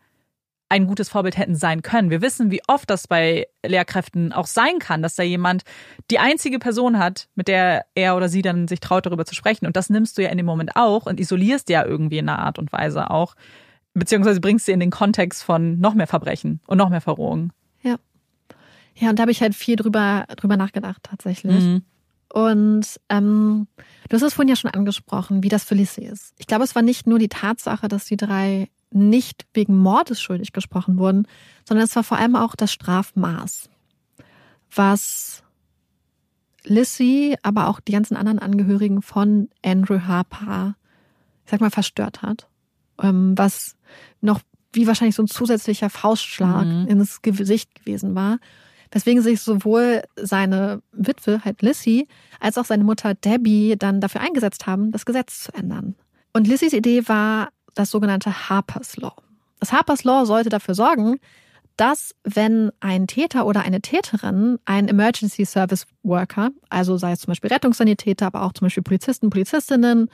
ein 0.68 0.86
gutes 0.86 1.08
Vorbild 1.08 1.36
hätten 1.36 1.54
sein 1.54 1.82
können. 1.82 2.10
Wir 2.10 2.20
wissen, 2.20 2.50
wie 2.50 2.60
oft 2.66 2.90
das 2.90 3.08
bei 3.08 3.46
Lehrkräften 3.64 4.32
auch 4.32 4.46
sein 4.46 4.78
kann, 4.78 5.02
dass 5.02 5.14
da 5.14 5.22
jemand 5.22 5.62
die 6.10 6.18
einzige 6.18 6.58
Person 6.58 6.98
hat, 6.98 7.28
mit 7.34 7.48
der 7.48 7.86
er 7.94 8.16
oder 8.16 8.28
sie 8.28 8.42
dann 8.42 8.68
sich 8.68 8.80
traut, 8.80 9.06
darüber 9.06 9.24
zu 9.24 9.34
sprechen. 9.34 9.66
Und 9.66 9.76
das 9.76 9.90
nimmst 9.90 10.18
du 10.18 10.22
ja 10.22 10.28
in 10.28 10.36
dem 10.36 10.46
Moment 10.46 10.76
auch 10.76 11.06
und 11.06 11.20
isolierst 11.20 11.70
ja 11.70 11.84
irgendwie 11.84 12.18
in 12.18 12.28
einer 12.28 12.38
Art 12.38 12.58
und 12.58 12.72
Weise 12.72 13.10
auch. 13.10 13.34
Beziehungsweise 13.94 14.40
bringst 14.40 14.66
sie 14.66 14.72
in 14.72 14.80
den 14.80 14.90
Kontext 14.90 15.42
von 15.42 15.80
noch 15.80 15.94
mehr 15.94 16.06
Verbrechen 16.06 16.60
und 16.66 16.78
noch 16.78 16.90
mehr 16.90 17.00
Verrohungen. 17.00 17.52
Ja. 17.82 17.96
Ja, 18.94 19.10
und 19.10 19.18
da 19.18 19.22
habe 19.22 19.32
ich 19.32 19.40
halt 19.40 19.54
viel 19.54 19.76
drüber, 19.76 20.26
drüber 20.36 20.56
nachgedacht, 20.56 21.02
tatsächlich. 21.02 21.64
Mhm. 21.64 21.82
Und 22.30 23.00
ähm, 23.08 23.68
du 24.08 24.14
hast 24.14 24.22
es 24.22 24.34
vorhin 24.34 24.50
ja 24.50 24.56
schon 24.56 24.70
angesprochen, 24.70 25.42
wie 25.42 25.48
das 25.48 25.64
für 25.64 25.74
Lissy 25.74 26.02
ist. 26.02 26.34
Ich 26.36 26.46
glaube, 26.46 26.64
es 26.64 26.74
war 26.74 26.82
nicht 26.82 27.06
nur 27.06 27.18
die 27.18 27.28
Tatsache, 27.28 27.88
dass 27.88 28.04
die 28.04 28.18
drei 28.18 28.68
nicht 28.90 29.46
wegen 29.54 29.76
Mordes 29.76 30.20
schuldig 30.20 30.52
gesprochen 30.52 30.98
wurden, 30.98 31.26
sondern 31.64 31.84
es 31.84 31.96
war 31.96 32.04
vor 32.04 32.18
allem 32.18 32.36
auch 32.36 32.56
das 32.56 32.72
Strafmaß, 32.72 33.68
was 34.74 35.42
Lissy, 36.64 37.36
aber 37.42 37.68
auch 37.68 37.80
die 37.80 37.92
ganzen 37.92 38.16
anderen 38.16 38.38
Angehörigen 38.38 39.02
von 39.02 39.48
Andrew 39.64 40.00
Harper, 40.00 40.76
ich 41.44 41.50
sag 41.50 41.60
mal, 41.60 41.70
verstört 41.70 42.22
hat. 42.22 42.48
Ähm, 43.00 43.36
was 43.36 43.76
noch 44.20 44.40
wie 44.72 44.86
wahrscheinlich 44.86 45.14
so 45.14 45.22
ein 45.22 45.28
zusätzlicher 45.28 45.90
Faustschlag 45.90 46.66
mhm. 46.66 46.86
ins 46.88 47.22
Gesicht 47.22 47.74
gewesen 47.74 48.14
war. 48.14 48.38
Weswegen 48.90 49.22
sich 49.22 49.40
sowohl 49.40 50.02
seine 50.16 50.82
Witwe, 50.92 51.44
halt 51.44 51.62
Lissy, 51.62 52.08
als 52.40 52.56
auch 52.56 52.64
seine 52.64 52.84
Mutter 52.84 53.14
Debbie 53.14 53.76
dann 53.78 54.00
dafür 54.00 54.22
eingesetzt 54.22 54.66
haben, 54.66 54.92
das 54.92 55.04
Gesetz 55.04 55.42
zu 55.42 55.54
ändern. 55.54 55.94
Und 56.32 56.46
Lissys 56.46 56.72
Idee 56.72 57.06
war, 57.06 57.50
das 57.78 57.90
sogenannte 57.90 58.48
Harper's 58.48 58.96
Law. 58.96 59.14
Das 59.60 59.72
Harper's 59.72 60.04
Law 60.04 60.24
sollte 60.24 60.48
dafür 60.48 60.74
sorgen, 60.74 61.18
dass 61.76 62.14
wenn 62.24 62.72
ein 62.80 63.06
Täter 63.06 63.46
oder 63.46 63.60
eine 63.60 63.80
Täterin 63.80 64.58
einen 64.64 64.88
Emergency 64.88 65.46
Service 65.46 65.86
Worker, 66.02 66.50
also 66.70 66.96
sei 66.96 67.12
es 67.12 67.20
zum 67.20 67.30
Beispiel 67.30 67.52
Rettungssanitäter, 67.52 68.26
aber 68.26 68.42
auch 68.42 68.52
zum 68.52 68.66
Beispiel 68.66 68.82
Polizisten, 68.82 69.30
Polizistinnen, 69.30 70.10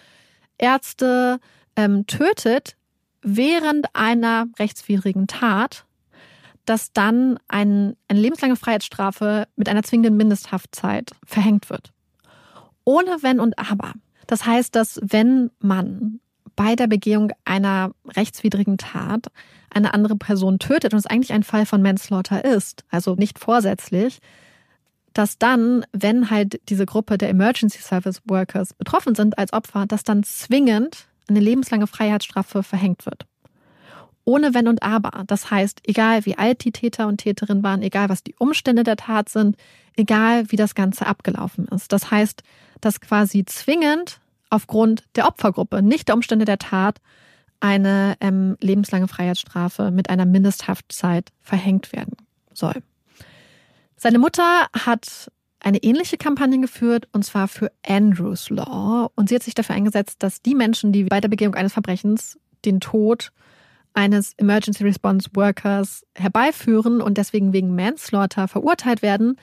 Ärzte, 0.59 1.41
ähm, 1.75 2.07
tötet 2.07 2.77
während 3.23 3.87
einer 3.95 4.47
rechtswidrigen 4.59 5.27
Tat, 5.27 5.87
dass 6.67 6.93
dann 6.93 7.39
ein, 7.49 7.97
eine 8.09 8.21
lebenslange 8.21 8.57
Freiheitsstrafe 8.57 9.49
mit 9.57 9.71
einer 9.71 9.83
zwingenden 9.83 10.19
Mindesthaftzeit 10.19 11.13
verhängt 11.25 11.71
wird. 11.71 11.93
Ohne 12.85 13.23
Wenn 13.23 13.41
und 13.41 13.59
Aber. 13.59 13.95
Das 14.27 14.45
heißt, 14.45 14.75
dass 14.75 15.01
wenn 15.03 15.51
man 15.61 16.21
bei 16.57 16.77
der 16.77 16.87
Begehung 16.87 17.33
einer 17.45 17.93
rechtswidrigen 18.07 18.79
Tat 18.79 19.27
eine 19.71 19.93
andere 19.93 20.17
Person 20.17 20.59
tötet 20.59 20.93
und 20.93 20.99
es 20.99 21.07
eigentlich 21.07 21.33
ein 21.33 21.43
Fall 21.43 21.67
von 21.67 21.83
Manslaughter 21.83 22.45
ist, 22.45 22.85
also 22.91 23.15
nicht 23.17 23.39
vorsätzlich, 23.39 24.21
dass 25.13 25.39
dann, 25.39 25.85
wenn 25.93 26.31
halt 26.31 26.61
diese 26.69 26.87
Gruppe 26.87 27.19
der 27.19 27.29
Emergency 27.29 27.79
Service 27.79 28.21
Workers 28.27 28.75
betroffen 28.75 29.15
sind 29.15 29.39
als 29.39 29.53
Opfer, 29.53 29.87
dass 29.87 30.03
dann 30.03 30.25
zwingend 30.25 31.07
eine 31.29 31.41
lebenslange 31.41 31.87
Freiheitsstrafe 31.87 32.63
verhängt 32.63 33.07
wird. 33.07 33.27
Ohne 34.25 34.55
Wenn 34.55 34.69
und 34.69 34.83
Aber. 34.83 35.25
Das 35.27 35.51
heißt, 35.51 35.83
egal 35.85 36.25
wie 36.25 36.37
alt 36.37 36.65
die 36.65 36.73
Täter 36.73 37.07
und 37.07 37.19
Täterinnen 37.19 37.63
waren, 37.63 37.83
egal 37.83 38.09
was 38.09 38.25
die 38.25 38.35
Umstände 38.39 38.83
der 38.83 38.97
Tat 38.97 39.29
sind, 39.29 39.57
egal 39.97 40.51
wie 40.51 40.57
das 40.57 40.75
Ganze 40.75 41.07
abgelaufen 41.07 41.69
ist. 41.69 41.93
Das 41.93 42.11
heißt, 42.11 42.43
dass 42.81 43.01
quasi 43.01 43.45
zwingend 43.45 44.21
aufgrund 44.55 45.05
der 45.17 45.27
Opfergruppe, 45.27 45.83
nicht 45.83 46.09
der 46.09 46.15
Umstände 46.15 46.45
der 46.45 46.59
Tat, 46.59 47.01
eine 47.61 48.17
ähm, 48.21 48.57
lebenslange 48.61 49.09
Freiheitsstrafe 49.09 49.91
mit 49.91 50.11
einer 50.11 50.27
Mindesthaftzeit 50.27 51.31
verhängt 51.41 51.93
werden 51.93 52.17
soll. 52.53 52.83
Seine 53.97 54.19
Mutter 54.19 54.67
hat 54.79 55.31
eine 55.61 55.83
ähnliche 55.83 56.19
Kampagne 56.19 56.61
geführt, 56.61 57.09
und 57.13 57.25
zwar 57.25 57.49
für 57.49 57.73
Andrews 57.87 58.51
Law. 58.51 59.11
Und 59.15 59.29
sie 59.29 59.35
hat 59.35 59.43
sich 59.43 59.55
dafür 59.55 59.75
eingesetzt, 59.75 60.23
dass 60.23 60.43
die 60.43 60.55
Menschen, 60.55 60.93
die 60.93 61.05
bei 61.05 61.21
der 61.21 61.29
Begehung 61.29 61.55
eines 61.55 61.73
Verbrechens 61.73 62.39
den 62.67 62.81
Tod 62.81 63.33
eines 63.95 64.35
Emergency 64.37 64.85
Response 64.85 65.31
Workers 65.35 66.05
herbeiführen 66.15 67.01
und 67.01 67.17
deswegen 67.17 67.53
wegen 67.53 67.75
Manslaughter 67.75 68.47
verurteilt 68.49 69.01
werden, 69.01 69.37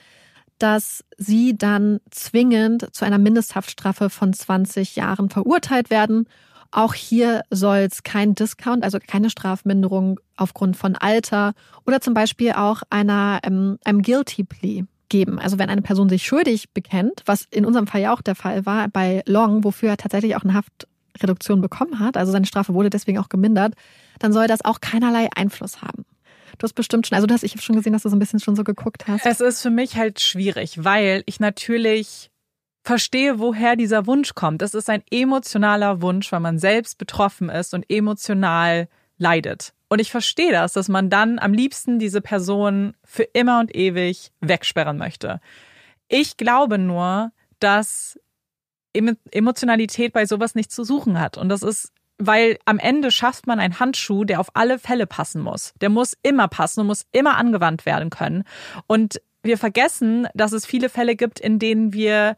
dass 0.62 1.04
sie 1.18 1.58
dann 1.58 1.98
zwingend 2.10 2.94
zu 2.94 3.04
einer 3.04 3.18
Mindesthaftstrafe 3.18 4.10
von 4.10 4.32
20 4.32 4.94
Jahren 4.94 5.28
verurteilt 5.28 5.90
werden. 5.90 6.28
Auch 6.70 6.94
hier 6.94 7.42
soll 7.50 7.78
es 7.78 8.04
kein 8.04 8.36
Discount, 8.36 8.84
also 8.84 8.98
keine 9.04 9.28
Strafminderung 9.28 10.20
aufgrund 10.36 10.76
von 10.76 10.94
Alter 10.94 11.54
oder 11.84 12.00
zum 12.00 12.14
Beispiel 12.14 12.52
auch 12.52 12.82
einer, 12.90 13.40
ähm, 13.42 13.78
einem 13.84 14.02
Guilty 14.02 14.44
Plea 14.44 14.84
geben. 15.08 15.40
Also 15.40 15.58
wenn 15.58 15.68
eine 15.68 15.82
Person 15.82 16.08
sich 16.08 16.24
schuldig 16.24 16.70
bekennt, 16.70 17.22
was 17.26 17.46
in 17.50 17.66
unserem 17.66 17.88
Fall 17.88 18.00
ja 18.00 18.14
auch 18.14 18.22
der 18.22 18.36
Fall 18.36 18.64
war 18.64 18.86
bei 18.88 19.22
Long, 19.26 19.64
wofür 19.64 19.90
er 19.90 19.96
tatsächlich 19.96 20.36
auch 20.36 20.44
eine 20.44 20.54
Haftreduktion 20.54 21.60
bekommen 21.60 21.98
hat, 21.98 22.16
also 22.16 22.30
seine 22.30 22.46
Strafe 22.46 22.72
wurde 22.72 22.88
deswegen 22.88 23.18
auch 23.18 23.28
gemindert, 23.28 23.74
dann 24.20 24.32
soll 24.32 24.46
das 24.46 24.64
auch 24.64 24.80
keinerlei 24.80 25.28
Einfluss 25.34 25.82
haben. 25.82 26.04
Du 26.58 26.64
hast 26.64 26.74
bestimmt 26.74 27.06
schon, 27.06 27.16
also 27.16 27.26
du 27.26 27.34
hast, 27.34 27.42
ich 27.42 27.52
habe 27.52 27.62
schon 27.62 27.76
gesehen, 27.76 27.92
dass 27.92 28.02
du 28.02 28.08
so 28.08 28.16
ein 28.16 28.18
bisschen 28.18 28.40
schon 28.40 28.56
so 28.56 28.64
geguckt 28.64 29.06
hast. 29.08 29.26
Es 29.26 29.40
ist 29.40 29.62
für 29.62 29.70
mich 29.70 29.96
halt 29.96 30.20
schwierig, 30.20 30.84
weil 30.84 31.22
ich 31.26 31.40
natürlich 31.40 32.30
verstehe, 32.84 33.38
woher 33.38 33.76
dieser 33.76 34.06
Wunsch 34.06 34.34
kommt. 34.34 34.62
Es 34.62 34.74
ist 34.74 34.90
ein 34.90 35.02
emotionaler 35.10 36.02
Wunsch, 36.02 36.30
weil 36.32 36.40
man 36.40 36.58
selbst 36.58 36.98
betroffen 36.98 37.48
ist 37.48 37.74
und 37.74 37.88
emotional 37.88 38.88
leidet. 39.18 39.72
Und 39.88 40.00
ich 40.00 40.10
verstehe 40.10 40.52
das, 40.52 40.72
dass 40.72 40.88
man 40.88 41.10
dann 41.10 41.38
am 41.38 41.52
liebsten 41.52 41.98
diese 41.98 42.20
Person 42.20 42.94
für 43.04 43.24
immer 43.24 43.60
und 43.60 43.74
ewig 43.74 44.32
wegsperren 44.40 44.96
möchte. 44.96 45.40
Ich 46.08 46.36
glaube 46.36 46.78
nur, 46.78 47.30
dass 47.60 48.18
Emotionalität 48.92 50.12
bei 50.12 50.26
sowas 50.26 50.54
nichts 50.54 50.74
zu 50.74 50.84
suchen 50.84 51.20
hat. 51.20 51.38
Und 51.38 51.48
das 51.48 51.62
ist 51.62 51.92
weil 52.26 52.58
am 52.64 52.78
Ende 52.78 53.10
schafft 53.10 53.46
man 53.46 53.60
einen 53.60 53.80
Handschuh, 53.80 54.24
der 54.24 54.40
auf 54.40 54.48
alle 54.54 54.78
Fälle 54.78 55.06
passen 55.06 55.42
muss. 55.42 55.74
Der 55.80 55.88
muss 55.88 56.16
immer 56.22 56.48
passen 56.48 56.80
und 56.80 56.86
muss 56.86 57.06
immer 57.12 57.36
angewandt 57.36 57.86
werden 57.86 58.10
können. 58.10 58.44
Und 58.86 59.20
wir 59.42 59.58
vergessen, 59.58 60.28
dass 60.34 60.52
es 60.52 60.66
viele 60.66 60.88
Fälle 60.88 61.16
gibt, 61.16 61.40
in 61.40 61.58
denen 61.58 61.92
wir 61.92 62.36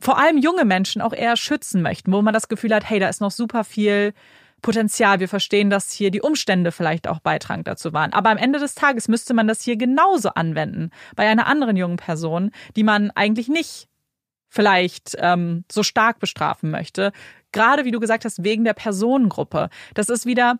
vor 0.00 0.18
allem 0.18 0.38
junge 0.38 0.64
Menschen 0.64 1.02
auch 1.02 1.12
eher 1.12 1.36
schützen 1.36 1.82
möchten, 1.82 2.12
wo 2.12 2.22
man 2.22 2.34
das 2.34 2.48
Gefühl 2.48 2.74
hat, 2.74 2.88
hey, 2.88 3.00
da 3.00 3.08
ist 3.08 3.20
noch 3.20 3.30
super 3.30 3.64
viel 3.64 4.12
Potenzial. 4.62 5.20
Wir 5.20 5.28
verstehen, 5.28 5.70
dass 5.70 5.90
hier 5.90 6.10
die 6.10 6.20
Umstände 6.20 6.70
vielleicht 6.70 7.08
auch 7.08 7.20
Beitrag 7.20 7.64
dazu 7.64 7.92
waren. 7.92 8.12
Aber 8.12 8.30
am 8.30 8.36
Ende 8.36 8.58
des 8.58 8.74
Tages 8.74 9.08
müsste 9.08 9.34
man 9.34 9.48
das 9.48 9.62
hier 9.62 9.76
genauso 9.76 10.30
anwenden 10.30 10.90
bei 11.16 11.28
einer 11.28 11.46
anderen 11.46 11.76
jungen 11.76 11.96
Person, 11.96 12.50
die 12.76 12.84
man 12.84 13.10
eigentlich 13.12 13.48
nicht 13.48 13.88
vielleicht 14.50 15.16
ähm, 15.18 15.64
so 15.70 15.82
stark 15.82 16.18
bestrafen 16.18 16.70
möchte, 16.70 17.12
Gerade 17.52 17.84
wie 17.84 17.90
du 17.90 18.00
gesagt 18.00 18.24
hast, 18.24 18.44
wegen 18.44 18.64
der 18.64 18.74
Personengruppe. 18.74 19.70
Das 19.94 20.08
ist 20.08 20.26
wieder, 20.26 20.58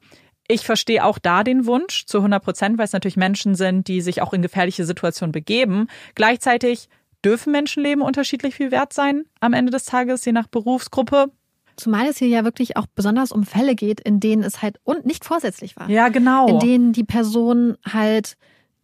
ich 0.49 0.65
verstehe 0.65 1.05
auch 1.05 1.19
da 1.19 1.45
den 1.45 1.67
Wunsch 1.67 2.07
zu 2.07 2.19
100 2.19 2.43
Prozent, 2.43 2.79
weil 2.79 2.85
es 2.87 2.93
natürlich 2.93 3.17
Menschen 3.17 3.55
sind, 3.55 3.89
die 3.89 4.01
sich 4.01 4.23
auch 4.23 4.33
in 4.33 4.43
gefährliche 4.43 4.85
Situationen 4.85 5.33
begeben. 5.33 5.87
Gleichzeitig 6.15 6.89
dürfen 7.25 7.53
Menschenleben 7.53 8.03
unterschiedlich 8.03 8.55
viel 8.55 8.71
wert 8.71 8.93
sein 8.93 9.25
am 9.41 9.53
Ende 9.53 9.71
des 9.71 9.85
Tages, 9.85 10.25
je 10.25 10.33
nach 10.33 10.49
Berufsgruppe. 10.49 11.31
Zumal 11.77 12.09
es 12.09 12.19
hier 12.19 12.29
ja 12.29 12.45
wirklich 12.45 12.77
auch 12.77 12.87
besonders 12.95 13.31
um 13.31 13.45
Fälle 13.45 13.75
geht, 13.75 14.01
in 14.01 14.21
denen 14.21 14.43
es 14.43 14.61
halt 14.61 14.79
und 14.83 15.07
nicht 15.07 15.25
vorsätzlich 15.25 15.77
war. 15.77 15.89
Ja, 15.89 16.09
genau. 16.09 16.49
In 16.49 16.59
denen 16.59 16.93
die 16.93 17.05
Person 17.05 17.77
halt 17.91 18.37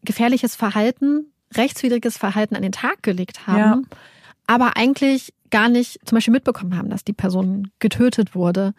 gefährliches 0.05 0.55
Verhalten, 0.55 1.33
rechtswidriges 1.55 2.17
Verhalten 2.17 2.55
an 2.55 2.63
den 2.63 2.73
Tag 2.73 3.03
gelegt 3.03 3.47
haben, 3.47 3.59
ja. 3.59 3.99
Aber 4.47 4.77
eigentlich 4.77 5.33
gar 5.51 5.69
nicht 5.69 5.99
zum 6.05 6.17
Beispiel 6.17 6.33
mitbekommen 6.33 6.77
haben, 6.77 6.91
dass 6.91 7.05
die 7.05 7.13
Person 7.13 7.71
getötet 7.79 8.35
wurde. 8.35 8.75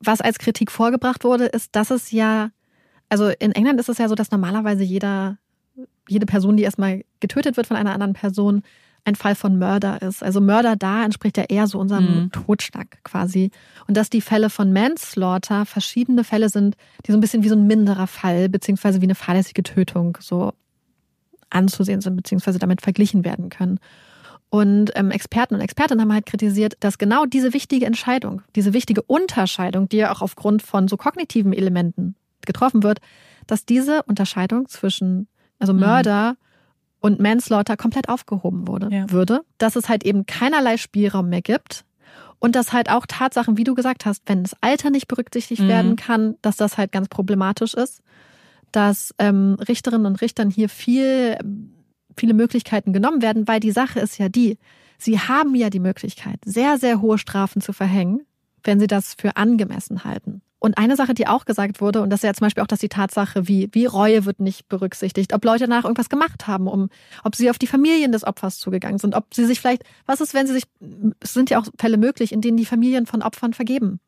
Was 0.00 0.20
als 0.20 0.38
Kritik 0.38 0.70
vorgebracht 0.70 1.24
wurde, 1.24 1.46
ist, 1.46 1.74
dass 1.74 1.90
es 1.90 2.10
ja, 2.10 2.50
also 3.08 3.28
in 3.28 3.52
England 3.52 3.80
ist 3.80 3.88
es 3.88 3.98
ja 3.98 4.08
so, 4.08 4.14
dass 4.14 4.30
normalerweise 4.30 4.84
jeder, 4.84 5.38
jede 6.08 6.26
Person, 6.26 6.56
die 6.56 6.62
erstmal 6.62 7.04
getötet 7.20 7.56
wird 7.56 7.66
von 7.66 7.76
einer 7.76 7.92
anderen 7.92 8.12
Person, 8.12 8.62
ein 9.04 9.16
Fall 9.16 9.34
von 9.34 9.58
Mörder 9.58 10.00
ist. 10.00 10.22
Also 10.22 10.40
Mörder 10.40 10.76
da 10.76 11.04
entspricht 11.04 11.36
ja 11.36 11.44
eher 11.44 11.66
so 11.66 11.78
unserem 11.78 12.24
mhm. 12.24 12.32
Totschlag 12.32 13.02
quasi. 13.04 13.50
Und 13.86 13.96
dass 13.96 14.08
die 14.08 14.22
Fälle 14.22 14.48
von 14.48 14.72
Manslaughter 14.72 15.66
verschiedene 15.66 16.24
Fälle 16.24 16.48
sind, 16.48 16.76
die 17.06 17.12
so 17.12 17.18
ein 17.18 17.20
bisschen 17.20 17.42
wie 17.42 17.48
so 17.48 17.54
ein 17.54 17.66
minderer 17.66 18.06
Fall, 18.06 18.48
beziehungsweise 18.48 19.00
wie 19.00 19.06
eine 19.06 19.14
fahrlässige 19.14 19.62
Tötung 19.62 20.16
so 20.20 20.54
anzusehen 21.50 22.00
sind, 22.00 22.16
beziehungsweise 22.16 22.58
damit 22.58 22.80
verglichen 22.80 23.24
werden 23.24 23.50
können. 23.50 23.78
Und 24.54 24.92
ähm, 24.94 25.10
Experten 25.10 25.56
und 25.56 25.60
Expertinnen 25.60 26.00
haben 26.00 26.12
halt 26.12 26.26
kritisiert, 26.26 26.76
dass 26.78 26.96
genau 26.96 27.26
diese 27.26 27.52
wichtige 27.52 27.86
Entscheidung, 27.86 28.42
diese 28.54 28.72
wichtige 28.72 29.02
Unterscheidung, 29.02 29.88
die 29.88 29.96
ja 29.96 30.12
auch 30.12 30.22
aufgrund 30.22 30.62
von 30.62 30.86
so 30.86 30.96
kognitiven 30.96 31.52
Elementen 31.52 32.14
getroffen 32.46 32.84
wird, 32.84 33.00
dass 33.48 33.66
diese 33.66 34.04
Unterscheidung 34.04 34.68
zwischen 34.68 35.26
also 35.58 35.72
mhm. 35.72 35.80
Mörder 35.80 36.30
mhm. 36.30 36.36
und 37.00 37.20
Manslaughter 37.20 37.76
komplett 37.76 38.08
aufgehoben 38.08 38.68
wurde, 38.68 38.90
ja. 38.92 39.10
würde, 39.10 39.40
dass 39.58 39.74
es 39.74 39.88
halt 39.88 40.04
eben 40.04 40.24
keinerlei 40.24 40.76
Spielraum 40.76 41.30
mehr 41.30 41.42
gibt 41.42 41.84
und 42.38 42.54
dass 42.54 42.72
halt 42.72 42.88
auch 42.92 43.06
Tatsachen, 43.08 43.56
wie 43.56 43.64
du 43.64 43.74
gesagt 43.74 44.06
hast, 44.06 44.22
wenn 44.26 44.44
das 44.44 44.54
Alter 44.60 44.90
nicht 44.90 45.08
berücksichtigt 45.08 45.62
mhm. 45.62 45.68
werden 45.68 45.96
kann, 45.96 46.36
dass 46.42 46.54
das 46.54 46.78
halt 46.78 46.92
ganz 46.92 47.08
problematisch 47.08 47.74
ist, 47.74 48.04
dass 48.70 49.16
ähm, 49.18 49.56
Richterinnen 49.66 50.06
und 50.06 50.20
Richtern 50.20 50.48
hier 50.48 50.68
viel 50.68 51.38
viele 52.16 52.34
Möglichkeiten 52.34 52.92
genommen 52.92 53.22
werden, 53.22 53.48
weil 53.48 53.60
die 53.60 53.72
Sache 53.72 54.00
ist 54.00 54.18
ja 54.18 54.28
die, 54.28 54.58
sie 54.98 55.18
haben 55.18 55.54
ja 55.54 55.70
die 55.70 55.80
Möglichkeit, 55.80 56.38
sehr, 56.44 56.78
sehr 56.78 57.00
hohe 57.00 57.18
Strafen 57.18 57.60
zu 57.60 57.72
verhängen, 57.72 58.22
wenn 58.62 58.80
sie 58.80 58.86
das 58.86 59.14
für 59.14 59.36
angemessen 59.36 60.04
halten. 60.04 60.42
Und 60.58 60.78
eine 60.78 60.96
Sache, 60.96 61.12
die 61.12 61.26
auch 61.26 61.44
gesagt 61.44 61.82
wurde, 61.82 62.00
und 62.00 62.08
das 62.08 62.20
ist 62.20 62.24
ja 62.24 62.32
zum 62.32 62.46
Beispiel 62.46 62.62
auch, 62.62 62.66
dass 62.68 62.78
die 62.78 62.88
Tatsache, 62.88 63.46
wie, 63.48 63.68
wie 63.72 63.84
Reue 63.84 64.24
wird 64.24 64.40
nicht 64.40 64.66
berücksichtigt, 64.70 65.34
ob 65.34 65.44
Leute 65.44 65.64
danach 65.64 65.84
irgendwas 65.84 66.08
gemacht 66.08 66.46
haben, 66.46 66.68
um, 66.68 66.88
ob 67.22 67.36
sie 67.36 67.50
auf 67.50 67.58
die 67.58 67.66
Familien 67.66 68.12
des 68.12 68.24
Opfers 68.24 68.58
zugegangen 68.58 68.98
sind, 68.98 69.14
ob 69.14 69.34
sie 69.34 69.44
sich 69.44 69.60
vielleicht, 69.60 69.82
was 70.06 70.22
ist, 70.22 70.32
wenn 70.32 70.46
sie 70.46 70.54
sich, 70.54 70.64
es 71.20 71.34
sind 71.34 71.50
ja 71.50 71.60
auch 71.60 71.66
Fälle 71.78 71.98
möglich, 71.98 72.32
in 72.32 72.40
denen 72.40 72.56
die 72.56 72.64
Familien 72.64 73.04
von 73.04 73.20
Opfern 73.20 73.52
vergeben 73.52 74.00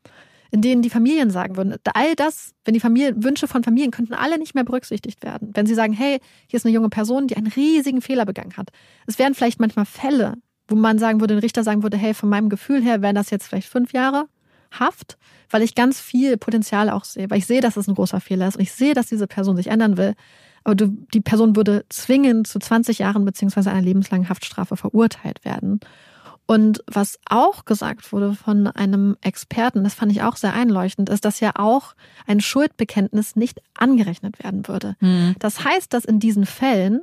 in 0.51 0.62
denen 0.62 0.82
die 0.82 0.90
Familien 0.90 1.30
sagen 1.30 1.57
würden, 1.57 1.74
all 1.94 2.14
das, 2.14 2.53
wenn 2.64 2.74
die 2.74 2.80
Familie, 2.80 3.14
Wünsche 3.16 3.49
von 3.49 3.64
Familien 3.64 3.90
könnten 3.90 4.14
alle 4.14 4.38
nicht 4.38 4.55
mehr 4.55 4.64
berücksichtigt 4.64 5.22
werden. 5.22 5.51
Wenn 5.55 5.66
sie 5.66 5.74
sagen, 5.74 5.92
hey, 5.92 6.20
hier 6.49 6.57
ist 6.59 6.66
eine 6.66 6.74
junge 6.74 6.88
Person, 6.88 7.26
die 7.26 7.36
einen 7.36 7.49
riesigen 7.49 8.01
Fehler 8.01 8.24
begangen 8.24 8.57
hat. 8.57 8.70
Es 9.07 9.18
wären 9.18 9.34
vielleicht 9.34 9.61
manchmal 9.61 9.86
Fälle, 9.86 10.34
wo 10.68 10.76
man 10.76 10.99
sagen 10.99 11.20
würde, 11.20 11.34
ein 11.34 11.40
Richter 11.40 11.62
sagen 11.62 11.82
würde, 11.82 11.97
hey, 11.97 12.14
von 12.14 12.28
meinem 12.28 12.49
Gefühl 12.49 12.82
her 12.82 13.03
wären 13.03 13.14
das 13.14 13.30
jetzt 13.30 13.47
vielleicht 13.47 13.68
fünf 13.68 13.92
Jahre 13.92 14.26
Haft, 14.72 15.16
weil 15.49 15.62
ich 15.62 15.74
ganz 15.74 16.01
viel 16.01 16.36
Potenzial 16.36 16.90
auch 16.90 17.05
sehe, 17.05 17.30
weil 17.30 17.38
ich 17.38 17.47
sehe, 17.47 17.61
dass 17.61 17.76
es 17.76 17.88
ein 17.88 17.94
großer 17.94 18.20
Fehler 18.20 18.49
ist 18.49 18.57
und 18.57 18.62
ich 18.62 18.72
sehe, 18.72 18.94
dass 18.94 19.07
diese 19.07 19.26
Person 19.26 19.57
sich 19.57 19.68
ändern 19.68 19.97
will. 19.97 20.14
Aber 20.64 20.74
du, 20.74 20.88
die 21.14 21.20
Person 21.20 21.55
würde 21.55 21.84
zwingend 21.88 22.49
zu 22.49 22.59
20 22.59 22.99
Jahren 22.99 23.24
beziehungsweise 23.24 23.70
einer 23.70 23.82
lebenslangen 23.82 24.28
Haftstrafe 24.28 24.76
verurteilt 24.76 25.44
werden. 25.44 25.78
Und 26.47 26.82
was 26.86 27.18
auch 27.28 27.64
gesagt 27.64 28.12
wurde 28.12 28.34
von 28.34 28.68
einem 28.68 29.16
Experten, 29.20 29.82
das 29.82 29.94
fand 29.94 30.12
ich 30.12 30.22
auch 30.22 30.36
sehr 30.36 30.55
einleuchtend, 30.55 31.11
ist, 31.11 31.24
dass 31.24 31.40
ja 31.40 31.53
auch 31.57 31.94
ein 32.26 32.40
Schuldbekenntnis 32.40 33.34
nicht 33.34 33.61
angerechnet 33.74 34.42
werden 34.42 34.68
würde. 34.68 34.97
Mhm. 35.01 35.34
Das 35.40 35.64
heißt, 35.64 35.92
dass 35.92 36.05
in 36.05 36.20
diesen 36.20 36.47
Fällen 36.47 37.03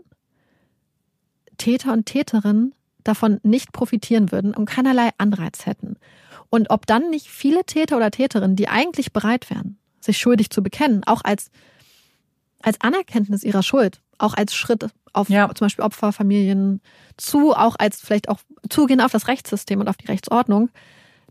Täter 1.57 1.91
und 1.91 2.05
Täterinnen 2.05 2.73
davon 3.03 3.39
nicht 3.43 3.73
profitieren 3.73 4.31
würden 4.31 4.53
und 4.53 4.65
keinerlei 4.65 5.09
Anreiz 5.17 5.65
hätten. 5.65 5.97
Und 6.49 6.69
ob 6.69 6.85
dann 6.85 7.09
nicht 7.09 7.27
viele 7.27 7.65
Täter 7.65 7.97
oder 7.97 8.11
Täterinnen, 8.11 8.55
die 8.55 8.69
eigentlich 8.69 9.11
bereit 9.11 9.49
wären, 9.49 9.77
sich 9.99 10.17
schuldig 10.17 10.51
zu 10.51 10.63
bekennen, 10.63 11.03
auch 11.05 11.21
als, 11.23 11.51
als 12.61 12.79
Anerkenntnis 12.79 13.43
ihrer 13.43 13.63
Schuld, 13.63 14.01
auch 14.17 14.33
als 14.33 14.53
Schritt 14.53 14.87
auf 15.13 15.29
ja. 15.29 15.47
zum 15.53 15.65
Beispiel 15.65 15.85
Opferfamilien 15.85 16.81
zu, 17.17 17.53
auch 17.53 17.75
als 17.77 18.01
vielleicht 18.01 18.29
auch 18.29 18.39
zugehen 18.69 19.01
auf 19.01 19.11
das 19.11 19.27
Rechtssystem 19.27 19.79
und 19.79 19.87
auf 19.87 19.97
die 19.97 20.07
Rechtsordnung, 20.07 20.69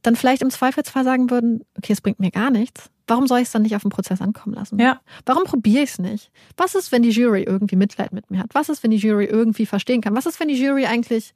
dann 0.03 0.17
vielleicht 0.17 0.43
im 0.43 0.51
Zweifelsfall 0.51 1.05
sagen 1.05 1.31
würden, 1.31 1.65
okay, 1.77 1.93
es 1.93 2.01
bringt 2.01 2.21
mir 2.21 2.31
gar 2.31 2.51
nichts. 2.51 2.91
Warum 3.07 3.27
soll 3.27 3.39
ich 3.39 3.47
es 3.47 3.53
dann 3.53 3.63
nicht 3.63 3.77
auf 3.77 3.83
den 3.83 3.91
Prozess 3.91 4.21
ankommen 4.21 4.55
lassen? 4.55 4.79
Ja. 4.79 5.01
Warum 5.27 5.45
probiere 5.45 5.83
ich 5.83 5.91
es 5.91 5.99
nicht? 5.99 6.31
Was 6.57 6.75
ist, 6.75 6.93
wenn 6.93 7.03
die 7.03 7.11
Jury 7.11 7.43
irgendwie 7.43 7.77
Mitleid 7.77 8.13
mit 8.13 8.31
mir 8.31 8.39
hat? 8.39 8.55
Was 8.55 8.69
ist, 8.69 8.83
wenn 8.83 8.91
die 8.91 8.97
Jury 8.97 9.25
irgendwie 9.25 9.67
verstehen 9.67 10.01
kann? 10.01 10.15
Was 10.15 10.27
ist, 10.27 10.39
wenn 10.41 10.49
die 10.49 10.61
Jury 10.61 10.87
eigentlich 10.87 11.35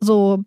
so 0.00 0.44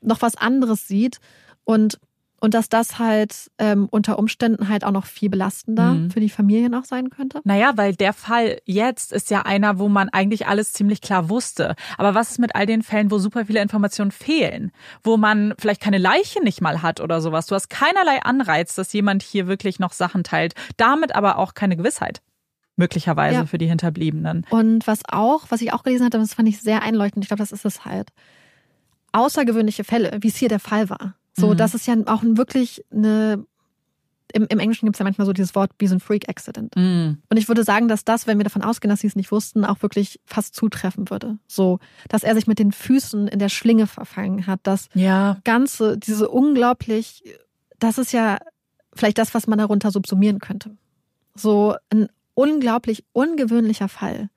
noch 0.00 0.22
was 0.22 0.36
anderes 0.36 0.86
sieht 0.88 1.18
und 1.64 1.98
und 2.46 2.54
dass 2.54 2.68
das 2.68 3.00
halt 3.00 3.50
ähm, 3.58 3.88
unter 3.90 4.20
Umständen 4.20 4.68
halt 4.68 4.84
auch 4.84 4.92
noch 4.92 5.04
viel 5.04 5.28
belastender 5.28 5.94
mhm. 5.94 6.12
für 6.12 6.20
die 6.20 6.28
Familien 6.28 6.76
auch 6.76 6.84
sein 6.84 7.10
könnte? 7.10 7.40
Naja, 7.42 7.72
weil 7.74 7.96
der 7.96 8.12
Fall 8.12 8.60
jetzt 8.66 9.12
ist 9.12 9.30
ja 9.30 9.42
einer, 9.42 9.80
wo 9.80 9.88
man 9.88 10.10
eigentlich 10.10 10.46
alles 10.46 10.72
ziemlich 10.72 11.00
klar 11.00 11.28
wusste. 11.28 11.74
Aber 11.98 12.14
was 12.14 12.30
ist 12.30 12.38
mit 12.38 12.54
all 12.54 12.64
den 12.64 12.84
Fällen, 12.84 13.10
wo 13.10 13.18
super 13.18 13.46
viele 13.46 13.60
Informationen 13.60 14.12
fehlen? 14.12 14.70
Wo 15.02 15.16
man 15.16 15.54
vielleicht 15.58 15.80
keine 15.80 15.98
Leiche 15.98 16.40
nicht 16.40 16.60
mal 16.60 16.82
hat 16.82 17.00
oder 17.00 17.20
sowas? 17.20 17.46
Du 17.46 17.56
hast 17.56 17.68
keinerlei 17.68 18.22
Anreiz, 18.22 18.76
dass 18.76 18.92
jemand 18.92 19.24
hier 19.24 19.48
wirklich 19.48 19.80
noch 19.80 19.92
Sachen 19.92 20.22
teilt. 20.22 20.54
Damit 20.76 21.16
aber 21.16 21.38
auch 21.38 21.54
keine 21.54 21.76
Gewissheit 21.76 22.22
möglicherweise 22.76 23.38
ja. 23.38 23.46
für 23.46 23.58
die 23.58 23.66
Hinterbliebenen. 23.66 24.46
Und 24.50 24.86
was 24.86 25.00
auch, 25.08 25.46
was 25.48 25.62
ich 25.62 25.72
auch 25.72 25.82
gelesen 25.82 26.06
hatte, 26.06 26.18
das 26.18 26.34
fand 26.34 26.48
ich 26.48 26.60
sehr 26.60 26.82
einleuchtend, 26.82 27.24
ich 27.24 27.28
glaube, 27.28 27.42
das 27.42 27.50
ist 27.50 27.64
es 27.64 27.84
halt, 27.84 28.10
außergewöhnliche 29.10 29.82
Fälle, 29.82 30.16
wie 30.20 30.28
es 30.28 30.36
hier 30.36 30.48
der 30.48 30.60
Fall 30.60 30.88
war. 30.90 31.16
So, 31.38 31.50
mhm. 31.50 31.56
das 31.56 31.74
ist 31.74 31.86
ja 31.86 31.94
auch 32.06 32.22
wirklich 32.22 32.84
eine 32.90 33.44
im, 34.32 34.46
im 34.48 34.58
Englischen 34.58 34.86
gibt 34.86 34.96
es 34.96 34.98
ja 34.98 35.04
manchmal 35.04 35.26
so 35.26 35.32
dieses 35.32 35.54
Wort 35.54 35.70
wie 35.78 35.86
so 35.86 35.94
ein 35.94 36.00
Freak 36.00 36.28
Accident. 36.28 36.74
Mm. 36.76 37.18
Und 37.28 37.36
ich 37.36 37.48
würde 37.48 37.64
sagen, 37.64 37.88
dass 37.88 38.04
das, 38.04 38.26
wenn 38.26 38.38
wir 38.38 38.44
davon 38.44 38.62
ausgehen, 38.62 38.90
dass 38.90 39.00
sie 39.00 39.06
es 39.06 39.16
nicht 39.16 39.30
wussten, 39.30 39.64
auch 39.64 39.82
wirklich 39.82 40.20
fast 40.26 40.54
zutreffen 40.54 41.10
würde. 41.10 41.38
So, 41.46 41.78
dass 42.08 42.22
er 42.22 42.34
sich 42.34 42.46
mit 42.46 42.58
den 42.58 42.72
Füßen 42.72 43.28
in 43.28 43.38
der 43.38 43.48
Schlinge 43.48 43.86
verfangen 43.86 44.46
hat. 44.46 44.60
Das 44.64 44.88
ja. 44.94 45.38
Ganze, 45.44 45.96
diese 45.96 46.28
unglaublich, 46.28 47.22
das 47.78 47.98
ist 47.98 48.12
ja 48.12 48.38
vielleicht 48.92 49.18
das, 49.18 49.32
was 49.32 49.46
man 49.46 49.58
darunter 49.58 49.90
subsumieren 49.90 50.38
könnte. 50.38 50.76
So 51.34 51.76
ein 51.90 52.08
unglaublich 52.34 53.04
ungewöhnlicher 53.12 53.88
Fall. 53.88 54.28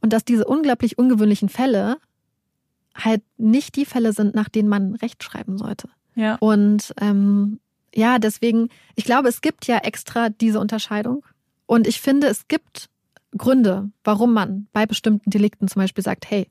Und 0.00 0.12
dass 0.12 0.24
diese 0.24 0.44
unglaublich 0.44 0.98
ungewöhnlichen 0.98 1.48
Fälle 1.48 1.98
halt 2.94 3.22
nicht 3.38 3.76
die 3.76 3.86
Fälle 3.86 4.12
sind, 4.12 4.34
nach 4.34 4.48
denen 4.48 4.68
man 4.68 4.94
Recht 4.94 5.22
schreiben 5.22 5.58
sollte. 5.58 5.88
Ja. 6.14 6.36
Und 6.36 6.94
ähm, 7.00 7.60
ja, 7.94 8.18
deswegen, 8.18 8.68
ich 8.94 9.04
glaube, 9.04 9.28
es 9.28 9.40
gibt 9.40 9.66
ja 9.66 9.78
extra 9.78 10.28
diese 10.30 10.60
Unterscheidung. 10.60 11.24
Und 11.66 11.86
ich 11.86 12.00
finde, 12.00 12.26
es 12.26 12.48
gibt 12.48 12.88
Gründe, 13.36 13.90
warum 14.04 14.34
man 14.34 14.66
bei 14.72 14.86
bestimmten 14.86 15.30
Delikten 15.30 15.68
zum 15.68 15.80
Beispiel 15.80 16.04
sagt, 16.04 16.30
hey, 16.30 16.48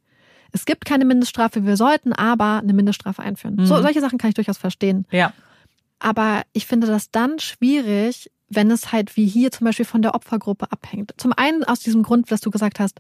es 0.52 0.66
gibt 0.66 0.86
keine 0.86 1.06
Mindeststrafe, 1.06 1.66
wir 1.66 1.78
sollten 1.78 2.14
aber 2.14 2.60
eine 2.60 2.74
Mindeststrafe 2.74 3.22
einführen. 3.22 3.56
Mhm. 3.56 3.66
So, 3.66 3.82
solche 3.82 4.02
Sachen 4.02 4.18
kann 4.18 4.30
ich 4.30 4.36
durchaus 4.36 4.58
verstehen. 4.58 5.06
Ja. 5.12 5.34
Aber 6.00 6.42
ich 6.54 6.66
finde 6.66 6.88
das 6.88 7.12
dann 7.12 7.40
schwierig, 7.40 8.32
wenn 8.50 8.70
es 8.70 8.92
halt 8.92 9.16
wie 9.16 9.28
hier 9.28 9.52
zum 9.52 9.66
Beispiel 9.66 9.86
von 9.86 10.02
der 10.02 10.14
Opfergruppe 10.14 10.72
abhängt. 10.72 11.14
Zum 11.18 11.32
einen 11.34 11.64
aus 11.64 11.80
diesem 11.80 12.04
Grund, 12.04 12.32
dass 12.32 12.42
du 12.42 12.52
gesagt 12.52 12.80
hast, 12.80 13.00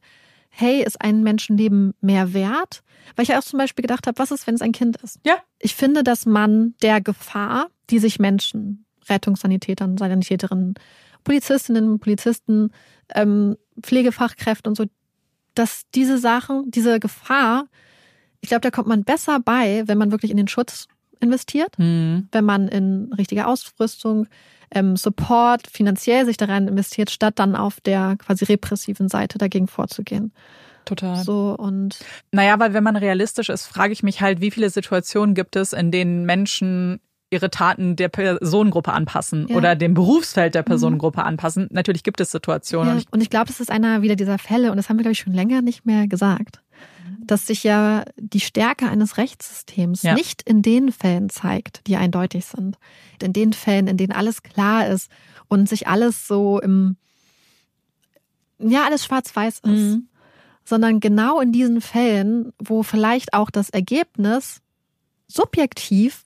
hey, 0.51 0.83
ist 0.83 1.01
ein 1.01 1.23
Menschenleben 1.23 1.93
mehr 2.01 2.33
wert? 2.33 2.83
Weil 3.15 3.23
ich 3.23 3.29
ja 3.29 3.39
auch 3.39 3.43
zum 3.43 3.57
Beispiel 3.57 3.81
gedacht 3.81 4.05
habe, 4.05 4.19
was 4.19 4.31
ist, 4.31 4.45
wenn 4.45 4.55
es 4.55 4.61
ein 4.61 4.73
Kind 4.73 4.97
ist? 4.97 5.19
Ja. 5.25 5.37
Ich 5.59 5.75
finde, 5.75 6.03
dass 6.03 6.25
man 6.25 6.75
der 6.83 7.01
Gefahr, 7.01 7.67
die 7.89 7.99
sich 7.99 8.19
Menschen, 8.19 8.85
Rettungssanitätern, 9.09 9.97
Sanitäterinnen, 9.97 10.75
Polizistinnen, 11.23 11.99
Polizisten, 11.99 12.71
ähm, 13.15 13.57
Pflegefachkräfte 13.81 14.69
und 14.69 14.75
so, 14.75 14.85
dass 15.55 15.83
diese 15.95 16.17
Sachen, 16.17 16.69
diese 16.69 16.99
Gefahr, 16.99 17.65
ich 18.41 18.49
glaube, 18.49 18.61
da 18.61 18.71
kommt 18.71 18.87
man 18.87 19.03
besser 19.03 19.39
bei, 19.39 19.83
wenn 19.87 19.97
man 19.97 20.11
wirklich 20.11 20.31
in 20.31 20.37
den 20.37 20.47
Schutz 20.47 20.87
investiert, 21.21 21.77
mhm. 21.77 22.27
wenn 22.31 22.45
man 22.45 22.67
in 22.67 23.13
richtige 23.17 23.47
Ausrüstung, 23.47 24.27
ähm, 24.73 24.95
Support, 24.95 25.67
finanziell 25.67 26.25
sich 26.25 26.37
daran 26.37 26.67
investiert, 26.67 27.09
statt 27.09 27.33
dann 27.37 27.55
auf 27.55 27.81
der 27.81 28.15
quasi 28.17 28.45
repressiven 28.45 29.09
Seite 29.09 29.37
dagegen 29.37 29.67
vorzugehen. 29.67 30.31
Total. 30.85 31.23
So 31.23 31.55
und. 31.57 31.99
Naja, 32.31 32.59
weil 32.59 32.73
wenn 32.73 32.83
man 32.83 32.95
realistisch 32.95 33.49
ist, 33.49 33.67
frage 33.67 33.93
ich 33.93 34.03
mich 34.03 34.21
halt, 34.21 34.41
wie 34.41 34.51
viele 34.51 34.69
Situationen 34.69 35.35
gibt 35.35 35.55
es, 35.55 35.73
in 35.73 35.91
denen 35.91 36.25
Menschen 36.25 36.99
ihre 37.31 37.49
Taten 37.49 37.95
der 37.95 38.09
Personengruppe 38.09 38.91
anpassen 38.91 39.47
ja. 39.47 39.55
oder 39.55 39.75
dem 39.75 39.93
Berufsfeld 39.93 40.53
der 40.53 40.63
mhm. 40.63 40.65
Personengruppe 40.65 41.21
mhm. 41.21 41.27
anpassen. 41.27 41.67
Natürlich 41.71 42.03
gibt 42.03 42.19
es 42.19 42.31
Situationen. 42.31 42.99
Ja. 42.99 43.03
Und 43.11 43.21
ich, 43.21 43.25
ich 43.25 43.29
glaube, 43.29 43.47
das 43.47 43.59
ist 43.59 43.71
einer 43.71 44.01
wieder 44.01 44.15
dieser 44.15 44.37
Fälle, 44.37 44.71
und 44.71 44.77
das 44.77 44.89
haben 44.89 44.97
wir, 44.97 45.03
glaube 45.03 45.13
ich, 45.13 45.19
schon 45.19 45.33
länger 45.33 45.61
nicht 45.61 45.85
mehr 45.85 46.07
gesagt. 46.07 46.61
Dass 47.19 47.47
sich 47.47 47.63
ja 47.63 48.03
die 48.17 48.39
Stärke 48.39 48.87
eines 48.89 49.17
Rechtssystems 49.17 50.03
ja. 50.03 50.13
nicht 50.13 50.41
in 50.41 50.61
den 50.61 50.91
Fällen 50.91 51.29
zeigt, 51.29 51.87
die 51.87 51.95
eindeutig 51.95 52.45
sind. 52.45 52.77
In 53.21 53.33
den 53.33 53.53
Fällen, 53.53 53.87
in 53.87 53.97
denen 53.97 54.11
alles 54.11 54.43
klar 54.43 54.87
ist 54.87 55.09
und 55.47 55.69
sich 55.69 55.87
alles 55.87 56.27
so 56.27 56.59
im, 56.59 56.97
ja, 58.59 58.85
alles 58.85 59.05
schwarz-weiß 59.05 59.59
ist. 59.59 59.65
Mhm. 59.65 60.07
Sondern 60.63 60.99
genau 60.99 61.39
in 61.39 61.51
diesen 61.51 61.81
Fällen, 61.81 62.53
wo 62.59 62.83
vielleicht 62.83 63.33
auch 63.33 63.49
das 63.49 63.69
Ergebnis 63.69 64.61
subjektiv 65.27 66.25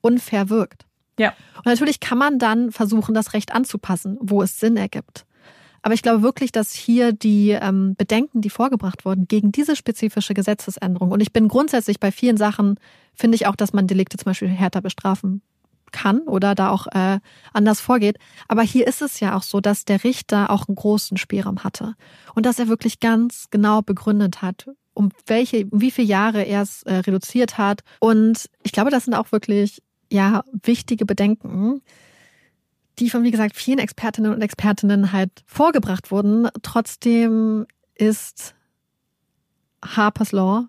unfair 0.00 0.48
wirkt. 0.48 0.86
Ja. 1.18 1.34
Und 1.58 1.66
natürlich 1.66 2.00
kann 2.00 2.18
man 2.18 2.38
dann 2.38 2.72
versuchen, 2.72 3.14
das 3.14 3.32
Recht 3.32 3.54
anzupassen, 3.54 4.18
wo 4.20 4.42
es 4.42 4.58
Sinn 4.58 4.76
ergibt. 4.76 5.25
Aber 5.86 5.94
ich 5.94 6.02
glaube 6.02 6.24
wirklich, 6.24 6.50
dass 6.50 6.72
hier 6.72 7.12
die 7.12 7.50
ähm, 7.50 7.94
Bedenken, 7.94 8.40
die 8.40 8.50
vorgebracht 8.50 9.04
wurden, 9.04 9.28
gegen 9.28 9.52
diese 9.52 9.76
spezifische 9.76 10.34
Gesetzesänderung, 10.34 11.12
und 11.12 11.20
ich 11.20 11.32
bin 11.32 11.46
grundsätzlich 11.46 12.00
bei 12.00 12.10
vielen 12.10 12.36
Sachen, 12.36 12.80
finde 13.14 13.36
ich 13.36 13.46
auch, 13.46 13.54
dass 13.54 13.72
man 13.72 13.86
Delikte 13.86 14.16
zum 14.16 14.24
Beispiel 14.24 14.48
härter 14.48 14.80
bestrafen 14.80 15.42
kann 15.92 16.22
oder 16.22 16.56
da 16.56 16.70
auch 16.70 16.88
äh, 16.88 17.20
anders 17.52 17.80
vorgeht. 17.80 18.18
Aber 18.48 18.62
hier 18.62 18.88
ist 18.88 19.00
es 19.00 19.20
ja 19.20 19.36
auch 19.36 19.44
so, 19.44 19.60
dass 19.60 19.84
der 19.84 20.02
Richter 20.02 20.50
auch 20.50 20.66
einen 20.66 20.74
großen 20.74 21.18
Spielraum 21.18 21.62
hatte 21.62 21.94
und 22.34 22.46
dass 22.46 22.58
er 22.58 22.66
wirklich 22.66 22.98
ganz 22.98 23.46
genau 23.52 23.80
begründet 23.80 24.42
hat, 24.42 24.68
um 24.92 25.10
welche, 25.28 25.66
um 25.66 25.80
wie 25.80 25.92
viele 25.92 26.08
Jahre 26.08 26.42
er 26.42 26.62
es 26.62 26.82
äh, 26.82 26.94
reduziert 26.94 27.58
hat. 27.58 27.84
Und 28.00 28.50
ich 28.64 28.72
glaube, 28.72 28.90
das 28.90 29.04
sind 29.04 29.14
auch 29.14 29.30
wirklich 29.30 29.84
ja 30.10 30.42
wichtige 30.64 31.06
Bedenken, 31.06 31.80
die 32.98 33.10
von, 33.10 33.24
wie 33.24 33.30
gesagt, 33.30 33.56
vielen 33.56 33.78
Expertinnen 33.78 34.32
und 34.32 34.40
Expertinnen 34.42 35.12
halt 35.12 35.44
vorgebracht 35.46 36.10
wurden. 36.10 36.48
Trotzdem 36.62 37.66
ist 37.94 38.54
Harper's 39.84 40.32
Law, 40.32 40.64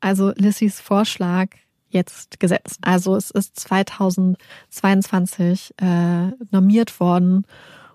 also 0.00 0.32
Lissys 0.36 0.80
Vorschlag, 0.80 1.50
jetzt 1.90 2.40
gesetzt. 2.40 2.80
Also 2.82 3.14
es 3.16 3.30
ist 3.30 3.58
2022 3.60 5.74
äh, 5.78 6.32
normiert 6.50 7.00
worden, 7.00 7.46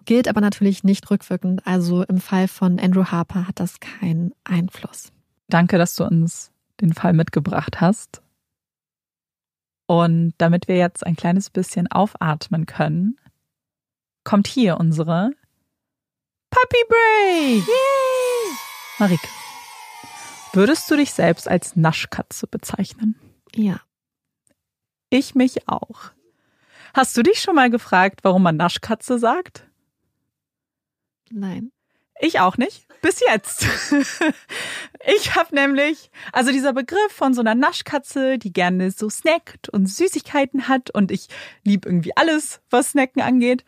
gilt 0.06 0.28
aber 0.28 0.42
natürlich 0.42 0.84
nicht 0.84 1.12
rückwirkend. 1.12 1.66
Also 1.66 2.04
im 2.04 2.20
Fall 2.20 2.48
von 2.48 2.80
Andrew 2.80 3.06
Harper 3.06 3.48
hat 3.48 3.60
das 3.60 3.80
keinen 3.80 4.34
Einfluss. 4.44 5.12
Danke, 5.48 5.78
dass 5.78 5.96
du 5.96 6.06
uns 6.06 6.52
den 6.82 6.94
Fall 6.94 7.14
mitgebracht 7.14 7.82
hast. 7.82 8.22
Und 9.86 10.34
damit 10.38 10.68
wir 10.68 10.78
jetzt 10.78 11.06
ein 11.06 11.16
kleines 11.16 11.50
bisschen 11.50 11.88
aufatmen 11.88 12.66
können, 12.66 13.18
kommt 14.24 14.48
hier 14.48 14.78
unsere 14.80 15.32
Puppy 16.50 16.84
Break. 16.88 17.68
Yay! 17.68 18.58
Marike, 19.00 19.28
würdest 20.54 20.90
du 20.90 20.96
dich 20.96 21.14
selbst 21.14 21.48
als 21.48 21.76
Naschkatze 21.76 22.48
bezeichnen? 22.48 23.16
Ja. 23.56 23.82
Ich 25.10 25.36
mich 25.36 25.68
auch. 25.68 26.12
Hast 26.94 27.18
du 27.18 27.24
dich 27.24 27.42
schon 27.42 27.56
mal 27.56 27.70
gefragt, 27.70 28.20
warum 28.24 28.44
man 28.44 28.56
Naschkatze 28.56 29.18
sagt? 29.18 29.68
Nein. 31.30 31.72
Ich 32.20 32.40
auch 32.40 32.58
nicht. 32.58 32.88
Bis 33.02 33.20
jetzt. 33.20 33.66
Ich 35.06 35.36
habe 35.36 35.54
nämlich, 35.54 36.10
also 36.32 36.54
dieser 36.54 36.72
Begriff 36.72 37.12
von 37.12 37.34
so 37.34 37.42
einer 37.42 37.56
Naschkatze, 37.56 38.38
die 38.38 38.54
gerne 38.54 38.90
so 38.90 39.10
snackt 39.10 39.68
und 39.68 39.88
Süßigkeiten 39.88 40.70
hat 40.70 40.92
und 40.92 41.12
ich 41.12 41.28
liebe 41.66 41.90
irgendwie 41.90 42.16
alles, 42.16 42.62
was 42.70 42.92
Snacken 42.92 43.22
angeht, 43.22 43.66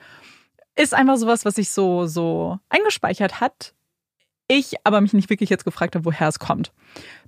ist 0.75 0.93
einfach 0.93 1.17
sowas, 1.17 1.45
was 1.45 1.55
sich 1.55 1.69
so, 1.69 2.05
so 2.05 2.59
eingespeichert 2.69 3.39
hat. 3.39 3.73
Ich 4.47 4.75
aber 4.83 5.01
mich 5.01 5.13
nicht 5.13 5.29
wirklich 5.29 5.49
jetzt 5.49 5.65
gefragt 5.65 5.95
habe, 5.95 6.05
woher 6.05 6.27
es 6.27 6.39
kommt. 6.39 6.71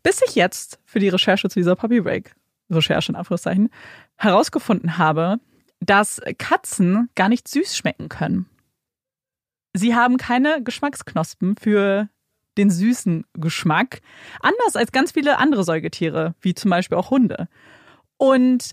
Bis 0.03 0.21
ich 0.27 0.35
jetzt 0.35 0.79
für 0.85 0.99
die 0.99 1.09
Recherche 1.09 1.49
zu 1.49 1.59
dieser 1.59 1.75
Puppy 1.75 2.01
Break, 2.01 2.35
Recherche 2.69 3.11
in 3.11 3.15
Anführungszeichen, 3.15 3.69
herausgefunden 4.17 4.97
habe, 4.97 5.39
dass 5.79 6.21
Katzen 6.37 7.09
gar 7.15 7.29
nicht 7.29 7.47
süß 7.47 7.75
schmecken 7.75 8.09
können. 8.09 8.47
Sie 9.73 9.95
haben 9.95 10.17
keine 10.17 10.63
Geschmacksknospen 10.63 11.55
für 11.55 12.09
den 12.57 12.69
süßen 12.71 13.25
Geschmack, 13.33 14.01
anders 14.41 14.75
als 14.75 14.91
ganz 14.91 15.11
viele 15.11 15.37
andere 15.37 15.63
Säugetiere, 15.63 16.33
wie 16.41 16.55
zum 16.55 16.71
Beispiel 16.71 16.97
auch 16.97 17.11
Hunde. 17.11 17.47
Und 18.17 18.71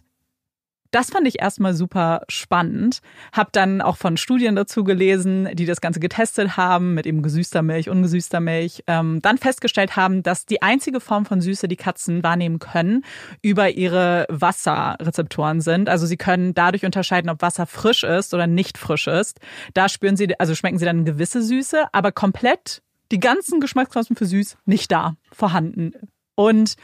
das 0.94 1.10
fand 1.10 1.26
ich 1.26 1.40
erstmal 1.40 1.74
super 1.74 2.22
spannend. 2.28 3.00
Hab 3.32 3.52
dann 3.52 3.80
auch 3.80 3.96
von 3.96 4.16
Studien 4.16 4.54
dazu 4.54 4.84
gelesen, 4.84 5.48
die 5.54 5.66
das 5.66 5.80
Ganze 5.80 5.98
getestet 5.98 6.56
haben 6.56 6.94
mit 6.94 7.04
eben 7.04 7.20
gesüßter 7.20 7.62
Milch, 7.62 7.90
ungesüßter 7.90 8.38
Milch. 8.38 8.84
Ähm, 8.86 9.20
dann 9.20 9.36
festgestellt 9.36 9.96
haben, 9.96 10.22
dass 10.22 10.46
die 10.46 10.62
einzige 10.62 11.00
Form 11.00 11.26
von 11.26 11.40
Süße, 11.40 11.66
die 11.66 11.74
Katzen 11.74 12.22
wahrnehmen 12.22 12.60
können, 12.60 13.04
über 13.42 13.70
ihre 13.70 14.26
Wasserrezeptoren 14.28 15.60
sind. 15.60 15.88
Also 15.88 16.06
sie 16.06 16.16
können 16.16 16.54
dadurch 16.54 16.84
unterscheiden, 16.84 17.28
ob 17.28 17.42
Wasser 17.42 17.66
frisch 17.66 18.04
ist 18.04 18.32
oder 18.32 18.46
nicht 18.46 18.78
frisch 18.78 19.08
ist. 19.08 19.40
Da 19.72 19.88
spüren 19.88 20.16
sie, 20.16 20.38
also 20.38 20.54
schmecken 20.54 20.78
sie 20.78 20.84
dann 20.84 21.04
gewisse 21.04 21.42
Süße, 21.42 21.86
aber 21.90 22.12
komplett 22.12 22.82
die 23.10 23.18
ganzen 23.18 23.58
Geschmacksknospen 23.58 24.16
für 24.16 24.26
süß 24.26 24.58
nicht 24.64 24.92
da, 24.92 25.16
vorhanden. 25.32 25.92
Und 26.36 26.76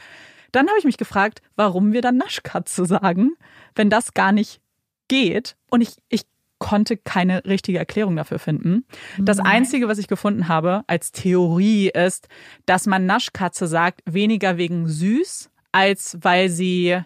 dann 0.51 0.67
habe 0.67 0.79
ich 0.79 0.85
mich 0.85 0.97
gefragt, 0.97 1.41
warum 1.55 1.93
wir 1.93 2.01
dann 2.01 2.17
Naschkatze 2.17 2.85
sagen, 2.85 3.31
wenn 3.75 3.89
das 3.89 4.13
gar 4.13 4.31
nicht 4.31 4.61
geht. 5.07 5.55
Und 5.69 5.81
ich, 5.81 5.95
ich 6.09 6.23
konnte 6.59 6.95
keine 6.95 7.43
richtige 7.45 7.79
Erklärung 7.79 8.15
dafür 8.15 8.37
finden. 8.37 8.85
Das 9.17 9.39
Einzige, 9.39 9.87
was 9.87 9.97
ich 9.97 10.07
gefunden 10.07 10.47
habe 10.47 10.83
als 10.87 11.11
Theorie 11.11 11.89
ist, 11.89 12.27
dass 12.65 12.85
man 12.85 13.07
Naschkatze 13.07 13.65
sagt, 13.67 14.01
weniger 14.05 14.57
wegen 14.57 14.87
süß, 14.87 15.49
als 15.71 16.17
weil 16.21 16.49
sie 16.49 17.01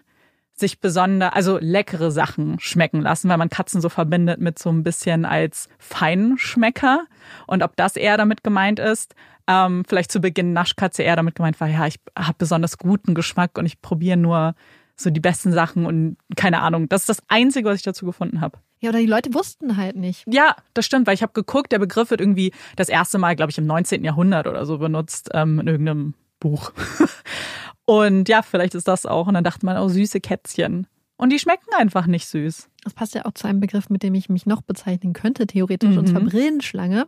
sich 0.52 0.80
besonders, 0.80 1.32
also 1.34 1.58
leckere 1.60 2.10
Sachen 2.10 2.58
schmecken 2.60 3.00
lassen, 3.00 3.28
weil 3.28 3.38
man 3.38 3.50
Katzen 3.50 3.80
so 3.80 3.88
verbindet 3.88 4.40
mit 4.40 4.58
so 4.58 4.70
ein 4.70 4.82
bisschen 4.82 5.24
als 5.24 5.68
Feinschmecker. 5.78 7.06
Und 7.46 7.62
ob 7.62 7.76
das 7.76 7.96
eher 7.96 8.16
damit 8.16 8.42
gemeint 8.42 8.78
ist, 8.78 9.14
ähm, 9.46 9.84
vielleicht 9.86 10.10
zu 10.12 10.20
Beginn 10.20 10.52
Naschkatze 10.52 11.02
eher 11.02 11.16
damit 11.16 11.34
gemeint 11.34 11.60
war, 11.60 11.68
ja, 11.68 11.86
ich 11.86 11.96
habe 12.18 12.34
besonders 12.38 12.78
guten 12.78 13.14
Geschmack 13.14 13.58
und 13.58 13.66
ich 13.66 13.80
probiere 13.80 14.16
nur 14.16 14.54
so 14.96 15.10
die 15.10 15.20
besten 15.20 15.52
Sachen 15.52 15.84
und 15.86 16.16
keine 16.36 16.60
Ahnung. 16.62 16.88
Das 16.88 17.02
ist 17.02 17.08
das 17.08 17.22
Einzige, 17.28 17.68
was 17.68 17.76
ich 17.76 17.82
dazu 17.82 18.06
gefunden 18.06 18.40
habe. 18.40 18.58
Ja, 18.80 18.90
oder 18.90 18.98
die 18.98 19.06
Leute 19.06 19.32
wussten 19.34 19.76
halt 19.76 19.96
nicht. 19.96 20.24
Ja, 20.26 20.56
das 20.74 20.84
stimmt, 20.86 21.06
weil 21.06 21.14
ich 21.14 21.22
habe 21.22 21.32
geguckt, 21.32 21.72
der 21.72 21.78
Begriff 21.78 22.10
wird 22.10 22.20
irgendwie 22.20 22.52
das 22.76 22.88
erste 22.88 23.18
Mal, 23.18 23.36
glaube 23.36 23.50
ich, 23.50 23.58
im 23.58 23.66
19. 23.66 24.04
Jahrhundert 24.04 24.46
oder 24.46 24.64
so 24.66 24.78
benutzt 24.78 25.30
ähm, 25.34 25.60
in 25.60 25.66
irgendeinem 25.66 26.14
Buch. 26.40 26.72
und 27.84 28.28
ja, 28.28 28.42
vielleicht 28.42 28.74
ist 28.74 28.88
das 28.88 29.06
auch. 29.06 29.26
Und 29.26 29.34
dann 29.34 29.44
dachte 29.44 29.64
man, 29.66 29.78
oh, 29.78 29.88
süße 29.88 30.20
Kätzchen. 30.20 30.86
Und 31.18 31.30
die 31.30 31.38
schmecken 31.38 31.72
einfach 31.78 32.06
nicht 32.06 32.26
süß. 32.26 32.68
Das 32.84 32.92
passt 32.92 33.14
ja 33.14 33.24
auch 33.24 33.32
zu 33.32 33.48
einem 33.48 33.60
Begriff, 33.60 33.88
mit 33.88 34.02
dem 34.02 34.14
ich 34.14 34.28
mich 34.28 34.44
noch 34.44 34.60
bezeichnen 34.60 35.12
könnte, 35.14 35.46
theoretisch, 35.46 35.90
Mhm. 35.90 35.98
und 35.98 36.06
zwar 36.08 36.20
Brillenschlange. 36.20 37.06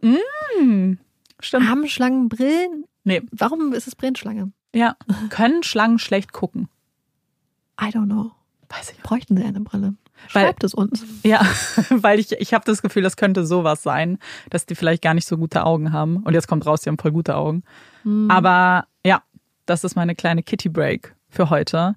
Mm, 0.63 0.93
stimmt. 1.41 1.69
Haben 1.69 1.87
Schlangen 1.89 2.29
Brillen? 2.29 2.85
Nee. 3.05 3.23
Warum 3.31 3.73
ist 3.73 3.87
es 3.87 3.95
Brillenschlange? 3.97 4.53
Ja. 4.75 4.97
Können 5.31 5.63
Schlangen 5.63 5.99
schlecht 5.99 6.33
gucken? 6.33 6.69
I 7.81 7.87
don't 7.87 8.07
know. 8.07 8.33
Weiß 8.69 8.91
ich. 8.91 8.99
Bräuchten 9.03 9.37
sie 9.37 9.45
eine 9.45 9.61
Brille? 9.61 9.95
Weil- 10.33 10.45
Schreibt 10.45 10.65
es 10.65 10.75
uns. 10.75 11.05
Ja, 11.23 11.41
weil 11.91 12.19
ich, 12.19 12.33
ich 12.33 12.53
habe 12.53 12.65
das 12.65 12.83
Gefühl, 12.83 13.03
das 13.03 13.17
könnte 13.17 13.47
sowas 13.47 13.83
sein, 13.83 14.19
dass 14.51 14.67
die 14.67 14.75
vielleicht 14.75 15.03
gar 15.03 15.15
nicht 15.15 15.27
so 15.27 15.37
gute 15.39 15.65
Augen 15.65 15.93
haben. 15.93 16.19
Und 16.19 16.35
jetzt 16.35 16.49
kommt 16.49 16.67
raus, 16.67 16.83
die 16.83 16.91
haben 16.91 16.99
voll 16.99 17.13
gute 17.13 17.37
Augen. 17.37 17.63
Hm. 18.03 18.31
Aber 18.31 18.87
ja, 19.07 19.23
das 19.65 19.85
ist 19.85 19.95
meine 19.95 20.15
kleine 20.15 20.43
Kitty 20.43 20.69
Break 20.69 21.15
für 21.29 21.51
heute. 21.51 21.95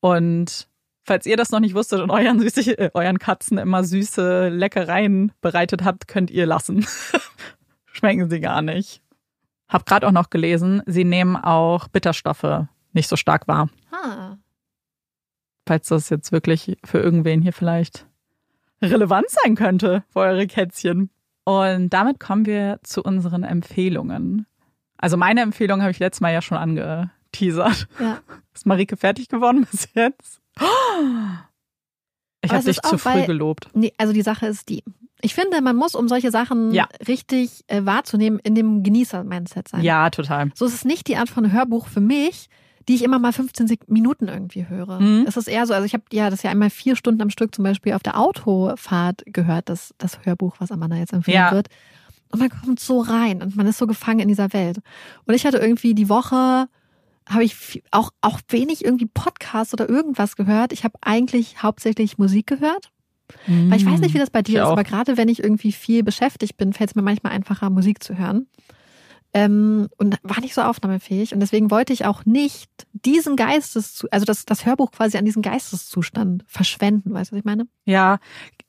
Und 0.00 0.66
falls 1.04 1.26
ihr 1.26 1.36
das 1.36 1.50
noch 1.50 1.60
nicht 1.60 1.74
wusstet 1.74 2.00
und 2.00 2.10
euren, 2.10 2.40
süße, 2.40 2.78
äh, 2.78 2.90
euren 2.94 3.18
Katzen 3.18 3.58
immer 3.58 3.84
süße 3.84 4.48
Leckereien 4.48 5.32
bereitet 5.40 5.84
habt, 5.84 6.08
könnt 6.08 6.30
ihr 6.30 6.46
lassen. 6.46 6.86
Schmecken 7.92 8.30
sie 8.30 8.40
gar 8.40 8.62
nicht. 8.62 9.02
Hab 9.68 9.86
gerade 9.86 10.06
auch 10.06 10.12
noch 10.12 10.30
gelesen, 10.30 10.82
sie 10.86 11.04
nehmen 11.04 11.36
auch 11.36 11.88
Bitterstoffe 11.88 12.66
nicht 12.92 13.08
so 13.08 13.16
stark 13.16 13.46
wahr. 13.48 13.68
Ah. 13.90 14.36
Falls 15.66 15.88
das 15.88 16.08
jetzt 16.08 16.32
wirklich 16.32 16.78
für 16.84 16.98
irgendwen 16.98 17.42
hier 17.42 17.52
vielleicht 17.52 18.06
relevant 18.80 19.26
sein 19.28 19.54
könnte 19.54 20.04
für 20.08 20.20
eure 20.20 20.46
Kätzchen. 20.46 21.10
Und 21.44 21.90
damit 21.90 22.20
kommen 22.20 22.46
wir 22.46 22.80
zu 22.82 23.02
unseren 23.02 23.42
Empfehlungen. 23.42 24.46
Also 24.98 25.16
meine 25.16 25.42
Empfehlung 25.42 25.80
habe 25.80 25.90
ich 25.90 25.98
letztes 25.98 26.20
Mal 26.20 26.32
ja 26.32 26.42
schon 26.42 26.58
angeteasert. 26.58 27.88
Ja. 28.00 28.18
Ist 28.54 28.66
Marike 28.66 28.96
fertig 28.96 29.28
geworden 29.28 29.66
bis 29.70 29.88
jetzt? 29.94 30.40
Ich 32.42 32.52
habe 32.52 32.64
dich 32.64 32.80
zu 32.82 32.98
früh 32.98 33.24
gelobt. 33.24 33.68
Nee, 33.74 33.92
also 33.96 34.12
die 34.12 34.22
Sache 34.22 34.46
ist 34.46 34.68
die. 34.68 34.82
Ich 35.20 35.34
finde, 35.34 35.60
man 35.62 35.74
muss, 35.76 35.94
um 35.94 36.08
solche 36.08 36.30
Sachen 36.30 36.72
Ja. 36.72 36.88
richtig 37.06 37.64
äh, 37.66 37.84
wahrzunehmen, 37.84 38.38
in 38.42 38.54
dem 38.54 38.82
Genießer-Mindset 38.82 39.68
sein. 39.68 39.82
Ja, 39.82 40.10
total. 40.10 40.50
So 40.54 40.66
ist 40.66 40.74
es 40.74 40.84
nicht 40.84 41.08
die 41.08 41.16
Art 41.16 41.28
von 41.28 41.50
Hörbuch 41.52 41.88
für 41.88 42.00
mich, 42.00 42.48
die 42.88 42.94
ich 42.94 43.02
immer 43.02 43.18
mal 43.18 43.32
15 43.32 43.66
Sek 43.68 43.88
Minuten 43.90 44.28
irgendwie 44.28 44.66
höre. 44.68 45.00
Mhm. 45.00 45.24
Es 45.26 45.36
ist 45.36 45.48
eher 45.48 45.66
so, 45.66 45.74
also 45.74 45.84
ich 45.84 45.92
habe 45.92 46.04
ja 46.12 46.30
das 46.30 46.42
ja 46.42 46.50
einmal 46.50 46.70
vier 46.70 46.96
Stunden 46.96 47.20
am 47.20 47.30
Stück 47.30 47.54
zum 47.54 47.64
Beispiel 47.64 47.92
auf 47.94 48.02
der 48.02 48.18
Autofahrt 48.18 49.24
gehört, 49.26 49.68
das, 49.68 49.94
das 49.98 50.24
Hörbuch, 50.24 50.56
was 50.58 50.70
Amanda 50.72 50.96
jetzt 50.96 51.12
empfehlen 51.12 51.36
Ja. 51.36 51.52
wird. 51.52 51.68
Und 52.30 52.40
man 52.40 52.50
kommt 52.50 52.78
so 52.80 53.00
rein 53.00 53.42
und 53.42 53.56
man 53.56 53.66
ist 53.66 53.78
so 53.78 53.86
gefangen 53.86 54.20
in 54.20 54.28
dieser 54.28 54.52
Welt. 54.52 54.78
Und 55.26 55.34
ich 55.34 55.46
hatte 55.46 55.58
irgendwie 55.58 55.94
die 55.94 56.08
Woche, 56.08 56.68
habe 57.28 57.44
ich 57.44 57.82
auch, 57.90 58.10
auch 58.20 58.40
wenig 58.48 58.84
irgendwie 58.84 59.06
Podcasts 59.06 59.72
oder 59.74 59.88
irgendwas 59.88 60.36
gehört. 60.36 60.72
Ich 60.72 60.84
habe 60.84 60.94
eigentlich 61.00 61.62
hauptsächlich 61.62 62.18
Musik 62.18 62.46
gehört. 62.46 62.90
Weil 63.46 63.78
ich 63.78 63.86
weiß 63.86 64.00
nicht, 64.00 64.14
wie 64.14 64.18
das 64.18 64.30
bei 64.30 64.40
Ich 64.40 64.46
dir 64.46 64.62
ist, 64.62 64.66
auch. 64.68 64.72
aber 64.72 64.84
gerade 64.84 65.16
wenn 65.16 65.28
ich 65.28 65.42
irgendwie 65.42 65.72
viel 65.72 66.02
beschäftigt 66.02 66.56
bin, 66.56 66.72
fällt 66.72 66.90
es 66.90 66.96
mir 66.96 67.02
manchmal 67.02 67.32
einfacher, 67.32 67.70
Musik 67.70 68.02
zu 68.02 68.16
hören. 68.18 68.46
Ähm, 69.34 69.88
und 69.98 70.16
war 70.22 70.40
nicht 70.40 70.54
so 70.54 70.62
aufnahmefähig. 70.62 71.34
Und 71.34 71.40
deswegen 71.40 71.70
wollte 71.70 71.92
ich 71.92 72.06
auch 72.06 72.24
nicht 72.24 72.70
diesen 72.92 73.36
Geistes, 73.36 74.06
also 74.10 74.24
das, 74.24 74.46
das 74.46 74.64
Hörbuch 74.64 74.90
quasi 74.90 75.18
an 75.18 75.26
diesen 75.26 75.42
Geisteszustand 75.42 76.44
verschwenden. 76.46 77.12
Weißt 77.12 77.30
du, 77.30 77.34
was 77.34 77.40
ich 77.40 77.44
meine? 77.44 77.66
Ja, 77.84 78.18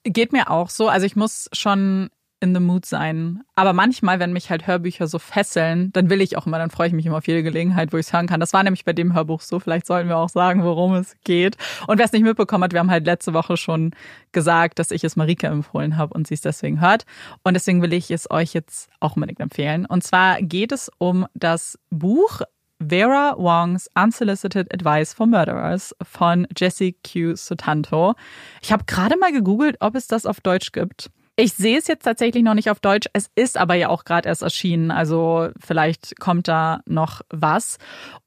geht 0.03 0.33
mir 0.33 0.49
auch 0.51 0.69
so. 0.69 0.89
Also 0.89 1.05
ich 1.05 1.15
muss 1.15 1.49
schon 1.53 2.09
in 2.41 2.53
the 2.53 2.61
mood 2.61 2.85
sein. 2.85 3.41
Aber 3.55 3.73
manchmal, 3.73 4.19
wenn 4.19 4.31
mich 4.31 4.49
halt 4.49 4.65
Hörbücher 4.65 5.07
so 5.07 5.19
fesseln, 5.19 5.91
dann 5.93 6.09
will 6.09 6.21
ich 6.21 6.37
auch 6.37 6.47
immer, 6.47 6.57
dann 6.57 6.69
freue 6.69 6.87
ich 6.87 6.93
mich 6.93 7.05
immer 7.05 7.17
auf 7.17 7.27
jede 7.27 7.43
Gelegenheit, 7.43 7.91
wo 7.91 7.97
ich 7.97 8.07
es 8.07 8.13
hören 8.13 8.27
kann. 8.27 8.39
Das 8.39 8.53
war 8.53 8.63
nämlich 8.63 8.85
bei 8.85 8.93
dem 8.93 9.13
Hörbuch 9.13 9.41
so. 9.41 9.59
Vielleicht 9.59 9.85
sollten 9.85 10.07
wir 10.07 10.17
auch 10.17 10.29
sagen, 10.29 10.63
worum 10.63 10.95
es 10.95 11.15
geht. 11.23 11.57
Und 11.87 11.97
wer 11.97 12.05
es 12.05 12.11
nicht 12.11 12.23
mitbekommen 12.23 12.63
hat, 12.63 12.73
wir 12.73 12.79
haben 12.79 12.91
halt 12.91 13.05
letzte 13.05 13.33
Woche 13.33 13.57
schon 13.57 13.91
gesagt, 14.31 14.79
dass 14.79 14.91
ich 14.91 15.03
es 15.03 15.15
Marike 15.15 15.47
empfohlen 15.47 15.97
habe 15.97 16.13
und 16.13 16.27
sie 16.27 16.35
es 16.35 16.41
deswegen 16.41 16.79
hört. 16.79 17.05
Und 17.43 17.55
deswegen 17.55 17.81
will 17.81 17.93
ich 17.93 18.09
es 18.11 18.29
euch 18.31 18.53
jetzt 18.53 18.89
auch 18.99 19.15
unbedingt 19.15 19.39
empfehlen. 19.41 19.85
Und 19.85 20.03
zwar 20.03 20.41
geht 20.41 20.71
es 20.71 20.89
um 20.97 21.25
das 21.33 21.77
Buch 21.89 22.41
Vera 22.81 23.35
Wongs 23.37 23.89
Unsolicited 23.93 24.73
Advice 24.73 25.13
for 25.13 25.27
Murderers 25.27 25.93
von 26.01 26.47
Jesse 26.57 26.93
Q. 26.93 27.35
Sutanto. 27.35 28.15
Ich 28.61 28.71
habe 28.71 28.85
gerade 28.85 29.17
mal 29.17 29.33
gegoogelt, 29.33 29.75
ob 29.81 29.95
es 29.95 30.07
das 30.07 30.25
auf 30.25 30.39
Deutsch 30.39 30.71
gibt. 30.71 31.09
Ich 31.41 31.53
sehe 31.53 31.77
es 31.77 31.87
jetzt 31.87 32.03
tatsächlich 32.03 32.43
noch 32.43 32.53
nicht 32.53 32.69
auf 32.69 32.81
Deutsch. 32.81 33.07
Es 33.13 33.31
ist 33.33 33.57
aber 33.57 33.73
ja 33.73 33.87
auch 33.87 34.03
gerade 34.03 34.27
erst 34.27 34.41
erschienen. 34.41 34.91
Also 34.91 35.51
vielleicht 35.57 36.19
kommt 36.19 36.49
da 36.49 36.81
noch 36.85 37.21
was. 37.29 37.77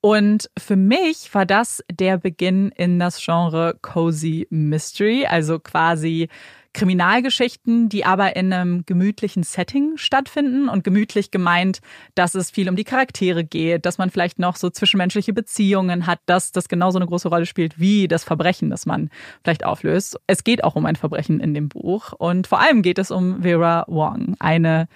Und 0.01 0.49
für 0.59 0.77
mich 0.77 1.29
war 1.35 1.45
das 1.45 1.85
der 1.93 2.17
Beginn 2.17 2.71
in 2.75 2.99
das 2.99 3.23
Genre 3.23 3.77
Cozy 3.83 4.47
Mystery. 4.49 5.27
Also 5.27 5.59
quasi 5.59 6.31
Kriminalgeschichten, 6.75 7.89
die 7.89 8.05
aber 8.05 8.35
in 8.37 8.53
einem 8.53 8.85
gemütlichen 8.87 9.43
Setting 9.43 9.97
stattfinden 9.97 10.69
und 10.69 10.85
gemütlich 10.85 11.31
gemeint, 11.31 11.81
dass 12.15 12.35
es 12.35 12.51
viel 12.51 12.69
um 12.69 12.77
die 12.77 12.85
Charaktere 12.85 13.45
geht, 13.45 13.85
dass 13.85 13.99
man 13.99 14.11
vielleicht 14.11 14.39
noch 14.39 14.57
so 14.57 14.71
zwischenmenschliche 14.71 15.33
Beziehungen 15.33 16.07
hat, 16.07 16.21
dass 16.27 16.53
das 16.53 16.69
genauso 16.69 16.99
eine 16.99 17.07
große 17.07 17.29
Rolle 17.29 17.47
spielt 17.47 17.79
wie 17.79 18.09
das 18.09 18.25
Verbrechen, 18.25 18.71
das 18.71 18.87
man 18.87 19.11
vielleicht 19.45 19.65
auflöst. 19.65 20.19
Es 20.27 20.45
geht 20.45 20.65
auch 20.65 20.75
um 20.75 20.87
ein 20.87 20.97
Verbrechen 20.97 21.41
in 21.41 21.55
dem 21.55 21.69
Buch 21.69 22.13
und 22.13 22.47
vor 22.47 22.61
allem 22.61 22.83
geht 22.83 22.99
es 22.99 23.11
um 23.11 23.43
Vera 23.43 23.85
Wong, 23.89 24.37
eine 24.39 24.89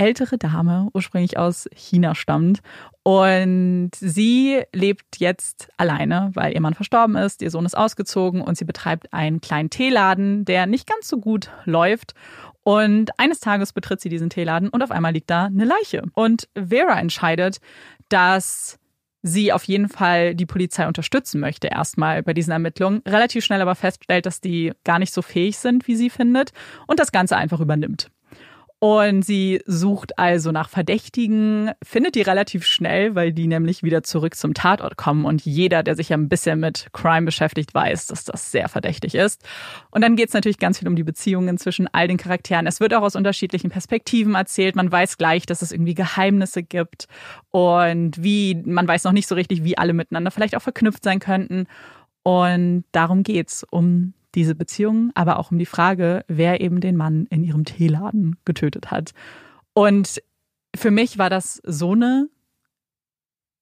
ältere 0.00 0.38
Dame, 0.38 0.88
ursprünglich 0.94 1.36
aus 1.36 1.68
China 1.74 2.14
stammt. 2.14 2.60
Und 3.02 3.90
sie 3.94 4.62
lebt 4.72 5.18
jetzt 5.18 5.68
alleine, 5.76 6.30
weil 6.34 6.54
ihr 6.54 6.60
Mann 6.60 6.74
verstorben 6.74 7.16
ist, 7.16 7.42
ihr 7.42 7.50
Sohn 7.50 7.66
ist 7.66 7.76
ausgezogen 7.76 8.40
und 8.40 8.56
sie 8.56 8.64
betreibt 8.64 9.12
einen 9.12 9.40
kleinen 9.40 9.68
Teeladen, 9.68 10.44
der 10.46 10.66
nicht 10.66 10.88
ganz 10.88 11.06
so 11.06 11.18
gut 11.18 11.50
läuft. 11.66 12.14
Und 12.62 13.10
eines 13.18 13.40
Tages 13.40 13.72
betritt 13.72 14.00
sie 14.00 14.08
diesen 14.08 14.30
Teeladen 14.30 14.70
und 14.70 14.82
auf 14.82 14.90
einmal 14.90 15.12
liegt 15.12 15.28
da 15.28 15.44
eine 15.46 15.64
Leiche. 15.64 16.02
Und 16.14 16.48
Vera 16.54 16.98
entscheidet, 16.98 17.60
dass 18.08 18.78
sie 19.22 19.52
auf 19.52 19.64
jeden 19.64 19.90
Fall 19.90 20.34
die 20.34 20.46
Polizei 20.46 20.86
unterstützen 20.86 21.40
möchte, 21.40 21.68
erstmal 21.68 22.22
bei 22.22 22.32
diesen 22.32 22.52
Ermittlungen, 22.52 23.02
relativ 23.06 23.44
schnell 23.44 23.60
aber 23.60 23.74
feststellt, 23.74 24.24
dass 24.24 24.40
die 24.40 24.72
gar 24.82 24.98
nicht 24.98 25.12
so 25.12 25.20
fähig 25.20 25.58
sind, 25.58 25.86
wie 25.88 25.96
sie 25.96 26.08
findet, 26.08 26.52
und 26.86 26.98
das 26.98 27.12
Ganze 27.12 27.36
einfach 27.36 27.60
übernimmt. 27.60 28.10
Und 28.82 29.26
sie 29.26 29.60
sucht 29.66 30.18
also 30.18 30.52
nach 30.52 30.70
Verdächtigen, 30.70 31.70
findet 31.82 32.14
die 32.14 32.22
relativ 32.22 32.64
schnell, 32.64 33.14
weil 33.14 33.30
die 33.30 33.46
nämlich 33.46 33.82
wieder 33.82 34.02
zurück 34.02 34.34
zum 34.34 34.54
Tatort 34.54 34.96
kommen. 34.96 35.26
Und 35.26 35.44
jeder, 35.44 35.82
der 35.82 35.96
sich 35.96 36.08
ja 36.08 36.16
ein 36.16 36.30
bisschen 36.30 36.60
mit 36.60 36.88
Crime 36.94 37.26
beschäftigt, 37.26 37.74
weiß, 37.74 38.06
dass 38.06 38.24
das 38.24 38.50
sehr 38.50 38.70
verdächtig 38.70 39.14
ist. 39.14 39.44
Und 39.90 40.00
dann 40.00 40.16
geht 40.16 40.28
es 40.28 40.34
natürlich 40.34 40.58
ganz 40.58 40.78
viel 40.78 40.88
um 40.88 40.96
die 40.96 41.04
Beziehungen 41.04 41.58
zwischen 41.58 41.88
all 41.92 42.08
den 42.08 42.16
Charakteren. 42.16 42.66
Es 42.66 42.80
wird 42.80 42.94
auch 42.94 43.02
aus 43.02 43.16
unterschiedlichen 43.16 43.68
Perspektiven 43.68 44.34
erzählt. 44.34 44.76
Man 44.76 44.90
weiß 44.90 45.18
gleich, 45.18 45.44
dass 45.44 45.60
es 45.60 45.72
irgendwie 45.72 45.94
Geheimnisse 45.94 46.62
gibt 46.62 47.06
und 47.50 48.22
wie, 48.24 48.62
man 48.64 48.88
weiß 48.88 49.04
noch 49.04 49.12
nicht 49.12 49.28
so 49.28 49.34
richtig, 49.34 49.62
wie 49.62 49.76
alle 49.76 49.92
miteinander 49.92 50.30
vielleicht 50.30 50.56
auch 50.56 50.62
verknüpft 50.62 51.04
sein 51.04 51.18
könnten. 51.18 51.66
Und 52.22 52.84
darum 52.92 53.24
geht's, 53.24 53.62
um 53.70 54.14
diese 54.34 54.54
Beziehung, 54.54 55.10
aber 55.14 55.38
auch 55.38 55.50
um 55.50 55.58
die 55.58 55.66
Frage, 55.66 56.24
wer 56.28 56.60
eben 56.60 56.80
den 56.80 56.96
Mann 56.96 57.26
in 57.26 57.44
ihrem 57.44 57.64
Teeladen 57.64 58.36
getötet 58.44 58.90
hat. 58.90 59.12
Und 59.74 60.22
für 60.76 60.90
mich 60.90 61.18
war 61.18 61.30
das 61.30 61.60
so 61.64 61.92
eine 61.92 62.28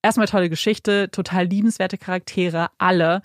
erstmal 0.01 0.27
tolle 0.27 0.49
Geschichte, 0.49 1.09
total 1.11 1.45
liebenswerte 1.45 1.97
Charaktere, 1.97 2.69
alle. 2.77 3.21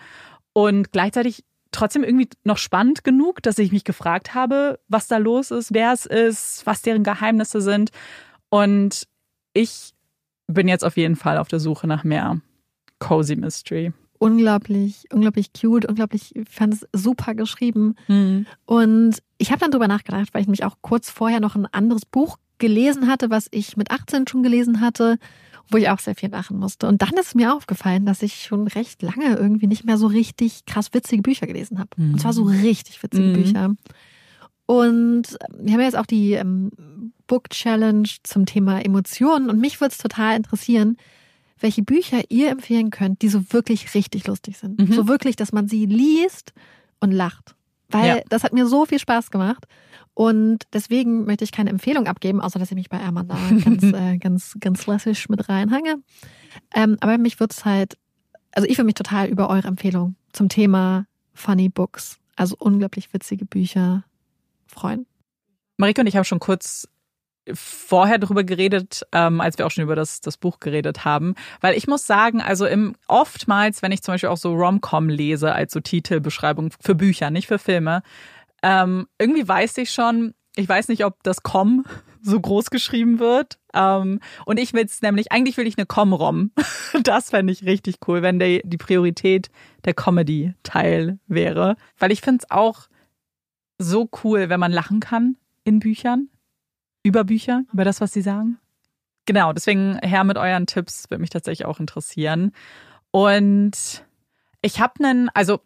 Und 0.53 0.93
gleichzeitig 0.93 1.45
trotzdem 1.71 2.05
irgendwie 2.05 2.29
noch 2.45 2.59
spannend 2.59 3.05
genug, 3.05 3.43
dass 3.43 3.59
ich 3.59 3.73
mich 3.73 3.85
gefragt 3.85 4.35
habe, 4.35 4.79
was 4.89 5.09
da 5.09 5.19
los 5.19 5.51
ist, 5.51 5.75
wer 5.75 5.93
es 5.93 6.07
ist, 6.07 6.65
was 6.67 6.83
deren 6.83 7.03
Geheimnisse 7.03 7.61
sind. 7.61 7.91
Und 8.49 9.09
ich 9.53 9.95
bin 10.47 10.69
jetzt 10.69 10.85
auf 10.85 10.97
jeden 10.97 11.17
Fall 11.17 11.39
auf 11.39 11.49
der 11.49 11.61
Suche 11.61 11.87
nach 11.87 12.05
mehr 12.05 12.41
Cozy 13.01 13.37
Mystery. 13.37 13.93
Unglaublich, 14.25 15.05
unglaublich 15.13 15.53
cute, 15.53 15.85
unglaublich, 15.87 16.35
ich 16.35 16.49
fand 16.49 16.73
es 16.75 16.87
super 16.93 17.35
geschrieben. 17.35 17.95
Mhm. 18.09 18.47
Und 18.65 19.19
ich 19.39 19.51
habe 19.51 19.61
dann 19.61 19.71
drüber 19.71 19.87
nachgedacht, 19.89 20.33
weil 20.33 20.43
ich 20.43 20.49
mich 20.49 20.65
auch 20.65 20.77
kurz 20.81 21.11
vorher 21.11 21.41
noch 21.41 21.57
ein 21.57 21.67
anderes 21.67 22.07
Buch 22.07 22.39
gelesen 22.59 23.07
hatte, 23.09 23.29
was 23.29 23.49
ich 23.51 23.77
mit 23.77 23.91
18 23.91 24.27
schon 24.27 24.43
gelesen 24.43 24.81
hatte, 24.81 25.19
wo 25.71 25.77
ich 25.77 25.91
auch 25.91 25.99
sehr 25.99 26.15
viel 26.15 26.31
lachen 26.31 26.59
musste. 26.59 26.87
Und 26.89 27.03
dann 27.03 27.13
ist 27.21 27.35
mir 27.35 27.55
aufgefallen, 27.55 28.07
dass 28.07 28.23
ich 28.23 28.45
schon 28.45 28.67
recht 28.69 29.03
lange 29.03 29.37
irgendwie 29.37 29.67
nicht 29.67 29.85
mehr 29.85 29.99
so 29.99 30.07
richtig 30.07 30.65
krass 30.65 30.95
witzige 30.95 31.21
Bücher 31.23 31.47
gelesen 31.47 31.79
habe. 31.79 31.91
Mhm. 31.97 32.15
Und 32.15 32.21
zwar 32.21 32.33
so 32.33 32.45
richtig 32.45 33.03
witzige 33.03 33.29
Mhm. 33.29 33.33
Bücher. 33.35 33.75
Und 34.67 35.37
wir 35.59 35.75
haben 35.75 35.81
jetzt 35.81 35.99
auch 35.99 36.07
die 36.07 36.33
ähm, 36.33 36.71
Book 37.27 37.51
Challenge 37.51 38.09
zum 38.23 38.47
Thema 38.47 38.81
Emotionen. 38.81 39.51
Und 39.51 39.61
mich 39.61 39.81
würde 39.81 39.93
es 39.93 39.99
total 39.99 40.37
interessieren, 40.37 40.97
welche 41.59 41.83
Bücher 41.83 42.23
ihr 42.29 42.51
empfehlen 42.51 42.91
könnt, 42.91 43.23
die 43.23 43.29
so 43.29 43.53
wirklich 43.53 43.95
richtig 43.95 44.27
lustig 44.27 44.59
sind. 44.59 44.79
Mhm. 44.81 44.93
So 44.93 45.09
wirklich, 45.09 45.37
dass 45.37 45.53
man 45.53 45.69
sie 45.69 45.87
liest 45.87 46.53
und 47.01 47.13
lacht. 47.13 47.55
Weil 47.91 48.17
Ja. 48.19 48.23
das 48.29 48.45
hat 48.45 48.53
mir 48.53 48.67
so 48.67 48.87
viel 48.87 48.99
Spaß 48.99 49.31
gemacht. 49.31 49.67
Und 50.15 50.65
deswegen 50.73 51.25
möchte 51.25 51.45
ich 51.45 51.53
keine 51.53 51.71
Empfehlung 51.71 52.07
abgeben, 52.07 52.41
außer 52.41 52.59
dass 52.59 52.71
ich 52.71 52.77
mich 52.77 52.89
bei 52.89 53.01
Amanda 53.01 53.37
ganz, 53.65 53.83
äh, 53.83 54.17
ganz, 54.19 54.57
ganz 54.61 54.81
klassisch 54.83 55.29
mit 55.29 55.49
reinhange. 55.49 55.97
Ähm, 56.75 56.97
aber 57.01 57.19
mich 57.19 57.41
würde 57.41 57.53
es 57.57 57.65
halt, 57.65 57.97
also 58.53 58.69
ich 58.69 58.77
würde 58.79 58.87
mich 58.87 58.95
total 58.95 59.29
über 59.29 59.49
eure 59.51 59.69
Empfehlung 59.69 60.15
zum 60.33 60.49
Thema 60.49 61.07
Funny 61.33 61.69
Books, 61.69 62.19
also 62.37 62.55
unglaublich 62.59 63.13
witzige 63.13 63.45
Bücher, 63.45 64.05
freuen. 64.67 65.07
Marike 65.77 66.01
und 66.01 66.07
ich 66.07 66.17
haben 66.17 66.25
schon 66.25 66.39
kurz 66.41 66.89
vorher 67.53 68.19
drüber 68.19 68.45
geredet, 68.45 69.03
ähm, 69.13 69.41
als 69.41 69.59
wir 69.59 69.67
auch 69.67 69.71
schon 69.71 69.85
über 69.85 69.97
das, 69.97 70.21
das 70.21 70.37
Buch 70.37 70.61
geredet 70.61 71.05
haben. 71.05 71.35
Weil 71.61 71.77
ich 71.77 71.87
muss 71.87 72.07
sagen, 72.07 72.41
also 72.41 72.67
im, 72.67 72.95
oftmals, 73.07 73.83
wenn 73.83 73.93
ich 73.93 74.03
zum 74.03 74.15
Beispiel 74.15 74.31
auch 74.31 74.39
so 74.39 74.55
Rom-Com 74.55 75.09
lese 75.09 75.53
als 75.53 75.73
so 75.73 75.81
Titelbeschreibung 75.81 76.71
für 76.81 76.95
Bücher, 76.95 77.31
nicht 77.31 77.49
für 77.49 77.59
Filme, 77.59 78.03
ähm, 78.63 79.07
irgendwie 79.19 79.47
weiß 79.47 79.77
ich 79.79 79.91
schon, 79.91 80.35
ich 80.57 80.69
weiß 80.69 80.89
nicht, 80.89 81.05
ob 81.05 81.23
das 81.23 81.43
Com 81.43 81.85
so 82.23 82.41
groß 82.41 82.71
geschrieben 82.71 83.19
wird. 83.19 83.59
Ähm, 83.75 84.21
und 84.47 84.59
ich 84.59 84.73
will 84.73 84.85
es 84.85 85.03
nämlich, 85.03 85.31
eigentlich 85.31 85.57
will 85.59 85.67
ich 85.67 85.77
eine 85.77 85.87
Com-Rom. 85.87 86.51
Das 87.03 87.31
fände 87.31 87.53
ich 87.53 87.65
richtig 87.65 87.97
cool, 88.07 88.23
wenn 88.23 88.39
der, 88.39 88.61
die 88.63 88.77
Priorität 88.77 89.51
der 89.85 89.95
Comedy-Teil 89.95 91.19
wäre. 91.27 91.77
Weil 91.99 92.13
ich 92.13 92.21
finde 92.21 92.45
es 92.45 92.51
auch 92.53 92.89
so 93.79 94.09
cool, 94.23 94.49
wenn 94.49 94.61
man 94.61 94.71
lachen 94.71 95.01
kann 95.01 95.37
in 95.65 95.81
Büchern 95.81 96.29
über 97.05 97.23
Bücher, 97.23 97.63
über 97.73 97.85
das, 97.85 98.01
was 98.01 98.13
sie 98.13 98.23
sagen. 98.23 98.59
Genau, 99.27 99.53
deswegen 99.53 99.99
her 100.03 100.25
mit 100.25 100.37
euren 100.37 100.67
Tipps, 100.67 101.09
würde 101.09 101.21
mich 101.21 101.31
tatsächlich 101.31 101.67
auch 101.67 101.79
interessieren. 101.79 102.53
Und 103.13 104.05
ich 104.61 104.81
habe 104.81 104.93
einen, 104.99 105.29
also 105.35 105.61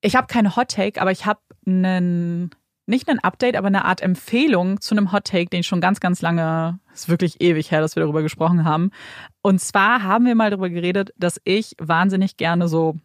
ich 0.00 0.16
habe 0.16 0.26
keine 0.26 0.56
Hot 0.56 0.72
Take, 0.72 1.00
aber 1.00 1.12
ich 1.12 1.24
habe 1.24 1.40
einen, 1.66 2.50
nicht 2.86 3.08
einen 3.08 3.20
Update, 3.20 3.56
aber 3.56 3.68
eine 3.68 3.84
Art 3.84 4.02
Empfehlung 4.02 4.80
zu 4.80 4.94
einem 4.94 5.12
Hot 5.12 5.24
Take, 5.24 5.50
den 5.50 5.60
ich 5.60 5.66
schon 5.66 5.80
ganz, 5.80 6.00
ganz 6.00 6.20
lange, 6.20 6.80
ist 6.92 7.08
wirklich 7.08 7.40
ewig 7.40 7.70
her, 7.70 7.80
dass 7.80 7.96
wir 7.96 8.02
darüber 8.02 8.22
gesprochen 8.22 8.64
haben. 8.64 8.90
Und 9.40 9.60
zwar 9.60 10.02
haben 10.02 10.26
wir 10.26 10.34
mal 10.34 10.50
darüber 10.50 10.68
geredet, 10.68 11.12
dass 11.16 11.40
ich 11.44 11.74
wahnsinnig 11.78 12.36
gerne 12.36 12.68
so 12.68 12.96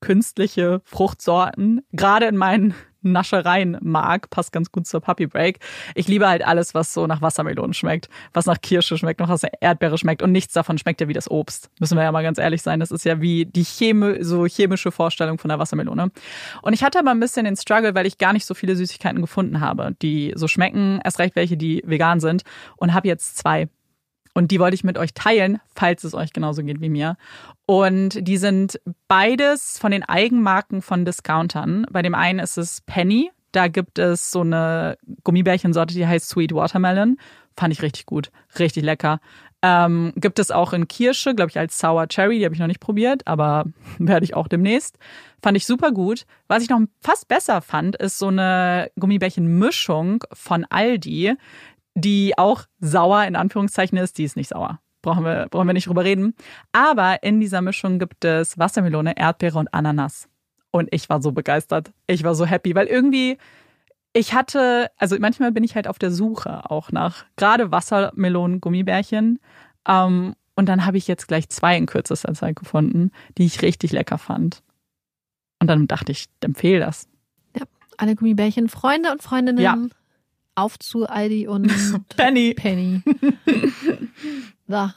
künstliche 0.00 0.80
Fruchtsorten, 0.84 1.82
gerade 1.92 2.26
in 2.26 2.36
meinen 2.36 2.74
Naschereien 3.02 3.78
mag, 3.80 4.30
passt 4.30 4.52
ganz 4.52 4.72
gut 4.72 4.86
zur 4.86 5.00
Puppy 5.00 5.26
Break. 5.26 5.58
Ich 5.94 6.08
liebe 6.08 6.28
halt 6.28 6.46
alles, 6.46 6.74
was 6.74 6.92
so 6.92 7.06
nach 7.06 7.22
Wassermelonen 7.22 7.74
schmeckt, 7.74 8.08
was 8.32 8.46
nach 8.46 8.60
Kirsche 8.60 8.98
schmeckt, 8.98 9.20
noch 9.20 9.28
was 9.28 9.42
nach 9.42 9.50
Erdbeere 9.60 9.98
schmeckt 9.98 10.22
und 10.22 10.32
nichts 10.32 10.54
davon 10.54 10.78
schmeckt 10.78 11.00
ja 11.00 11.08
wie 11.08 11.12
das 11.12 11.30
Obst. 11.30 11.70
Müssen 11.80 11.96
wir 11.96 12.04
ja 12.04 12.12
mal 12.12 12.22
ganz 12.22 12.38
ehrlich 12.38 12.62
sein. 12.62 12.80
Das 12.80 12.90
ist 12.90 13.04
ja 13.04 13.20
wie 13.20 13.46
die 13.46 13.64
Chemi 13.64 14.22
so 14.22 14.46
chemische 14.46 14.90
Vorstellung 14.90 15.38
von 15.38 15.48
der 15.48 15.58
Wassermelone. 15.58 16.10
Und 16.62 16.72
ich 16.72 16.82
hatte 16.82 16.98
aber 16.98 17.10
ein 17.10 17.20
bisschen 17.20 17.44
den 17.44 17.56
Struggle, 17.56 17.94
weil 17.94 18.06
ich 18.06 18.18
gar 18.18 18.32
nicht 18.32 18.46
so 18.46 18.54
viele 18.54 18.76
Süßigkeiten 18.76 19.20
gefunden 19.20 19.60
habe, 19.60 19.94
die 20.02 20.32
so 20.34 20.48
schmecken, 20.48 21.00
erst 21.04 21.18
recht 21.18 21.36
welche, 21.36 21.56
die 21.56 21.82
vegan 21.86 22.20
sind 22.20 22.42
und 22.76 22.94
habe 22.94 23.08
jetzt 23.08 23.36
zwei. 23.38 23.68
Und 24.38 24.52
die 24.52 24.60
wollte 24.60 24.76
ich 24.76 24.84
mit 24.84 24.98
euch 24.98 25.14
teilen, 25.14 25.60
falls 25.74 26.04
es 26.04 26.14
euch 26.14 26.32
genauso 26.32 26.62
geht 26.62 26.80
wie 26.80 26.88
mir. 26.88 27.16
Und 27.66 28.24
die 28.24 28.36
sind 28.36 28.80
beides 29.08 29.80
von 29.80 29.90
den 29.90 30.04
Eigenmarken 30.04 30.80
von 30.80 31.04
Discountern. 31.04 31.86
Bei 31.90 32.02
dem 32.02 32.14
einen 32.14 32.38
ist 32.38 32.56
es 32.56 32.80
Penny. 32.82 33.32
Da 33.50 33.66
gibt 33.66 33.98
es 33.98 34.30
so 34.30 34.42
eine 34.42 34.96
Gummibärchensorte, 35.24 35.92
die 35.92 36.06
heißt 36.06 36.28
Sweet 36.28 36.54
Watermelon. 36.54 37.16
Fand 37.56 37.74
ich 37.74 37.82
richtig 37.82 38.06
gut. 38.06 38.30
Richtig 38.60 38.84
lecker. 38.84 39.18
Ähm, 39.60 40.12
gibt 40.14 40.38
es 40.38 40.52
auch 40.52 40.72
in 40.72 40.86
Kirsche, 40.86 41.34
glaube 41.34 41.50
ich, 41.50 41.58
als 41.58 41.76
Sour 41.76 42.06
Cherry. 42.06 42.38
Die 42.38 42.44
habe 42.44 42.54
ich 42.54 42.60
noch 42.60 42.68
nicht 42.68 42.78
probiert, 42.78 43.26
aber 43.26 43.64
werde 43.98 44.22
ich 44.22 44.34
auch 44.34 44.46
demnächst. 44.46 44.98
Fand 45.42 45.56
ich 45.56 45.66
super 45.66 45.90
gut. 45.90 46.26
Was 46.46 46.62
ich 46.62 46.68
noch 46.68 46.78
fast 47.00 47.26
besser 47.26 47.60
fand, 47.60 47.96
ist 47.96 48.18
so 48.18 48.28
eine 48.28 48.92
Gummibärchenmischung 49.00 50.22
von 50.32 50.64
Aldi, 50.64 51.34
die 52.00 52.36
auch 52.36 52.64
sauer 52.80 53.24
in 53.24 53.36
Anführungszeichen 53.36 53.98
ist. 53.98 54.18
Die 54.18 54.24
ist 54.24 54.36
nicht 54.36 54.48
sauer. 54.48 54.80
Brauchen 55.02 55.24
wir, 55.24 55.46
brauchen 55.50 55.66
wir 55.66 55.74
nicht 55.74 55.86
drüber 55.86 56.04
reden. 56.04 56.34
Aber 56.72 57.22
in 57.22 57.40
dieser 57.40 57.62
Mischung 57.62 57.98
gibt 57.98 58.24
es 58.24 58.58
Wassermelone, 58.58 59.16
Erdbeere 59.16 59.58
und 59.58 59.72
Ananas. 59.72 60.28
Und 60.70 60.88
ich 60.92 61.08
war 61.08 61.22
so 61.22 61.32
begeistert. 61.32 61.92
Ich 62.06 62.24
war 62.24 62.34
so 62.34 62.44
happy, 62.44 62.74
weil 62.74 62.86
irgendwie 62.86 63.38
ich 64.12 64.34
hatte, 64.34 64.90
also 64.96 65.16
manchmal 65.18 65.52
bin 65.52 65.64
ich 65.64 65.74
halt 65.76 65.86
auf 65.86 65.98
der 65.98 66.10
Suche 66.10 66.70
auch 66.70 66.90
nach 66.90 67.24
gerade 67.36 67.70
Wassermelonen, 67.70 68.60
Gummibärchen. 68.60 69.38
Ähm, 69.86 70.34
und 70.56 70.68
dann 70.68 70.84
habe 70.86 70.96
ich 70.96 71.06
jetzt 71.06 71.28
gleich 71.28 71.48
zwei 71.50 71.76
in 71.76 71.86
kürzester 71.86 72.34
Zeit 72.34 72.56
gefunden, 72.56 73.12
die 73.36 73.44
ich 73.44 73.62
richtig 73.62 73.92
lecker 73.92 74.18
fand. 74.18 74.62
Und 75.60 75.68
dann 75.68 75.86
dachte 75.86 76.12
ich, 76.12 76.26
empfehle 76.40 76.80
das. 76.80 77.08
Alle 77.96 78.14
Gummibärchen, 78.14 78.68
Freunde 78.68 79.10
und 79.10 79.22
Freundinnen, 79.22 79.58
Ja. 79.60 79.76
Auf 80.58 80.78
zu 80.78 81.06
Aldi 81.08 81.46
und 81.48 81.70
Penny. 82.16 82.54
Penny. 82.54 83.02
so, 84.68 84.90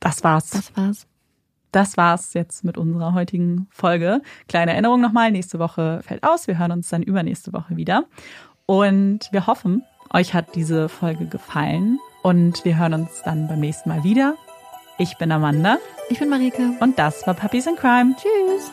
Das 0.00 0.22
war's. 0.24 0.50
das 0.50 0.76
war's. 0.76 1.06
Das 1.72 1.96
war's 1.96 2.32
jetzt 2.34 2.64
mit 2.64 2.78
unserer 2.78 3.12
heutigen 3.12 3.66
Folge. 3.70 4.22
Kleine 4.48 4.72
Erinnerung 4.72 5.00
nochmal, 5.00 5.30
nächste 5.30 5.58
Woche 5.58 6.00
fällt 6.02 6.22
aus. 6.24 6.46
Wir 6.46 6.58
hören 6.58 6.72
uns 6.72 6.88
dann 6.88 7.02
übernächste 7.02 7.52
Woche 7.52 7.76
wieder. 7.76 8.04
Und 8.64 9.28
wir 9.30 9.46
hoffen, 9.46 9.82
euch 10.12 10.32
hat 10.34 10.54
diese 10.54 10.88
Folge 10.88 11.26
gefallen. 11.26 11.98
Und 12.22 12.64
wir 12.64 12.78
hören 12.78 12.94
uns 12.94 13.22
dann 13.24 13.46
beim 13.48 13.60
nächsten 13.60 13.88
Mal 13.90 14.04
wieder. 14.04 14.36
Ich 14.98 15.18
bin 15.18 15.30
Amanda 15.30 15.76
Ich 16.08 16.18
bin 16.18 16.30
Marike. 16.30 16.72
und 16.80 16.98
das 16.98 17.26
war 17.26 17.34
Puppies 17.34 17.66
in 17.66 17.76
Crime. 17.76 18.14
Tschüss. 18.16 18.70